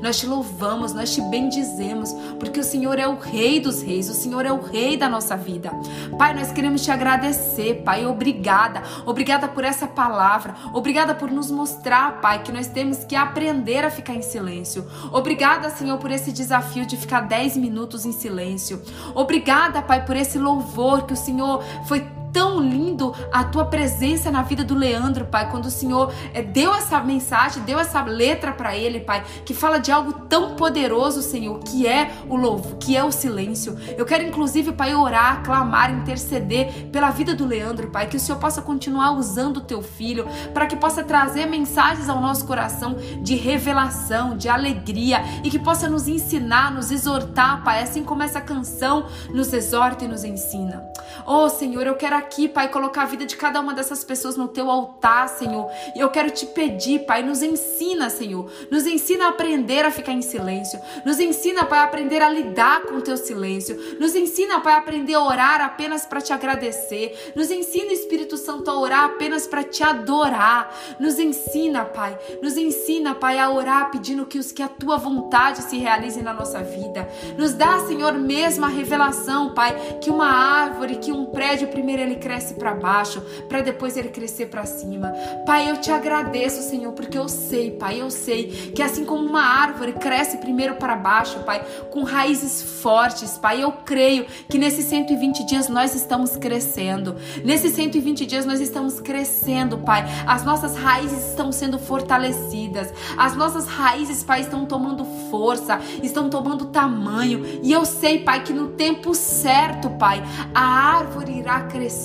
nós 0.00 0.18
te 0.18 0.26
louvamos, 0.26 0.92
nós 0.92 1.14
te 1.14 1.20
bendizemos, 1.22 2.12
porque 2.38 2.60
o 2.60 2.64
Senhor 2.64 2.98
é 2.98 3.06
o 3.06 3.18
Rei 3.18 3.60
dos 3.60 3.82
Reis, 3.82 4.08
o 4.08 4.14
Senhor 4.14 4.46
é 4.46 4.52
o 4.52 4.60
Rei 4.60 4.96
da 4.96 5.08
nossa 5.08 5.36
vida. 5.36 5.70
Pai, 6.18 6.34
nós 6.34 6.52
queremos 6.52 6.82
te 6.82 6.90
agradecer, 6.90 7.82
Pai, 7.84 8.06
obrigada, 8.06 8.82
obrigada 9.06 9.48
por 9.48 9.64
essa 9.64 9.86
palavra, 9.86 10.54
obrigada 10.72 11.14
por 11.14 11.30
nos 11.30 11.50
mostrar, 11.50 12.20
Pai, 12.20 12.42
que 12.42 12.52
nós 12.52 12.66
temos 12.66 13.04
que 13.04 13.16
aprender 13.16 13.84
a 13.84 13.90
ficar 13.90 14.14
em 14.14 14.22
silêncio. 14.22 14.86
Obrigada, 15.12 15.70
Senhor, 15.70 15.98
por 15.98 16.10
esse 16.10 16.32
desafio 16.32 16.86
de 16.86 16.96
ficar 16.96 17.22
10 17.22 17.56
minutos 17.56 18.04
em 18.04 18.12
silêncio. 18.12 18.82
Obrigada, 19.14 19.82
Pai, 19.82 20.04
por 20.04 20.16
esse 20.16 20.38
louvor 20.38 21.06
que 21.06 21.12
o 21.12 21.16
Senhor 21.16 21.62
foi 21.86 22.06
tão 22.32 22.60
lindo 22.60 23.14
a 23.32 23.44
tua 23.44 23.64
presença 23.64 24.30
na 24.30 24.42
vida 24.42 24.64
do 24.64 24.74
Leandro, 24.74 25.26
Pai, 25.26 25.50
quando 25.50 25.66
o 25.66 25.70
Senhor 25.70 26.12
é, 26.32 26.42
deu 26.42 26.74
essa 26.74 27.00
mensagem, 27.00 27.62
deu 27.62 27.78
essa 27.78 28.02
letra 28.02 28.52
para 28.52 28.76
ele, 28.76 29.00
Pai, 29.00 29.24
que 29.44 29.54
fala 29.54 29.78
de 29.78 29.90
algo 29.92 30.12
tão 30.28 30.54
poderoso, 30.54 31.22
Senhor, 31.22 31.58
que 31.60 31.86
é 31.86 32.10
o 32.28 32.36
louvo, 32.36 32.76
que 32.76 32.96
é 32.96 33.04
o 33.04 33.10
silêncio. 33.10 33.76
Eu 33.96 34.04
quero 34.04 34.24
inclusive, 34.24 34.72
Pai, 34.72 34.94
orar, 34.94 35.42
clamar, 35.42 35.92
interceder 35.92 36.88
pela 36.92 37.10
vida 37.10 37.34
do 37.34 37.46
Leandro, 37.46 37.90
Pai, 37.90 38.06
que 38.06 38.16
o 38.16 38.20
Senhor 38.20 38.38
possa 38.38 38.62
continuar 38.62 39.12
usando 39.12 39.58
o 39.58 39.62
teu 39.62 39.82
filho 39.82 40.26
para 40.54 40.66
que 40.66 40.76
possa 40.76 41.02
trazer 41.02 41.46
mensagens 41.46 42.08
ao 42.08 42.20
nosso 42.20 42.46
coração 42.46 42.96
de 43.22 43.34
revelação, 43.34 44.36
de 44.36 44.48
alegria 44.48 45.22
e 45.42 45.50
que 45.50 45.58
possa 45.58 45.88
nos 45.88 46.08
ensinar, 46.08 46.72
nos 46.72 46.90
exortar, 46.90 47.62
Pai, 47.64 47.82
assim 47.82 48.04
como 48.04 48.22
essa 48.22 48.40
canção 48.40 49.06
nos 49.32 49.52
exorta 49.52 50.04
e 50.04 50.08
nos 50.08 50.24
ensina. 50.24 50.84
Oh, 51.26 51.48
Senhor, 51.48 51.86
eu 51.86 51.94
quero 51.94 52.19
aqui, 52.20 52.48
Pai, 52.48 52.68
colocar 52.68 53.02
a 53.02 53.06
vida 53.06 53.26
de 53.26 53.36
cada 53.36 53.60
uma 53.60 53.74
dessas 53.74 54.04
pessoas 54.04 54.36
no 54.36 54.46
teu 54.48 54.70
altar, 54.70 55.28
Senhor. 55.28 55.70
E 55.96 56.00
eu 56.00 56.08
quero 56.10 56.30
te 56.30 56.46
pedir, 56.46 57.00
Pai, 57.00 57.22
nos 57.22 57.42
ensina, 57.42 58.08
Senhor. 58.10 58.50
Nos 58.70 58.86
ensina 58.86 59.26
a 59.26 59.28
aprender 59.30 59.84
a 59.84 59.90
ficar 59.90 60.12
em 60.12 60.22
silêncio. 60.22 60.80
Nos 61.04 61.18
ensina, 61.18 61.64
Pai, 61.64 61.80
a 61.80 61.84
aprender 61.84 62.22
a 62.22 62.28
lidar 62.28 62.82
com 62.82 62.96
o 62.96 63.02
teu 63.02 63.16
silêncio. 63.16 63.98
Nos 63.98 64.14
ensina, 64.14 64.60
Pai, 64.60 64.74
a 64.74 64.78
aprender 64.78 65.14
a 65.14 65.22
orar 65.22 65.60
apenas 65.60 66.06
para 66.06 66.20
te 66.20 66.32
agradecer. 66.32 67.32
Nos 67.34 67.50
ensina, 67.50 67.92
Espírito 67.92 68.36
Santo, 68.36 68.70
a 68.70 68.78
orar 68.78 69.04
apenas 69.04 69.46
para 69.46 69.64
te 69.64 69.82
adorar. 69.82 70.74
Nos 70.98 71.18
ensina, 71.18 71.84
Pai. 71.84 72.18
Nos 72.42 72.56
ensina, 72.56 73.14
Pai, 73.14 73.38
a 73.38 73.50
orar 73.50 73.90
pedindo 73.90 74.26
que, 74.26 74.38
os, 74.38 74.52
que 74.52 74.62
a 74.62 74.68
tua 74.68 74.96
vontade 74.96 75.62
se 75.62 75.78
realize 75.78 76.22
na 76.22 76.32
nossa 76.32 76.62
vida. 76.62 77.08
Nos 77.38 77.54
dá, 77.54 77.80
Senhor, 77.86 78.12
mesmo 78.14 78.64
a 78.64 78.68
revelação, 78.68 79.54
Pai, 79.54 79.98
que 80.00 80.10
uma 80.10 80.28
árvore, 80.28 80.96
que 80.96 81.12
um 81.12 81.26
prédio, 81.26 81.68
primeiro 81.68 82.09
ele 82.10 82.16
cresce 82.16 82.54
para 82.54 82.74
baixo, 82.74 83.22
para 83.48 83.60
depois 83.60 83.96
ele 83.96 84.08
crescer 84.08 84.46
para 84.46 84.66
cima. 84.66 85.12
Pai, 85.46 85.70
eu 85.70 85.76
te 85.76 85.90
agradeço, 85.90 86.68
Senhor, 86.68 86.92
porque 86.92 87.16
eu 87.16 87.28
sei, 87.28 87.70
Pai, 87.70 88.00
eu 88.00 88.10
sei 88.10 88.72
que 88.74 88.82
assim 88.82 89.04
como 89.04 89.24
uma 89.24 89.42
árvore 89.42 89.92
cresce 89.92 90.38
primeiro 90.38 90.74
para 90.74 90.96
baixo, 90.96 91.40
Pai, 91.40 91.64
com 91.90 92.02
raízes 92.02 92.80
fortes, 92.82 93.38
Pai, 93.38 93.62
eu 93.62 93.72
creio 93.72 94.26
que 94.48 94.58
nesses 94.58 94.86
120 94.86 95.46
dias 95.46 95.68
nós 95.68 95.94
estamos 95.94 96.36
crescendo. 96.36 97.16
Nesses 97.44 97.72
120 97.74 98.26
dias 98.26 98.44
nós 98.44 98.60
estamos 98.60 99.00
crescendo, 99.00 99.78
Pai. 99.78 100.04
As 100.26 100.44
nossas 100.44 100.76
raízes 100.76 101.28
estão 101.28 101.52
sendo 101.52 101.78
fortalecidas. 101.78 102.92
As 103.16 103.36
nossas 103.36 103.66
raízes, 103.66 104.22
Pai, 104.22 104.40
estão 104.40 104.66
tomando 104.66 105.04
força, 105.30 105.78
estão 106.02 106.28
tomando 106.28 106.66
tamanho. 106.66 107.44
E 107.62 107.72
eu 107.72 107.84
sei, 107.84 108.20
Pai, 108.20 108.42
que 108.42 108.52
no 108.52 108.68
tempo 108.68 109.14
certo, 109.14 109.90
Pai, 109.90 110.22
a 110.54 110.62
árvore 110.62 111.38
irá 111.38 111.62
crescer. 111.62 111.99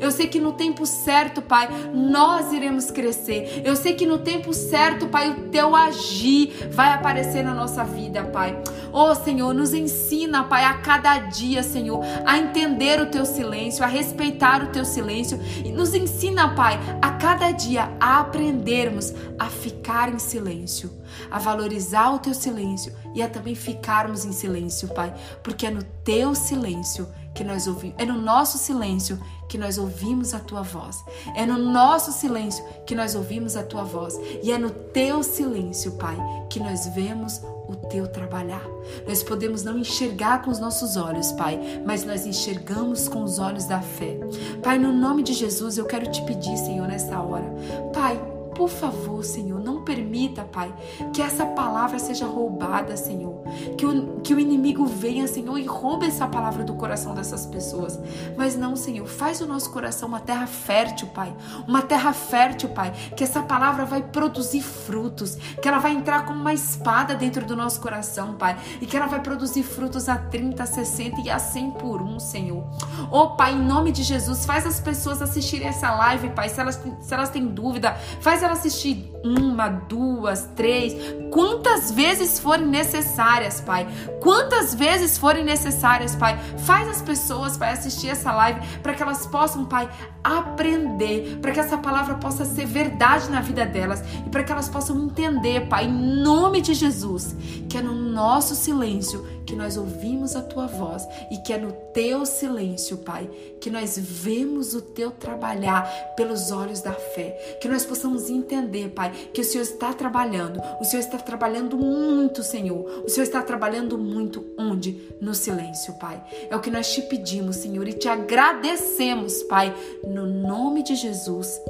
Eu 0.00 0.10
sei 0.10 0.26
que 0.26 0.40
no 0.40 0.52
tempo 0.52 0.84
certo, 0.86 1.40
Pai, 1.42 1.68
nós 1.92 2.52
iremos 2.52 2.90
crescer. 2.90 3.62
Eu 3.64 3.76
sei 3.76 3.94
que 3.94 4.06
no 4.06 4.18
tempo 4.18 4.52
certo, 4.52 5.06
Pai, 5.06 5.30
o 5.30 5.48
teu 5.48 5.74
agir 5.74 6.68
vai 6.70 6.92
aparecer 6.92 7.44
na 7.44 7.54
nossa 7.54 7.84
vida, 7.84 8.24
Pai. 8.24 8.60
Oh, 8.92 9.14
Senhor, 9.14 9.52
nos 9.52 9.74
ensina, 9.74 10.44
Pai, 10.44 10.64
a 10.64 10.74
cada 10.74 11.18
dia, 11.18 11.62
Senhor, 11.62 12.00
a 12.24 12.38
entender 12.38 13.00
o 13.00 13.06
teu 13.06 13.24
silêncio, 13.24 13.84
a 13.84 13.86
respeitar 13.86 14.62
o 14.62 14.68
teu 14.68 14.84
silêncio. 14.84 15.38
E 15.64 15.70
nos 15.70 15.94
ensina, 15.94 16.54
Pai, 16.54 16.78
a 17.02 17.10
cada 17.12 17.50
dia 17.52 17.90
a 18.00 18.20
aprendermos 18.20 19.12
a 19.38 19.46
ficar 19.46 20.12
em 20.12 20.18
silêncio, 20.18 20.90
a 21.30 21.38
valorizar 21.38 22.10
o 22.10 22.18
teu 22.18 22.34
silêncio 22.34 22.92
e 23.14 23.22
a 23.22 23.28
também 23.28 23.54
ficarmos 23.54 24.24
em 24.24 24.32
silêncio, 24.32 24.88
Pai, 24.88 25.14
porque 25.42 25.66
é 25.66 25.70
no 25.70 25.82
teu 25.82 26.34
silêncio 26.34 27.08
que 27.36 27.44
nós 27.44 27.66
ouvimos, 27.66 27.94
é 27.98 28.06
no 28.06 28.20
nosso 28.20 28.56
silêncio 28.56 29.20
que 29.46 29.58
nós 29.58 29.78
ouvimos 29.78 30.34
a 30.34 30.40
tua 30.40 30.62
voz. 30.62 31.04
É 31.36 31.44
no 31.46 31.58
nosso 31.58 32.10
silêncio 32.10 32.64
que 32.86 32.94
nós 32.94 33.14
ouvimos 33.14 33.56
a 33.56 33.62
tua 33.62 33.84
voz. 33.84 34.18
E 34.42 34.50
é 34.50 34.58
no 34.58 34.70
teu 34.70 35.22
silêncio, 35.22 35.92
Pai, 35.92 36.16
que 36.48 36.58
nós 36.58 36.86
vemos 36.88 37.40
o 37.68 37.76
teu 37.76 38.08
trabalhar. 38.08 38.64
Nós 39.06 39.22
podemos 39.22 39.62
não 39.62 39.78
enxergar 39.78 40.42
com 40.42 40.50
os 40.50 40.58
nossos 40.58 40.96
olhos, 40.96 41.30
Pai, 41.32 41.60
mas 41.84 42.04
nós 42.04 42.26
enxergamos 42.26 43.06
com 43.06 43.22
os 43.22 43.38
olhos 43.38 43.66
da 43.66 43.80
fé. 43.80 44.18
Pai, 44.62 44.78
no 44.78 44.92
nome 44.92 45.22
de 45.22 45.34
Jesus, 45.34 45.76
eu 45.76 45.84
quero 45.84 46.10
te 46.10 46.22
pedir, 46.22 46.56
Senhor, 46.56 46.88
nessa 46.88 47.20
hora. 47.20 47.54
Pai, 47.92 48.18
por 48.54 48.70
favor, 48.70 49.22
Senhor, 49.22 49.60
não 49.60 49.84
permita, 49.84 50.42
Pai, 50.42 50.74
que 51.12 51.20
essa 51.20 51.44
palavra 51.44 51.98
seja 51.98 52.24
roubada, 52.24 52.96
Senhor. 52.96 53.35
Que 53.76 53.86
o, 53.86 54.20
que 54.20 54.34
o 54.34 54.40
inimigo 54.40 54.86
venha, 54.86 55.26
Senhor, 55.26 55.58
e 55.58 55.64
roube 55.64 56.06
essa 56.06 56.26
palavra 56.26 56.64
do 56.64 56.74
coração 56.74 57.14
dessas 57.14 57.46
pessoas. 57.46 57.98
Mas 58.36 58.56
não, 58.56 58.76
Senhor, 58.76 59.06
faz 59.06 59.40
o 59.40 59.46
nosso 59.46 59.70
coração 59.70 60.08
uma 60.08 60.20
terra 60.20 60.46
fértil, 60.46 61.08
Pai. 61.08 61.34
Uma 61.66 61.82
terra 61.82 62.12
fértil, 62.12 62.70
Pai. 62.70 62.92
Que 63.16 63.24
essa 63.24 63.42
palavra 63.42 63.84
vai 63.84 64.02
produzir 64.02 64.62
frutos. 64.62 65.36
Que 65.60 65.68
ela 65.68 65.78
vai 65.78 65.92
entrar 65.92 66.24
como 66.24 66.40
uma 66.40 66.54
espada 66.54 67.14
dentro 67.14 67.44
do 67.44 67.56
nosso 67.56 67.80
coração, 67.80 68.34
Pai. 68.34 68.56
E 68.80 68.86
que 68.86 68.96
ela 68.96 69.06
vai 69.06 69.20
produzir 69.20 69.62
frutos 69.62 70.08
a 70.08 70.16
30, 70.16 70.62
a 70.62 70.66
60 70.66 71.20
e 71.20 71.30
a 71.30 71.38
100 71.38 71.70
por 71.72 72.02
um, 72.02 72.18
Senhor. 72.18 72.64
Oh, 73.10 73.30
Pai, 73.30 73.52
em 73.52 73.62
nome 73.62 73.92
de 73.92 74.02
Jesus, 74.02 74.44
faz 74.44 74.66
as 74.66 74.80
pessoas 74.80 75.22
assistirem 75.22 75.68
essa 75.68 75.94
live, 75.94 76.30
Pai. 76.30 76.48
Se 76.48 76.60
elas, 76.60 76.80
se 77.00 77.14
elas 77.14 77.30
têm 77.30 77.46
dúvida, 77.46 77.96
faz 78.20 78.42
ela 78.42 78.52
assistir 78.52 79.12
uma, 79.24 79.68
duas, 79.68 80.48
três, 80.54 80.94
quantas 81.30 81.90
vezes 81.90 82.38
forem 82.38 82.66
necessárias, 82.66 83.35
Pai. 83.60 83.86
Quantas 84.20 84.74
vezes 84.74 85.18
forem 85.18 85.44
necessárias, 85.44 86.14
Pai. 86.14 86.38
Faz 86.58 86.88
as 86.88 87.02
pessoas, 87.02 87.56
Pai, 87.56 87.72
assistir 87.72 88.08
essa 88.08 88.32
live 88.32 88.60
para 88.82 88.94
que 88.94 89.02
elas 89.02 89.26
possam, 89.26 89.64
Pai, 89.64 89.88
aprender, 90.24 91.38
para 91.40 91.52
que 91.52 91.60
essa 91.60 91.78
palavra 91.78 92.14
possa 92.14 92.44
ser 92.44 92.66
verdade 92.66 93.30
na 93.30 93.40
vida 93.40 93.66
delas 93.66 94.02
e 94.26 94.30
para 94.30 94.42
que 94.42 94.50
elas 94.50 94.68
possam 94.68 95.04
entender, 95.04 95.68
Pai, 95.68 95.84
em 95.84 96.22
nome 96.22 96.60
de 96.60 96.74
Jesus, 96.74 97.36
que 97.68 97.78
é 97.78 97.82
no 97.82 97.94
nosso 97.94 98.54
silêncio 98.54 99.26
que 99.46 99.54
nós 99.54 99.76
ouvimos 99.76 100.34
a 100.34 100.42
tua 100.42 100.66
voz 100.66 101.06
e 101.30 101.38
que 101.38 101.52
é 101.52 101.58
no 101.58 101.72
teu 101.92 102.26
silêncio, 102.26 102.98
Pai, 102.98 103.30
que 103.60 103.70
nós 103.70 103.96
vemos 103.96 104.74
o 104.74 104.82
teu 104.82 105.10
trabalhar 105.10 105.88
pelos 106.16 106.50
olhos 106.50 106.80
da 106.80 106.92
fé, 106.92 107.58
que 107.60 107.68
nós 107.68 107.84
possamos 107.84 108.28
entender, 108.28 108.90
Pai, 108.90 109.12
que 109.32 109.40
o 109.40 109.44
Senhor 109.44 109.62
está 109.62 109.92
trabalhando, 109.92 110.60
o 110.80 110.84
Senhor 110.84 111.00
está 111.00 111.18
trabalhando 111.18 111.78
muito, 111.78 112.42
Senhor, 112.42 113.04
o 113.04 113.08
Senhor 113.08 113.24
está 113.24 113.42
trabalhando 113.42 113.96
muito 113.96 114.44
onde? 114.58 115.14
No 115.20 115.34
silêncio, 115.34 115.94
Pai. 115.94 116.22
É 116.50 116.56
o 116.56 116.60
que 116.60 116.70
nós 116.70 116.92
te 116.92 117.02
pedimos, 117.02 117.56
Senhor, 117.56 117.86
e 117.86 117.92
te 117.92 118.08
agradecemos, 118.08 119.42
Pai, 119.44 119.74
no 120.04 120.26
nome 120.26 120.82
de 120.82 120.96
Jesus. 120.96 121.60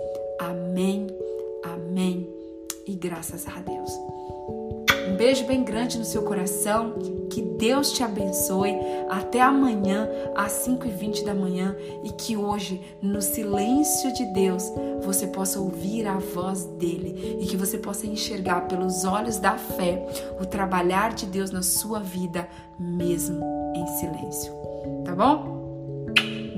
Amém, 0.41 1.07
amém 1.63 2.29
e 2.87 2.95
graças 2.95 3.47
a 3.47 3.61
Deus. 3.61 4.16
Beijo 5.17 5.47
bem 5.47 5.65
grande 5.65 5.99
no 5.99 6.05
seu 6.05 6.23
coração. 6.23 6.95
Que 7.31 7.41
Deus 7.41 7.93
te 7.93 8.03
abençoe. 8.03 8.75
Até 9.09 9.41
amanhã, 9.41 10.09
às 10.35 10.53
5h20 10.67 11.25
da 11.25 11.35
manhã. 11.35 11.75
E 12.05 12.11
que 12.11 12.37
hoje, 12.37 12.81
no 13.01 13.23
silêncio 13.23 14.13
de 14.13 14.25
Deus, 14.33 14.63
você 15.03 15.27
possa 15.27 15.59
ouvir 15.59 16.07
a 16.07 16.19
voz 16.19 16.65
dele. 16.79 17.39
E 17.41 17.47
que 17.47 17.57
você 17.57 17.79
possa 17.79 18.07
enxergar 18.07 18.69
pelos 18.69 19.05
olhos 19.05 19.39
da 19.39 19.57
fé 19.57 20.07
o 20.41 20.45
trabalhar 20.45 21.15
de 21.15 21.27
Deus 21.27 21.51
na 21.51 21.63
sua 21.63 22.01
vida, 22.01 22.49
mesmo 22.79 23.43
em 23.75 23.87
silêncio. 23.99 24.53
Tá 25.05 25.15
bom? 25.15 25.66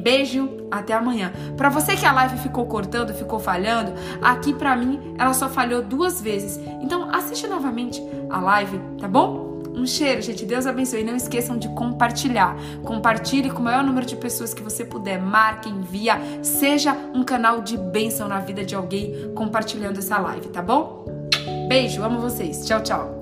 Beijo, 0.02 0.48
até 0.70 0.92
amanhã. 0.92 1.32
Para 1.56 1.68
você 1.68 1.96
que 1.96 2.06
a 2.06 2.12
live 2.12 2.38
ficou 2.38 2.66
cortando, 2.66 3.14
ficou 3.14 3.38
falhando, 3.38 3.92
aqui 4.22 4.52
para 4.52 4.76
mim 4.76 5.14
ela 5.18 5.32
só 5.34 5.48
falhou 5.48 5.82
duas 5.82 6.20
vezes. 6.20 6.58
Então 6.82 7.10
assiste 7.10 7.46
novamente 7.46 8.02
a 8.30 8.40
live, 8.40 8.78
tá 8.98 9.08
bom? 9.08 9.48
Um 9.78 9.86
cheiro, 9.86 10.20
gente. 10.20 10.44
Deus 10.44 10.66
abençoe. 10.66 11.00
E 11.02 11.04
não 11.04 11.14
esqueçam 11.14 11.56
de 11.56 11.68
compartilhar. 11.68 12.56
Compartilhe 12.82 13.48
com 13.48 13.60
o 13.60 13.64
maior 13.64 13.84
número 13.84 14.04
de 14.04 14.16
pessoas 14.16 14.52
que 14.52 14.62
você 14.62 14.84
puder. 14.84 15.20
Marque, 15.20 15.68
envia. 15.68 16.20
Seja 16.42 16.96
um 17.14 17.22
canal 17.22 17.62
de 17.62 17.76
bênção 17.76 18.26
na 18.26 18.40
vida 18.40 18.64
de 18.64 18.74
alguém 18.74 19.32
compartilhando 19.34 19.98
essa 19.98 20.18
live, 20.18 20.48
tá 20.48 20.60
bom? 20.60 21.04
Beijo, 21.68 22.02
amo 22.02 22.18
vocês. 22.18 22.66
Tchau, 22.66 22.82
tchau. 22.82 23.18